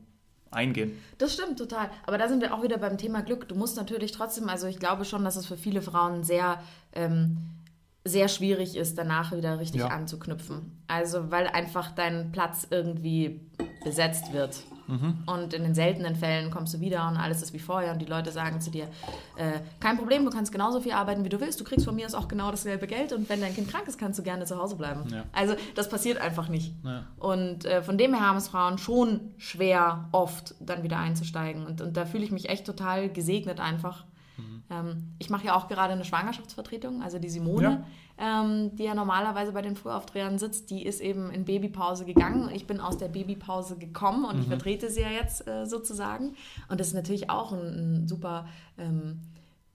eingehen. 0.50 0.92
Das 1.18 1.34
stimmt 1.34 1.58
total. 1.58 1.90
Aber 2.06 2.18
da 2.18 2.28
sind 2.28 2.42
wir 2.42 2.54
auch 2.54 2.62
wieder 2.62 2.78
beim 2.78 2.98
Thema 2.98 3.22
Glück. 3.22 3.48
Du 3.48 3.54
musst 3.54 3.76
natürlich 3.76 4.12
trotzdem, 4.12 4.48
also 4.48 4.66
ich 4.66 4.78
glaube 4.78 5.04
schon, 5.04 5.24
dass 5.24 5.36
es 5.36 5.46
für 5.46 5.56
viele 5.56 5.82
Frauen 5.82 6.22
sehr, 6.22 6.62
ähm, 6.92 7.38
sehr 8.04 8.28
schwierig 8.28 8.76
ist, 8.76 8.98
danach 8.98 9.32
wieder 9.32 9.58
richtig 9.58 9.80
Ja. 9.82 9.88
anzuknüpfen. 9.88 10.82
Also 10.88 11.30
weil 11.30 11.46
einfach 11.46 11.92
dein 11.92 12.32
Platz 12.32 12.66
irgendwie 12.70 13.40
besetzt 13.84 14.32
wird. 14.32 14.62
Und 15.26 15.54
in 15.54 15.62
den 15.62 15.74
seltenen 15.74 16.16
Fällen 16.16 16.50
kommst 16.50 16.74
du 16.74 16.80
wieder 16.80 17.08
und 17.08 17.16
alles 17.16 17.40
ist 17.40 17.54
wie 17.54 17.58
vorher 17.60 17.92
und 17.94 17.98
die 18.00 18.04
Leute 18.04 18.30
sagen 18.30 18.60
zu 18.60 18.70
dir, 18.70 18.88
äh, 19.36 19.60
kein 19.80 19.96
Problem, 19.96 20.22
du 20.24 20.30
kannst 20.30 20.52
genauso 20.52 20.80
viel 20.80 20.92
arbeiten, 20.92 21.24
wie 21.24 21.30
du 21.30 21.40
willst. 21.40 21.58
Du 21.60 21.64
kriegst 21.64 21.86
von 21.86 21.94
mir 21.94 22.04
aus 22.04 22.12
auch 22.14 22.28
genau 22.28 22.50
dasselbe 22.50 22.86
Geld 22.86 23.14
und 23.14 23.26
wenn 23.30 23.40
dein 23.40 23.54
Kind 23.54 23.68
krank 23.70 23.88
ist, 23.88 23.96
kannst 23.98 24.18
du 24.18 24.22
gerne 24.22 24.44
zu 24.44 24.58
Hause 24.58 24.76
bleiben. 24.76 25.04
Ja. 25.10 25.24
Also 25.32 25.54
das 25.76 25.88
passiert 25.88 26.18
einfach 26.18 26.48
nicht. 26.48 26.74
Ja. 26.84 27.04
Und 27.16 27.64
äh, 27.64 27.80
von 27.82 27.96
dem 27.96 28.12
her 28.12 28.26
haben 28.26 28.36
es 28.36 28.48
Frauen 28.48 28.76
schon 28.76 29.32
schwer, 29.38 30.08
oft 30.12 30.56
dann 30.60 30.82
wieder 30.82 30.98
einzusteigen. 30.98 31.64
Und, 31.64 31.80
und 31.80 31.96
da 31.96 32.04
fühle 32.04 32.24
ich 32.24 32.32
mich 32.32 32.50
echt 32.50 32.66
total 32.66 33.08
gesegnet 33.08 33.60
einfach. 33.60 34.04
Ähm, 34.72 35.14
ich 35.18 35.28
mache 35.30 35.46
ja 35.46 35.54
auch 35.56 35.68
gerade 35.68 35.92
eine 35.92 36.04
Schwangerschaftsvertretung, 36.04 37.02
also 37.02 37.18
die 37.18 37.28
Simone, 37.28 37.84
ähm, 38.18 38.74
die 38.76 38.84
ja 38.84 38.94
normalerweise 38.94 39.52
bei 39.52 39.62
den 39.62 39.76
Frühaufdrehern 39.76 40.38
sitzt, 40.38 40.70
die 40.70 40.84
ist 40.84 41.00
eben 41.00 41.30
in 41.30 41.44
Babypause 41.44 42.04
gegangen. 42.04 42.48
Ich 42.54 42.66
bin 42.66 42.80
aus 42.80 42.96
der 42.96 43.08
Babypause 43.08 43.76
gekommen 43.76 44.24
und 44.24 44.40
ich 44.40 44.46
vertrete 44.46 44.90
sie 44.90 45.02
ja 45.02 45.10
jetzt 45.10 45.46
äh, 45.46 45.66
sozusagen. 45.66 46.34
Und 46.68 46.80
das 46.80 46.88
ist 46.88 46.94
natürlich 46.94 47.28
auch 47.30 47.52
ein, 47.52 48.02
ein 48.02 48.08
super... 48.08 48.46
Ähm, 48.78 49.20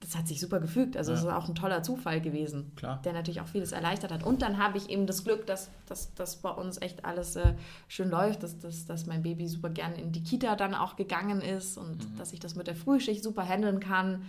das 0.00 0.16
hat 0.16 0.28
sich 0.28 0.38
super 0.38 0.60
gefügt. 0.60 0.96
Also 0.96 1.12
es 1.12 1.22
ist 1.22 1.26
auch 1.26 1.48
ein 1.48 1.56
toller 1.56 1.82
Zufall 1.82 2.20
gewesen, 2.20 2.70
Klar. 2.76 3.02
der 3.04 3.12
natürlich 3.12 3.40
auch 3.40 3.48
vieles 3.48 3.72
erleichtert 3.72 4.12
hat. 4.12 4.22
Und 4.22 4.42
dann 4.42 4.56
habe 4.58 4.78
ich 4.78 4.90
eben 4.90 5.08
das 5.08 5.24
Glück, 5.24 5.44
dass, 5.46 5.70
dass, 5.86 6.14
dass 6.14 6.36
bei 6.36 6.50
uns 6.50 6.80
echt 6.80 7.04
alles 7.04 7.34
äh, 7.34 7.54
schön 7.88 8.08
läuft, 8.08 8.44
dass, 8.44 8.60
dass, 8.60 8.86
dass 8.86 9.06
mein 9.06 9.24
Baby 9.24 9.48
super 9.48 9.70
gern 9.70 9.94
in 9.96 10.12
die 10.12 10.22
Kita 10.22 10.54
dann 10.54 10.76
auch 10.76 10.94
gegangen 10.94 11.40
ist 11.40 11.76
und 11.76 11.96
Mhm. 11.98 12.16
dass 12.16 12.32
ich 12.32 12.38
das 12.38 12.54
mit 12.54 12.68
der 12.68 12.76
Frühschicht 12.76 13.24
super 13.24 13.42
handeln 13.42 13.80
kann. 13.80 14.22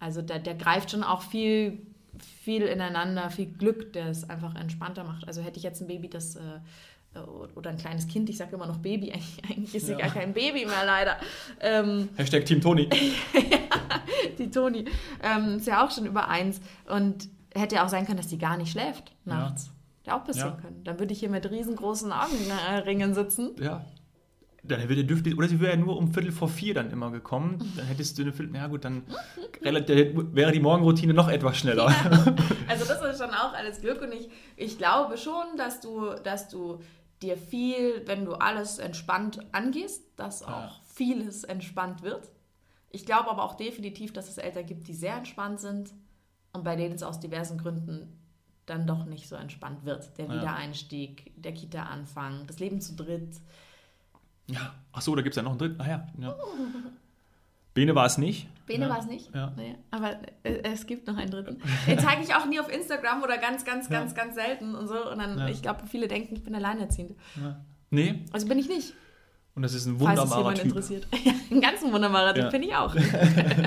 Also 0.00 0.22
der, 0.22 0.38
der 0.40 0.54
greift 0.56 0.90
schon 0.90 1.04
auch 1.04 1.22
viel, 1.22 1.78
viel 2.42 2.62
ineinander, 2.62 3.30
viel 3.30 3.46
Glück, 3.46 3.92
der 3.92 4.06
es 4.08 4.28
einfach 4.28 4.54
entspannter 4.56 5.04
macht. 5.04 5.26
Also 5.28 5.42
hätte 5.42 5.58
ich 5.58 5.62
jetzt 5.62 5.80
ein 5.82 5.86
Baby, 5.86 6.08
das 6.08 6.36
äh, 6.36 6.40
oder 7.56 7.70
ein 7.70 7.76
kleines 7.76 8.06
Kind, 8.08 8.30
ich 8.30 8.36
sage 8.38 8.54
immer 8.54 8.66
noch 8.66 8.78
Baby, 8.78 9.12
eigentlich, 9.12 9.42
eigentlich 9.50 9.74
ist 9.74 9.86
sie 9.86 9.92
Ja. 9.92 9.98
gar 9.98 10.10
kein 10.10 10.32
Baby 10.32 10.64
mehr 10.64 10.84
leider. 10.86 11.16
Ähm, 11.60 12.08
Hashtag 12.16 12.44
Team 12.46 12.60
Toni. 12.60 12.88
die 14.38 14.50
Toni, 14.50 14.84
ähm, 15.22 15.56
ist 15.56 15.66
ja 15.66 15.84
auch 15.84 15.90
schon 15.90 16.06
über 16.06 16.28
eins. 16.28 16.60
Und 16.88 17.28
hätte 17.54 17.74
ja 17.76 17.84
auch 17.84 17.88
sein 17.88 18.06
können, 18.06 18.16
dass 18.18 18.28
die 18.28 18.38
gar 18.38 18.56
nicht 18.56 18.70
schläft 18.72 19.12
nachts. 19.24 19.70
Hätte 20.02 20.14
auch 20.16 20.24
passieren 20.24 20.54
Ja. 20.56 20.60
können. 20.62 20.84
Dann 20.84 20.98
würde 20.98 21.12
ich 21.12 21.20
hier 21.20 21.28
mit 21.30 21.50
riesengroßen 21.50 22.12
Augenringen 22.12 23.12
sitzen. 23.14 23.50
Ja. 23.60 23.84
Dann 24.62 24.88
wäre 24.88 25.04
dürfte, 25.04 25.34
oder 25.34 25.48
sie 25.48 25.58
wäre 25.60 25.72
ja 25.72 25.76
nur 25.78 25.96
um 25.96 26.12
Viertel 26.12 26.32
vor 26.32 26.48
vier 26.48 26.74
dann 26.74 26.90
immer 26.90 27.10
gekommen. 27.10 27.58
Dann 27.76 27.86
hättest 27.86 28.18
du 28.18 28.22
eine 28.22 28.32
Viertel, 28.32 28.52
na 28.52 28.66
gut, 28.66 28.84
dann 28.84 29.04
wäre 29.62 30.52
die 30.52 30.60
Morgenroutine 30.60 31.14
noch 31.14 31.28
etwas 31.28 31.56
schneller. 31.58 31.90
Also 32.68 32.84
das 32.84 33.02
ist 33.02 33.18
schon 33.20 33.30
auch 33.34 33.52
alles 33.52 33.80
Glück 33.80 34.00
und 34.00 34.12
ich, 34.12 34.28
ich 34.56 34.78
glaube 34.78 35.18
schon, 35.18 35.56
dass 35.56 35.80
du, 35.80 36.14
dass 36.22 36.48
du 36.48 36.78
dir 37.20 37.36
viel, 37.36 38.02
wenn 38.06 38.24
du 38.24 38.34
alles 38.34 38.78
entspannt 38.78 39.40
angehst, 39.52 40.04
dass 40.16 40.42
auch 40.44 40.48
Ja. 40.48 40.76
vieles 40.94 41.42
entspannt 41.42 42.02
wird. 42.02 42.30
Ich 42.90 43.04
glaube 43.06 43.28
aber 43.28 43.42
auch 43.42 43.54
definitiv, 43.56 44.12
dass 44.12 44.28
es 44.28 44.38
Eltern 44.38 44.66
gibt, 44.66 44.86
die 44.86 44.94
sehr 44.94 45.16
entspannt 45.16 45.58
sind 45.58 45.92
und 46.52 46.62
bei 46.62 46.76
denen 46.76 46.94
es 46.94 47.02
aus 47.02 47.18
diversen 47.18 47.58
Gründen 47.58 48.16
dann 48.66 48.86
doch 48.86 49.04
nicht 49.04 49.28
so 49.28 49.34
entspannt 49.34 49.84
wird. 49.84 50.16
Der 50.16 50.26
Ja. 50.26 50.34
Wiedereinstieg, 50.34 51.32
der 51.36 51.52
Kita-Anfang, 51.52 52.46
das 52.46 52.60
Leben 52.60 52.80
zu 52.80 52.94
dritt. 52.94 53.34
Ja. 54.52 54.74
Ach 54.92 55.00
so, 55.00 55.14
da 55.14 55.22
gibt 55.22 55.32
es 55.34 55.36
ja 55.36 55.42
noch 55.42 55.50
einen 55.50 55.58
dritten. 55.58 55.80
Ah 55.80 55.88
ja. 55.88 56.06
ja. 56.18 56.36
Bene 57.74 57.94
war 57.94 58.06
es 58.06 58.18
nicht. 58.18 58.48
Bene 58.66 58.86
ja. 58.86 58.90
war 58.90 58.98
es 58.98 59.06
nicht, 59.06 59.34
Ja. 59.34 59.52
nee, 59.56 59.76
aber 59.90 60.16
äh, 60.42 60.62
es 60.64 60.86
gibt 60.86 61.06
noch 61.06 61.16
einen 61.16 61.30
dritten. 61.30 61.60
Den 61.86 61.98
zeige 61.98 62.22
ich 62.22 62.34
auch 62.34 62.46
nie 62.46 62.60
auf 62.60 62.72
Instagram 62.72 63.22
oder 63.22 63.38
ganz, 63.38 63.64
ganz, 63.64 63.88
ganz, 63.88 64.14
ganz 64.14 64.34
selten 64.34 64.74
und 64.74 64.88
so. 64.88 65.10
Und 65.10 65.18
dann, 65.18 65.48
ich 65.48 65.62
glaube, 65.62 65.86
viele 65.86 66.08
denken, 66.08 66.34
ich 66.34 66.42
bin 66.42 66.54
alleinerziehend. 66.54 67.12
Ja. 67.40 67.60
Nee, 67.90 68.24
Also 68.32 68.46
bin 68.46 68.58
ich 68.58 68.68
nicht, 68.68 68.94
und 69.54 69.62
das 69.62 69.74
ist 69.74 69.86
ein 69.86 69.98
falls 69.98 70.18
es 70.18 70.30
wunderbarer 70.30 70.38
jemand 70.40 70.56
Typ. 70.58 70.66
interessiert. 70.66 71.06
Ja, 71.24 71.32
ein 71.50 71.60
ganz 71.60 71.82
wunderbarer 71.82 72.34
Typ 72.34 72.50
bin 72.50 72.62
ich 72.62 72.74
auch. 72.74 72.94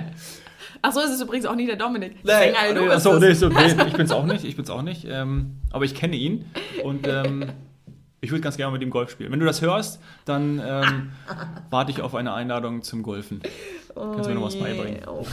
Ach 0.82 0.92
so, 0.92 1.02
es 1.02 1.12
ist 1.12 1.22
übrigens 1.22 1.46
auch 1.46 1.56
nie 1.56 1.66
der 1.66 1.76
Dominik. 1.76 2.22
Du 2.24 2.28
nee, 2.28 2.52
achso, 2.90 3.14
es. 3.14 3.20
nee, 3.22 3.34
so, 3.34 3.50
nee, 3.50 3.68
ich 3.88 3.94
bin's 3.94 4.12
auch 4.12 4.26
nicht, 4.26 4.44
ich 4.44 4.56
bin's 4.56 4.70
auch 4.70 4.82
nicht. 4.82 5.06
Ähm, 5.08 5.58
aber 5.72 5.86
ich 5.86 5.94
kenne 5.96 6.16
ihn 6.16 6.46
und 6.84 7.08
ähm, 7.08 7.46
ich 8.24 8.32
würde 8.32 8.42
ganz 8.42 8.56
gerne 8.56 8.72
mit 8.72 8.82
ihm 8.82 8.90
Golf 8.90 9.12
spielen. 9.12 9.34
Wenn 9.34 9.42
du 9.42 9.46
das 9.46 9.62
hörst, 9.62 10.02
dann 10.24 10.62
ähm, 10.66 11.12
warte 11.70 11.92
ich 11.92 12.00
auf 12.02 12.16
eine 12.16 12.34
Einladung 12.34 12.82
zum 12.82 13.04
Golfen. 13.04 13.42
Kannst 13.94 14.26
du 14.26 14.30
mir 14.30 14.36
noch 14.36 14.46
was 14.46 14.54
je, 14.54 14.62
beibringen? 14.62 15.02
Oh. 15.08 15.26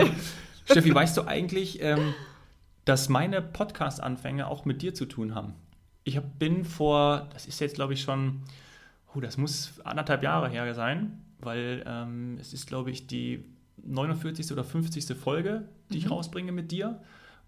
Steffi, 0.64 0.92
weißt 0.92 1.16
du 1.16 1.28
eigentlich, 1.28 1.80
ähm, 1.80 2.12
dass 2.84 3.08
meine 3.08 3.40
Podcast-Anfänge 3.40 4.48
auch 4.48 4.64
mit 4.64 4.82
dir 4.82 4.94
zu 4.94 5.06
tun 5.06 5.36
haben? 5.36 5.54
Ich 6.02 6.16
hab, 6.16 6.40
bin 6.40 6.64
vor, 6.64 7.28
das 7.32 7.46
ist 7.46 7.60
jetzt 7.60 7.76
glaube 7.76 7.92
ich 7.92 8.02
schon, 8.02 8.42
oh, 9.14 9.20
das 9.20 9.36
muss 9.38 9.80
anderthalb 9.84 10.24
Jahre 10.24 10.48
her 10.48 10.74
sein, 10.74 11.22
weil 11.38 11.84
ähm, 11.86 12.38
es 12.40 12.52
ist 12.52 12.66
glaube 12.66 12.90
ich 12.90 13.06
die 13.06 13.44
49. 13.84 14.50
oder 14.50 14.64
50. 14.64 15.16
Folge, 15.16 15.68
die 15.92 15.98
ich 15.98 16.10
rausbringe 16.10 16.50
mit 16.50 16.72
dir. 16.72 17.00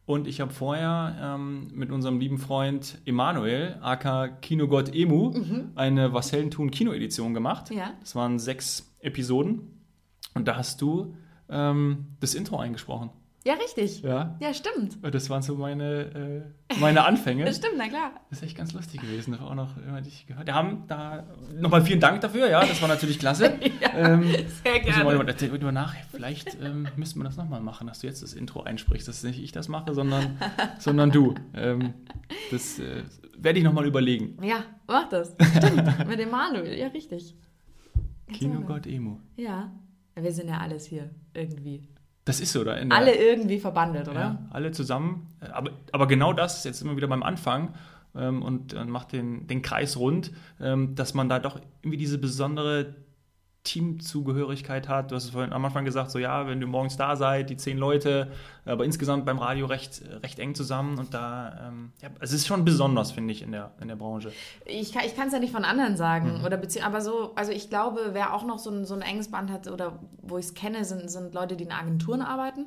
Und 0.07 0.29
ich 0.29 0.41
habe 0.41 0.53
vorher 0.53 1.17
ähm, 1.21 1.69
mit 1.75 1.91
unserem 1.91 2.21
lieben 2.21 2.39
Freund 2.39 2.99
Emanuel, 3.05 3.77
aka 3.83 4.29
Kinogott 4.29 4.95
Emu, 4.95 5.33
eine 5.75 6.13
Was 6.13 6.31
Helden 6.31 6.53
tun 6.53 6.71
Kinoedition 6.71 7.35
gemacht. 7.35 7.71
Ja. 7.71 7.93
Das 8.01 8.15
waren 8.15 8.39
sechs 8.39 8.95
Episoden. 9.01 9.83
Und 10.35 10.47
da 10.47 10.57
hast 10.57 10.81
du 10.81 11.15
ähm, 11.49 12.07
das 12.21 12.35
Intro 12.35 12.59
eingesprochen. 12.59 13.11
Ja, 13.47 13.55
richtig. 13.55 14.03
Ja. 14.03 14.37
Ja, 14.41 14.53
stimmt. 14.53 14.99
Das 15.03 15.31
waren 15.31 15.41
so 15.41 15.55
meine, 15.55 16.45
äh, 16.69 16.77
meine 16.81 17.05
Anfänge. 17.05 17.45
Das 17.47 17.59
stimmt, 17.59 17.75
na 17.79 17.87
klar. 17.87 18.11
Das 18.29 18.41
ist 18.41 18.45
echt 18.45 18.57
ganz 18.57 18.73
lustig 18.73 19.01
gewesen. 19.01 19.31
Da 19.31 19.41
war 19.41 19.53
auch 19.53 19.55
noch 19.55 19.77
immer 19.77 20.01
dich 20.01 20.27
gehört. 20.27 20.49
Wir 20.49 20.55
haben 20.55 20.83
da 20.89 21.25
nochmal 21.55 21.83
vielen 21.83 22.01
Dank 22.01 22.21
dafür, 22.23 22.51
ja, 22.51 22.61
das 22.67 22.83
war 22.83 22.89
natürlich 22.89 23.21
klasse. 23.21 23.57
ähm, 23.95 24.25
Sehr 24.25 24.77
ich 24.81 24.97
mal 24.97 25.17
gerne. 25.17 25.55
über, 25.55 25.71
nach, 25.71 25.95
vielleicht 26.11 26.61
ähm, 26.61 26.89
müssten 26.97 27.21
wir 27.21 27.25
das 27.25 27.37
nochmal 27.37 27.61
machen, 27.61 27.87
dass 27.87 28.01
du 28.01 28.09
jetzt 28.09 28.21
das 28.21 28.33
Intro 28.33 28.63
einsprichst, 28.63 29.07
dass 29.07 29.23
nicht 29.23 29.41
ich 29.41 29.53
das 29.53 29.69
mache, 29.69 29.95
sondern, 29.95 30.39
sondern 30.81 31.13
du. 31.13 31.37
Ähm, 31.55 31.95
das 32.51 32.81
äh, 32.81 33.05
werde 33.39 33.61
ich 33.61 33.65
nochmal 33.65 33.87
überlegen. 33.87 34.39
Ja, 34.43 34.65
mach 34.89 35.09
das. 35.09 35.37
Stimmt, 35.57 36.09
mit 36.09 36.19
dem 36.19 36.31
Manuel. 36.33 36.77
Ja, 36.77 36.89
richtig. 36.89 37.37
Kinogott 38.33 38.89
Emo. 38.89 39.21
Ja. 39.37 39.71
Wir 40.17 40.33
sind 40.33 40.49
ja 40.49 40.59
alles 40.59 40.87
hier 40.87 41.11
irgendwie. 41.33 41.87
Das 42.27 42.41
ist 42.41 42.53
so, 42.53 42.61
oder? 42.61 42.79
In 42.79 42.91
der- 42.91 42.99
Alle 42.99 43.15
irgendwie 43.15 43.59
verbandelt, 43.59 44.09
oder? 44.09 44.21
Ja, 44.21 44.39
alle 44.51 44.73
zusammen. 44.73 45.29
Aber, 45.53 45.71
aber 45.93 46.07
genau 46.07 46.33
das 46.35 46.59
ist 46.59 46.65
jetzt 46.65 46.83
immer 46.83 46.97
wieder 46.97 47.07
beim 47.09 47.23
Anfang 47.23 47.73
ähm, 48.15 48.43
und 48.43 48.75
äh, 48.75 48.85
macht 48.85 49.13
den, 49.13 49.47
den 49.47 49.63
Kreis 49.63 49.97
rund, 49.97 50.33
ähm, 50.61 50.95
dass 50.97 51.15
man 51.15 51.29
da 51.29 51.39
doch 51.39 51.59
irgendwie 51.83 51.97
diese 51.97 52.19
besondere 52.19 52.95
Teamzugehörigkeit 53.67 54.89
hat. 54.89 55.11
Du 55.11 55.17
hast 55.17 55.25
es 55.25 55.31
vorhin 55.31 55.53
am 55.53 55.65
Anfang 55.65 55.85
gesagt, 55.85 56.11
so 56.11 56.19
ja, 56.19 56.47
wenn 56.47 56.61
du 56.61 56.67
morgens 56.67 56.97
da 56.97 57.17
seid, 57.17 57.51
die 57.51 57.57
zehn 57.57 57.77
Leute, 57.79 58.31
aber 58.65 58.85
insgesamt 58.85 59.27
beim 59.27 59.39
Radio 59.39 59.67
recht, 59.67 60.03
recht 60.23 60.39
eng 60.39 60.55
zusammen 60.55 60.99
und 60.99 61.13
da, 61.15 61.69
ähm, 61.69 61.93
ja, 62.01 62.09
es 62.21 62.33
ist 62.33 62.47
schon 62.47 62.65
besonders, 62.65 63.13
finde 63.13 63.33
ich, 63.33 63.43
in 63.43 63.53
der, 63.53 63.73
in 63.81 63.89
der 63.89 63.97
Branche. 63.97 64.33
Ich 64.65 64.93
kann 64.93 65.27
es 65.27 65.33
ja 65.33 65.39
nicht 65.39 65.53
von 65.53 65.65
anderen 65.65 65.97
sagen. 65.97 66.43
Oder 66.45 66.57
bezieh 66.57 66.81
aber 66.83 67.01
so, 67.01 67.33
also 67.35 67.53
ich 67.53 67.69
glaube, 67.69 68.11
wer 68.13 68.33
auch 68.35 68.45
noch 68.45 68.59
so 68.59 68.71
ein, 68.71 68.85
so 68.85 68.95
ein 68.95 69.03
enges 69.03 69.31
Band 69.31 69.51
hat 69.51 69.69
oder 69.69 69.99
wo 70.23 70.39
ich 70.39 70.47
es 70.47 70.55
kenne, 70.55 70.85
sind, 70.85 71.11
sind 71.11 71.35
Leute, 71.35 71.57
die 71.57 71.65
in 71.65 71.73
Agenturen 71.73 72.23
arbeiten. 72.23 72.67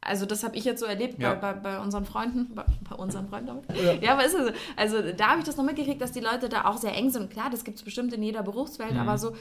also 0.00 0.26
das 0.26 0.44
habe 0.44 0.56
ich 0.56 0.64
jetzt 0.64 0.80
so 0.80 0.86
erlebt 0.86 1.20
Ja. 1.20 1.34
bei, 1.34 1.52
bei, 1.52 1.60
bei 1.60 1.80
unseren 1.80 2.04
Freunden, 2.04 2.54
bei, 2.54 2.64
bei 2.88 2.96
unseren 2.96 3.28
Freunden. 3.28 3.58
Ja. 3.74 3.92
Ja. 3.94 4.12
aber 4.12 4.24
ist 4.24 4.34
es 4.34 4.46
so. 4.46 4.52
Also 4.76 4.96
da 5.16 5.28
habe 5.30 5.40
ich 5.40 5.44
das 5.44 5.56
noch 5.56 5.64
mitgekriegt, 5.64 6.00
dass 6.00 6.12
die 6.12 6.20
Leute 6.20 6.48
da 6.48 6.64
auch 6.66 6.76
sehr 6.78 6.94
eng 6.94 7.10
sind. 7.10 7.30
Klar, 7.30 7.50
das 7.50 7.64
gibt 7.64 7.78
es 7.78 7.82
bestimmt 7.84 8.12
in 8.12 8.22
jeder 8.22 8.42
Berufswelt, 8.42 8.92
Mhm. 8.94 9.00
aber 9.00 9.18
so 9.18 9.32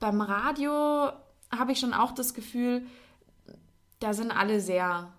beim 0.00 0.20
Radio 0.20 0.72
habe 1.56 1.72
ich 1.72 1.78
schon 1.80 1.94
auch 1.94 2.12
das 2.12 2.34
Gefühl, 2.34 2.86
da 4.00 4.12
sind 4.12 4.30
alle 4.32 4.60
sehr 4.60 5.12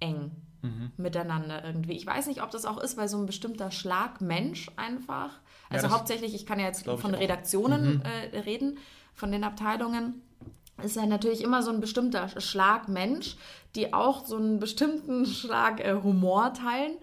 eng 0.00 0.30
Mhm. 0.62 0.90
miteinander 0.96 1.64
irgendwie. 1.64 1.92
Ich 1.92 2.06
weiß 2.06 2.26
nicht, 2.26 2.42
ob 2.42 2.50
das 2.50 2.64
auch 2.64 2.78
ist, 2.78 2.96
weil 2.96 3.08
so 3.08 3.16
ein 3.16 3.26
bestimmter 3.26 3.70
Schlag 3.70 4.20
Mensch 4.20 4.68
einfach. 4.76 5.30
Also 5.70 5.86
das 5.86 5.94
hauptsächlich, 5.96 6.34
ich 6.34 6.46
kann 6.46 6.58
ja 6.58 6.66
jetzt 6.66 6.84
von. 6.84 7.14
Redaktionen 7.14 8.02
äh, 8.02 8.38
reden, 8.40 8.78
von 9.14 9.30
den 9.30 9.44
Abteilungen. 9.44 10.22
Ist 10.82 10.96
ja 10.96 11.06
natürlich 11.06 11.42
immer 11.42 11.62
so 11.62 11.70
ein 11.70 11.80
bestimmter 11.80 12.28
Schlag 12.40 12.88
Mensch, 12.88 13.36
die 13.74 13.92
auch 13.92 14.24
so 14.24 14.36
einen 14.36 14.58
bestimmten 14.58 15.26
Schlag 15.40 15.80
äh, 15.80 15.94
Humor 16.02 16.52
teilen. 16.54 16.96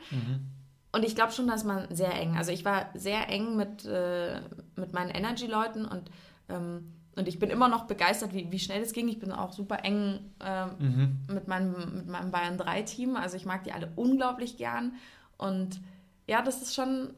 Und 0.92 1.04
ich 1.04 1.16
glaube 1.16 1.32
schon, 1.32 1.48
dass 1.48 1.64
man 1.64 1.94
sehr 1.94 2.14
eng, 2.14 2.38
also 2.38 2.52
ich 2.52 2.64
war 2.66 2.90
sehr 2.94 3.30
eng 3.30 3.56
mit, 3.56 3.86
äh, 3.86 4.40
mit 4.76 4.94
meinen 4.94 5.12
Energy-Leuten 5.12 5.86
und, 5.86 6.10
und 6.48 7.28
ich 7.28 7.40
bin 7.40 7.50
immer 7.50 7.68
noch 7.70 7.86
begeistert, 7.86 8.34
wie, 8.34 8.52
wie 8.52 8.60
schnell 8.60 8.82
es 8.82 8.92
ging. 8.94 9.08
Ich 9.08 9.20
bin 9.20 9.32
auch 9.32 9.52
super 9.54 9.84
eng 9.84 10.20
ähm, 10.44 10.70
Mhm. 10.80 11.18
mit, 11.34 11.48
meinem, 11.48 11.96
mit 11.98 12.08
meinem 12.08 12.32
Bayern 12.32 12.58
3-Team. 12.58 13.16
Also 13.16 13.38
ich 13.38 13.46
mag 13.46 13.64
die 13.64 13.72
alle 13.72 13.92
unglaublich 13.96 14.58
gern. 14.58 14.94
Und 15.38 15.80
ja, 16.28 16.42
das 16.42 16.62
ist 16.62 16.76
schon, 16.76 17.14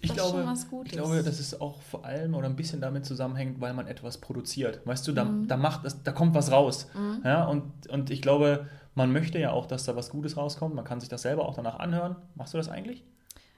Ich 0.00 0.08
Das 0.10 0.16
glaube, 0.18 0.38
schon 0.38 0.46
was 0.46 0.68
Gutes. 0.68 0.92
ich 0.92 0.98
glaube, 0.98 1.22
dass 1.22 1.40
es 1.40 1.60
auch 1.60 1.82
vor 1.82 2.04
allem 2.04 2.34
oder 2.34 2.46
ein 2.48 2.54
bisschen 2.56 2.80
damit 2.80 3.06
zusammenhängt, 3.06 3.60
weil 3.60 3.74
man 3.74 3.86
etwas 3.88 4.18
produziert. 4.18 4.86
Weißt 4.86 5.06
du, 5.08 5.12
da, 5.12 5.24
Mhm. 5.24 5.48
da, 5.48 5.56
macht 5.56 5.84
es, 5.84 6.02
da 6.02 6.12
kommt 6.12 6.34
was 6.34 6.52
raus. 6.52 6.86
Ja, 7.24 7.44
und, 7.46 7.86
und 7.88 8.10
ich 8.10 8.22
glaube, 8.22 8.68
man 8.94 9.10
möchte 9.12 9.38
ja 9.40 9.50
auch, 9.50 9.66
dass 9.66 9.84
da 9.84 9.96
was 9.96 10.10
Gutes 10.10 10.36
rauskommt. 10.36 10.74
Man 10.74 10.84
kann 10.84 11.00
sich 11.00 11.08
das 11.08 11.22
selber 11.22 11.48
auch 11.48 11.54
danach 11.54 11.78
anhören. 11.80 12.14
Machst 12.36 12.54
du 12.54 12.58
das 12.58 12.68
eigentlich? 12.68 13.02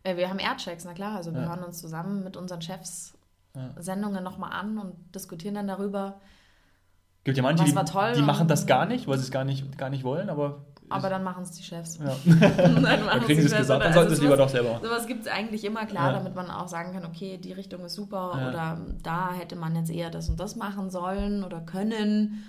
äh, 0.05 0.17
wir 0.17 0.31
haben 0.31 0.39
Airchecks, 0.39 0.85
na 0.85 0.95
klar. 0.95 1.17
Also 1.17 1.35
wir 1.35 1.43
Ja. 1.43 1.49
hören 1.49 1.65
uns 1.65 1.79
zusammen 1.81 2.23
mit 2.25 2.37
unseren 2.37 2.63
Chefs 2.63 3.13
Ja. 3.57 3.71
Sendungen 3.83 4.23
nochmal 4.23 4.53
an 4.53 4.79
und 4.79 4.95
diskutieren 5.15 5.55
dann 5.55 5.67
darüber. 5.67 6.21
Gibt 7.25 7.37
ja 7.39 7.43
manche, 7.43 7.65
Was 7.65 7.71
die, 7.71 7.77
war 7.77 7.87
toll 7.87 8.13
die 8.15 8.23
machen 8.23 8.47
das 8.47 8.67
gar 8.67 8.87
nicht, 8.87 9.09
weil 9.09 9.19
sie 9.19 9.25
es 9.25 9.31
gar 9.33 9.45
nicht, 9.45 9.77
gar 9.79 9.91
nicht 9.91 10.05
wollen, 10.05 10.31
aber. 10.31 10.65
Aber 10.89 11.11
dann 11.11 11.25
machen 11.25 11.43
es 11.43 11.51
die 11.51 11.65
Chefs. 11.65 11.99
ja. 11.99 12.15
dann 12.57 12.81
dann 12.85 13.05
machen 13.07 13.21
kriegen 13.23 13.41
sie 13.41 13.47
es 13.49 13.57
gesagt, 13.57 13.81
dann 13.81 13.89
Also 13.89 13.95
sollten 13.99 14.11
sie 14.11 14.15
es 14.17 14.21
lieber 14.23 14.37
doch 14.37 14.49
selber. 14.49 14.79
Sowas 14.81 15.07
gibt 15.09 15.23
es 15.23 15.33
eigentlich 15.33 15.65
immer, 15.65 15.85
klar, 15.87 16.13
Ja. 16.13 16.19
damit 16.19 16.37
man 16.37 16.49
auch 16.49 16.69
sagen 16.69 16.93
kann, 16.93 17.05
okay, 17.05 17.39
die 17.39 17.53
Richtung 17.53 17.85
ist 17.85 17.95
super 17.95 18.35
Ja. 18.39 18.49
oder 18.51 18.81
da 19.03 19.33
hätte 19.33 19.57
man 19.57 19.75
jetzt 19.75 19.91
eher 19.91 20.11
das 20.11 20.29
und 20.29 20.39
das 20.39 20.55
machen 20.55 20.91
sollen 20.91 21.43
oder 21.43 21.61
können. 21.61 22.45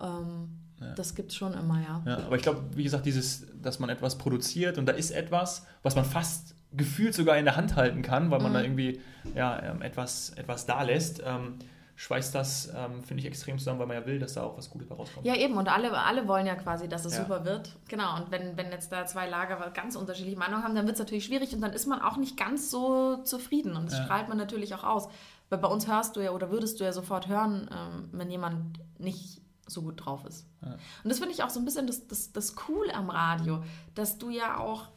Ähm, 0.00 0.58
Ja. 0.80 0.94
Das 0.94 1.14
gibt 1.14 1.30
es 1.30 1.36
schon 1.36 1.54
immer, 1.54 1.80
ja. 1.80 2.02
Ja, 2.06 2.16
aber 2.26 2.34
ich 2.36 2.42
glaube, 2.42 2.60
wie 2.74 2.82
gesagt, 2.82 3.06
dieses, 3.06 3.46
dass 3.60 3.78
man 3.78 3.88
etwas 3.88 4.18
produziert 4.18 4.78
und 4.78 4.86
da 4.86 4.92
ist 4.92 5.10
etwas, 5.12 5.64
was 5.84 5.94
man 5.96 6.04
fast 6.04 6.54
gefühlt 6.76 7.14
sogar 7.14 7.36
in 7.38 7.44
der 7.44 7.56
Hand 7.56 7.76
halten 7.76 8.02
kann, 8.02 8.30
weil 8.30 8.40
man 8.40 8.50
Mhm. 8.52 8.54
da 8.54 8.62
irgendwie 8.62 9.00
ja, 9.34 9.62
ähm, 9.62 9.82
etwas, 9.82 10.30
etwas 10.30 10.66
da 10.66 10.82
lässt, 10.82 11.22
ähm, 11.24 11.58
schweißt 11.94 12.34
das, 12.34 12.72
ähm, 12.74 13.04
finde 13.04 13.20
ich, 13.20 13.26
extrem 13.26 13.58
zusammen, 13.58 13.78
weil 13.78 13.86
man 13.86 13.96
ja 13.98 14.06
will, 14.06 14.18
dass 14.18 14.32
da 14.34 14.42
auch 14.42 14.56
was 14.58 14.68
Gutes 14.70 14.88
bei 14.88 14.94
rauskommt. 14.96 15.24
Ja, 15.26 15.36
eben. 15.36 15.56
Und 15.56 15.68
alle, 15.68 15.96
alle 15.96 16.26
wollen 16.26 16.46
ja 16.46 16.56
quasi, 16.56 16.88
dass 16.88 17.04
es 17.04 17.12
Ja. 17.16 17.22
super 17.22 17.44
wird. 17.44 17.76
Genau. 17.88 18.16
Und 18.16 18.30
wenn, 18.32 18.56
wenn 18.56 18.72
jetzt 18.72 18.90
da 18.90 19.06
zwei 19.06 19.28
Lager 19.28 19.70
ganz 19.70 19.94
unterschiedliche 19.94 20.36
Meinungen 20.38 20.64
haben, 20.64 20.74
dann 20.74 20.86
wird 20.86 20.94
es 20.94 20.98
natürlich 21.00 21.24
schwierig 21.26 21.54
und 21.54 21.60
dann 21.60 21.72
ist 21.72 21.86
man 21.86 22.00
auch 22.00 22.16
nicht 22.16 22.36
ganz 22.36 22.70
so 22.70 23.18
zufrieden. 23.22 23.76
Und 23.76 23.86
das 23.86 23.98
Ja. 23.98 24.04
strahlt 24.04 24.28
man 24.28 24.38
natürlich 24.38 24.74
auch 24.74 24.82
aus. 24.84 25.08
Weil 25.50 25.58
bei 25.58 25.68
uns 25.68 25.86
hörst 25.86 26.16
du 26.16 26.20
ja 26.20 26.30
oder 26.32 26.50
würdest 26.50 26.80
du 26.80 26.84
ja 26.84 26.92
sofort 26.92 27.28
hören, 27.28 27.68
ähm, 27.70 28.08
wenn 28.12 28.30
jemand 28.30 28.80
nicht 28.98 29.40
so 29.68 29.82
gut 29.82 30.04
drauf 30.04 30.24
ist. 30.24 30.46
Ja. 30.62 30.72
Und 31.04 31.10
das 31.10 31.18
finde 31.18 31.34
ich 31.34 31.42
auch 31.44 31.50
so 31.50 31.60
ein 31.60 31.64
bisschen 31.64 31.86
das, 31.86 32.08
das, 32.08 32.32
das 32.32 32.56
Cool 32.68 32.90
am 32.92 33.10
Radio, 33.10 33.62
dass 33.94 34.18
du 34.18 34.30
ja 34.30 34.56
auch. 34.58 34.88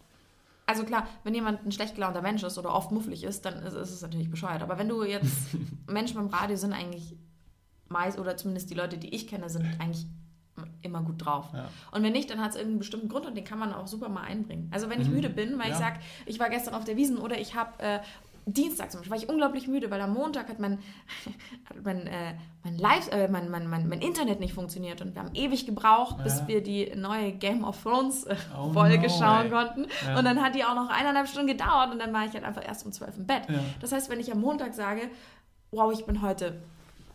Also 0.67 0.83
klar, 0.83 1.07
wenn 1.23 1.35
jemand 1.35 1.65
ein 1.65 1.71
schlecht 1.71 1.95
gelaunter 1.95 2.21
Mensch 2.21 2.41
ist 2.43 2.57
oder 2.57 2.73
oft 2.73 2.91
mufflig 2.91 3.23
ist, 3.23 3.45
dann 3.45 3.55
ist, 3.63 3.73
ist 3.75 3.91
es 3.91 4.01
natürlich 4.01 4.29
bescheuert. 4.31 4.63
Aber 4.63 4.77
wenn 4.79 4.89
du 4.89 5.03
jetzt 5.03 5.49
Menschen 5.87 6.15
beim 6.15 6.27
Radio 6.27 6.55
sind 6.57 6.73
eigentlich 6.73 7.15
meist, 7.87 8.17
oder 8.17 8.35
zumindest 8.35 8.69
die 8.71 8.73
Leute, 8.73 8.97
die 8.97 9.13
ich 9.13 9.27
kenne, 9.27 9.47
sind 9.49 9.63
eigentlich 9.79 10.05
immer 10.81 11.01
gut 11.01 11.23
drauf. 11.23 11.49
Ja. 11.53 11.67
Und 11.91 12.01
wenn 12.03 12.13
nicht, 12.13 12.29
dann 12.29 12.39
hat 12.41 12.51
es 12.51 12.55
irgendeinen 12.55 12.79
bestimmten 12.79 13.09
Grund 13.09 13.25
und 13.25 13.35
den 13.35 13.43
kann 13.43 13.59
man 13.59 13.73
auch 13.73 13.87
super 13.87 14.07
mal 14.09 14.21
einbringen. 14.23 14.69
Also 14.73 14.89
wenn 14.89 15.01
ich 15.01 15.07
Mhm. 15.09 15.13
müde 15.15 15.29
bin, 15.29 15.59
weil 15.59 15.65
ich 15.65 15.71
Ja. 15.73 15.77
sage, 15.79 15.99
ich 16.25 16.39
war 16.39 16.49
gestern 16.49 16.73
auf 16.75 16.85
der 16.85 16.95
Wiesen 16.95 17.17
oder 17.17 17.37
ich 17.37 17.55
habe 17.55 17.77
äh, 17.83 17.99
Dienstag 18.47 18.91
zum 18.91 18.99
Beispiel, 19.01 19.11
war 19.11 19.23
ich 19.23 19.29
unglaublich 19.29 19.67
müde, 19.67 19.89
weil 19.89 19.99
am 20.01 20.13
Montag 20.13 20.49
hat 20.49 20.59
mein, 20.59 20.77
hat 21.69 21.83
mein, 21.83 22.05
äh, 22.07 22.35
mein, 22.63 22.77
Live, 22.77 23.11
äh, 23.11 23.27
mein, 23.27 23.49
mein, 23.49 23.67
mein, 23.67 23.87
mein 23.89 24.01
Internet 24.01 24.39
nicht 24.39 24.53
funktioniert 24.53 25.01
und 25.01 25.15
wir 25.15 25.21
haben 25.23 25.33
ewig 25.33 25.65
gebraucht, 25.65 26.23
bis 26.23 26.39
Ja. 26.39 26.47
wir 26.47 26.61
die 26.63 26.91
neue 26.95 27.31
Game 27.31 27.63
of 27.63 27.81
Thrones 27.81 28.23
äh, 28.25 28.35
Oh 28.57 28.71
Folge 28.71 29.07
no, 29.07 29.09
schauen 29.09 29.45
ey. 29.45 29.49
konnten. 29.49 29.87
Ja. 30.05 30.17
Und 30.19 30.25
dann 30.25 30.41
hat 30.43 30.53
die 30.55 30.63
auch 30.63 30.75
noch 30.75 30.89
eineinhalb 30.89 31.27
Stunden 31.27 31.47
gedauert 31.47 31.91
und 31.91 31.99
dann 31.99 32.13
war 32.13 32.25
ich 32.25 32.33
halt 32.33 32.43
einfach 32.43 32.65
erst 32.65 32.85
um 32.85 32.91
zwölf 32.91 33.17
im 33.17 33.25
Bett. 33.25 33.43
Ja. 33.49 33.59
Das 33.81 33.91
heißt, 33.91 34.09
wenn 34.09 34.19
ich 34.19 34.31
am 34.31 34.39
Montag 34.41 34.73
sage, 34.75 35.09
wow, 35.71 35.91
ich 35.91 36.05
bin 36.05 36.21
heute 36.21 36.61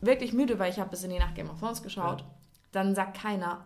wirklich 0.01 0.33
müde, 0.33 0.59
weil 0.59 0.71
ich 0.71 0.81
habe 0.81 0.91
bis 0.91 1.05
in 1.05 1.11
die 1.11 1.19
Nacht 1.19 1.35
Game 1.37 1.49
of 1.51 1.61
Thrones 1.61 1.83
geschaut, 1.83 2.25
dann 2.73 2.95
sagt 2.95 3.21
keiner, 3.21 3.65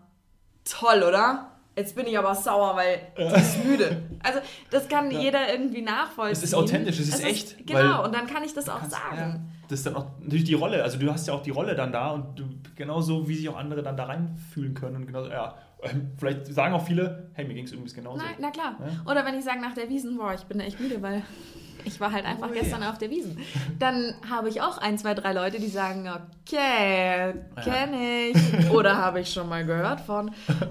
toll, 0.64 1.02
oder? 1.02 1.50
Jetzt 1.76 1.96
bin 1.96 2.06
ich 2.06 2.16
aber 2.16 2.34
sauer, 2.36 2.76
weil 2.76 3.00
die 3.18 3.34
ist 3.40 3.64
müde. 3.64 4.02
Also 4.22 4.38
das 4.70 4.88
kann 4.88 5.10
Ja. 5.10 5.18
jeder 5.20 5.52
irgendwie 5.52 5.82
nachvollziehen. 5.82 6.32
Es 6.32 6.42
ist 6.44 6.54
authentisch, 6.54 7.00
es 7.00 7.08
ist 7.08 7.24
echt, 7.24 7.66
Genau, 7.66 7.78
weil- 7.98 8.04
und 8.06 8.14
dann 8.14 8.26
kann 8.28 8.44
ich 8.44 8.54
das 8.54 8.68
auch 8.68 8.78
Kannst- 8.78 8.92
sagen. 8.92 9.16
ja, 9.16 9.40
das 9.68 9.80
ist 9.80 9.86
dann 9.86 9.96
auch 9.96 10.06
natürlich 10.20 10.44
die 10.44 10.54
Rolle. 10.54 10.82
Also 10.84 10.98
du 10.98 11.10
hast 11.10 11.26
ja 11.26 11.34
auch 11.34 11.42
die 11.42 11.50
Rolle 11.50 11.74
dann 11.74 11.90
da 11.90 12.10
und 12.10 12.38
du, 12.38 12.44
genauso 12.76 13.28
wie 13.28 13.34
sich 13.34 13.48
auch 13.48 13.56
andere 13.56 13.82
dann 13.82 13.96
da 13.96 14.04
reinfühlen 14.04 14.74
können 14.74 14.96
und 14.96 15.06
genauso, 15.06 15.30
ja, 15.30 15.56
ähm, 15.82 16.12
vielleicht 16.16 16.46
sagen 16.46 16.74
auch 16.74 16.86
viele, 16.86 17.30
hey, 17.34 17.44
mir 17.44 17.54
ging 17.54 17.64
es 17.64 17.72
übrigens 17.72 17.92
genauso. 17.94 18.18
Nein, 18.18 18.36
na 18.38 18.50
klar. 18.52 18.76
Ja. 18.80 19.10
Oder 19.10 19.24
wenn 19.26 19.36
ich 19.36 19.44
sage 19.44 19.60
nach 19.60 19.74
der 19.74 19.88
Wiesen, 19.88 20.16
boah, 20.16 20.32
ich 20.32 20.44
bin 20.44 20.60
echt 20.60 20.78
müde, 20.78 21.02
weil 21.02 21.22
ich 21.84 22.00
war 22.00 22.12
halt 22.12 22.24
einfach 22.24 22.50
Ui. 22.50 22.54
gestern 22.58 22.82
auf 22.84 22.98
der 22.98 23.10
Wiesen. 23.10 23.36
Dann 23.80 24.14
habe 24.30 24.48
ich 24.48 24.62
auch 24.62 24.78
ein, 24.78 24.96
zwei, 24.96 25.12
drei 25.14 25.32
Leute, 25.32 25.58
die 25.58 25.66
sagen, 25.68 26.08
okay, 26.08 27.34
kenne 27.62 28.28
ich. 28.30 28.70
Oder 28.70 28.96
habe 28.96 29.20
ich 29.20 29.32
schon 29.32 29.48
mal 29.48 29.64
gehört 29.66 30.00
von. 30.00 30.30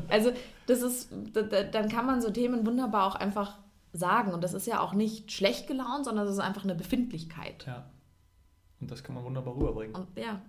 Also 0.10 0.32
das 0.68 0.82
ist, 0.82 1.10
da- 1.34 1.42
da- 1.44 1.64
dann 1.64 1.90
kann 1.90 2.06
man 2.06 2.22
so 2.22 2.30
Themen 2.32 2.66
wunderbar 2.66 3.08
auch 3.08 3.16
einfach 3.16 3.58
sagen. 3.94 4.32
Und 4.34 4.44
das 4.44 4.54
ist 4.54 4.66
ja 4.68 4.80
auch 4.80 4.94
nicht 4.94 5.32
schlecht 5.32 5.68
gelaunt, 5.68 6.06
sondern 6.06 6.26
das 6.26 6.36
ist 6.36 6.42
einfach 6.42 6.64
eine 6.64 6.76
Befindlichkeit. 6.76 7.66
Ja. 7.68 7.86
Und 8.82 8.92
das 8.92 9.04
kann 9.04 9.16
man 9.16 9.24
wunderbar 9.24 9.56
rüberbringen. 9.56 9.96
Und 9.96 10.08
ja, 10.18 10.42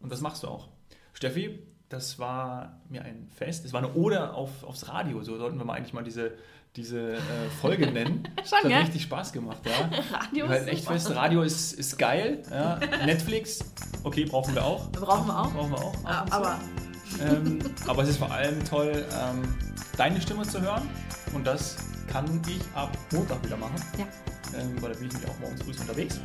Und 0.00 0.12
das 0.12 0.20
machst 0.20 0.42
du 0.42 0.48
auch. 0.48 0.68
Steffi, 1.12 1.66
das 1.88 2.18
war 2.18 2.80
mir 2.88 3.02
ein 3.02 3.28
Fest. 3.34 3.64
Es 3.64 3.72
war 3.72 3.82
eine 3.82 3.94
Ode 3.94 4.32
auf, 4.32 4.62
aufs 4.64 4.88
Radio. 4.88 5.22
So 5.22 5.36
sollten 5.38 5.58
wir 5.58 5.64
mal 5.64 5.74
eigentlich 5.74 5.92
mal 5.92 6.04
diese, 6.04 6.32
diese 6.76 7.14
äh, 7.16 7.20
Folge 7.60 7.86
nennen. 7.92 8.22
Schon, 8.24 8.36
das 8.36 8.52
hat 8.52 8.62
gell? 8.68 8.78
richtig 8.80 9.02
Spaß 9.02 9.32
gemacht, 9.32 9.58
ja. 9.66 9.90
Radio 10.16 10.46
ist 10.46 10.68
echt 10.68 10.82
super. 10.82 10.92
fest, 10.94 11.10
Radio 11.14 11.42
ist, 11.42 11.72
ist 11.72 11.98
geil. 11.98 12.42
Ja. 12.50 12.76
Netflix, 13.06 13.58
okay, 14.04 14.24
brauchen 14.24 14.54
wir 14.54 14.64
auch. 14.64 14.90
Brauchen 14.92 15.26
wir 15.26 15.36
auch. 15.40 15.52
Brauchen 15.52 15.70
wir 15.72 15.78
auch. 15.78 16.04
Ja, 16.04 16.26
aber 16.30 16.60
Ähm, 17.20 17.58
aber 17.86 18.02
es 18.02 18.10
ist 18.10 18.18
vor 18.18 18.30
allem 18.30 18.62
toll, 18.64 19.04
ähm, 19.12 19.42
deine 19.96 20.20
Stimme 20.20 20.42
zu 20.42 20.60
hören. 20.60 20.88
Und 21.34 21.46
das 21.46 21.76
kann 22.06 22.40
ich 22.48 22.60
ab 22.74 22.96
Montag 23.12 23.44
wieder 23.44 23.56
machen. 23.56 23.76
Ja. 23.98 24.06
Ähm, 24.58 24.80
weil 24.80 24.92
da 24.92 24.98
bin 24.98 25.08
ich 25.08 25.14
nämlich 25.14 25.30
auch 25.30 25.38
morgens 25.40 25.62
früh 25.62 25.72
unterwegs. 25.72 26.20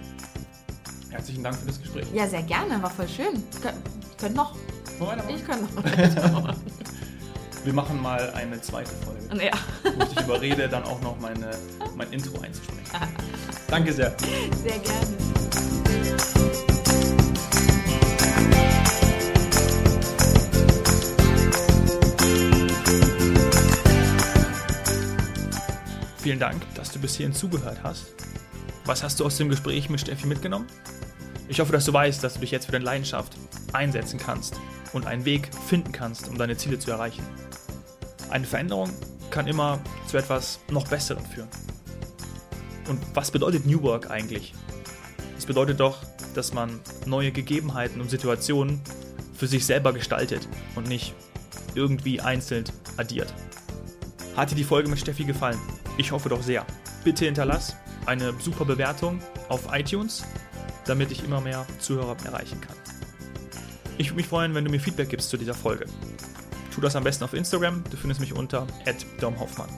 Herzlichen 1.09 1.43
Dank 1.43 1.55
für 1.55 1.67
das 1.67 1.81
Gespräch. 1.81 2.05
ja, 2.13 2.27
sehr 2.27 2.43
gerne, 2.43 2.81
war 2.81 2.89
voll 2.89 3.07
schön. 3.07 3.43
Kön 3.61 3.73
könnt 4.17 4.35
noch. 4.35 4.55
Ich 5.29 5.45
könnte 5.45 5.65
noch. 5.75 6.53
Wir 7.65 7.73
machen 7.73 7.99
mal 7.99 8.31
eine 8.35 8.61
zweite 8.61 8.91
Folge, 8.91 9.43
ja, 9.43 9.53
wo 9.83 10.03
ich 10.03 10.09
dich 10.09 10.21
überrede, 10.23 10.69
dann 10.69 10.83
auch 10.83 11.01
noch 11.01 11.19
meine, 11.19 11.49
mein 11.95 12.11
Intro 12.13 12.39
einzusprechen. 12.39 12.83
Danke 13.67 13.91
sehr. 13.91 14.15
sehr 14.63 14.79
gerne. 14.79 15.35
Vielen 26.25 26.39
Dank, 26.39 26.63
dass 26.73 26.89
du 26.89 26.97
bis 26.97 27.17
hierhin 27.17 27.35
zugehört 27.35 27.77
hast. 27.83 28.07
Was 28.85 29.03
hast 29.03 29.19
du 29.19 29.25
aus 29.25 29.37
dem 29.37 29.47
Gespräch 29.47 29.91
mit 29.91 30.01
Steffi 30.01 30.25
mitgenommen? 30.25 30.65
Ich 31.47 31.59
hoffe, 31.59 31.71
dass 31.71 31.85
du 31.85 31.93
weißt, 31.93 32.23
dass 32.23 32.33
du 32.33 32.39
dich 32.39 32.49
jetzt 32.49 32.65
für 32.65 32.71
deine 32.71 32.83
Leidenschaft 32.83 33.37
einsetzen 33.73 34.17
kannst 34.17 34.59
und 34.93 35.05
einen 35.05 35.23
Weg 35.23 35.51
finden 35.67 35.91
kannst, 35.91 36.27
um 36.27 36.35
deine 36.35 36.57
Ziele 36.57 36.79
zu 36.79 36.89
erreichen. 36.89 37.23
Eine 38.31 38.47
Veränderung 38.47 38.89
kann 39.29 39.45
immer 39.45 39.79
zu 40.07 40.17
etwas 40.17 40.57
noch 40.71 40.87
Besserem 40.87 41.23
führen. 41.23 41.47
Und 42.89 42.99
was 43.13 43.29
bedeutet 43.29 43.67
New 43.67 43.83
Work 43.83 44.09
eigentlich? 44.09 44.55
Es 45.37 45.45
bedeutet 45.45 45.79
doch, 45.79 45.99
dass 46.33 46.53
man 46.53 46.79
neue 47.05 47.31
Gegebenheiten 47.31 48.01
und 48.01 48.09
Situationen 48.09 48.81
für 49.35 49.45
sich 49.45 49.63
selber 49.63 49.93
gestaltet 49.93 50.47
und 50.73 50.87
nicht 50.87 51.13
irgendwie 51.75 52.19
einzeln 52.19 52.63
addiert. 52.97 53.31
Hat 54.35 54.49
dir 54.49 54.55
die 54.55 54.63
Folge 54.63 54.89
mit 54.89 54.99
Steffi 54.99 55.23
gefallen? 55.23 55.59
Ich 55.97 56.11
hoffe 56.11 56.29
doch 56.29 56.43
sehr. 56.43 56.65
Bitte 57.03 57.25
hinterlass 57.25 57.75
eine 58.05 58.33
super 58.39 58.65
Bewertung 58.65 59.21
auf 59.49 59.67
iTunes, 59.71 60.23
damit 60.85 61.11
ich 61.11 61.23
immer 61.23 61.41
mehr 61.41 61.65
Zuhörer 61.79 62.15
erreichen 62.25 62.61
kann. 62.61 62.75
Ich 63.97 64.07
würde 64.07 64.17
mich 64.17 64.27
freuen, 64.27 64.53
wenn 64.53 64.65
du 64.65 64.71
mir 64.71 64.79
Feedback 64.79 65.09
gibst 65.09 65.29
zu 65.29 65.37
dieser 65.37 65.53
Folge. 65.53 65.85
Tu 66.73 66.81
das 66.81 66.95
am 66.95 67.03
besten 67.03 67.23
auf 67.23 67.33
Instagram. 67.33 67.83
Du 67.89 67.97
findest 67.97 68.19
mich 68.19 68.33
unter 68.33 68.67
@domhoffmann. 69.21 69.69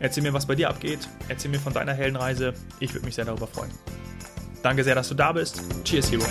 Erzähl 0.00 0.22
mir, 0.22 0.32
was 0.32 0.46
bei 0.46 0.54
dir 0.54 0.68
abgeht. 0.68 1.08
Erzähl 1.28 1.50
mir 1.50 1.60
von 1.60 1.72
deiner 1.72 1.92
Heldenreise. 1.92 2.54
Ich 2.80 2.92
würde 2.92 3.06
mich 3.06 3.14
sehr 3.14 3.26
darüber 3.26 3.46
freuen. 3.46 3.70
Danke 4.62 4.82
sehr, 4.82 4.94
dass 4.94 5.08
du 5.08 5.14
da 5.14 5.32
bist. 5.32 5.62
Cheers, 5.84 6.10
Hero. 6.10 6.24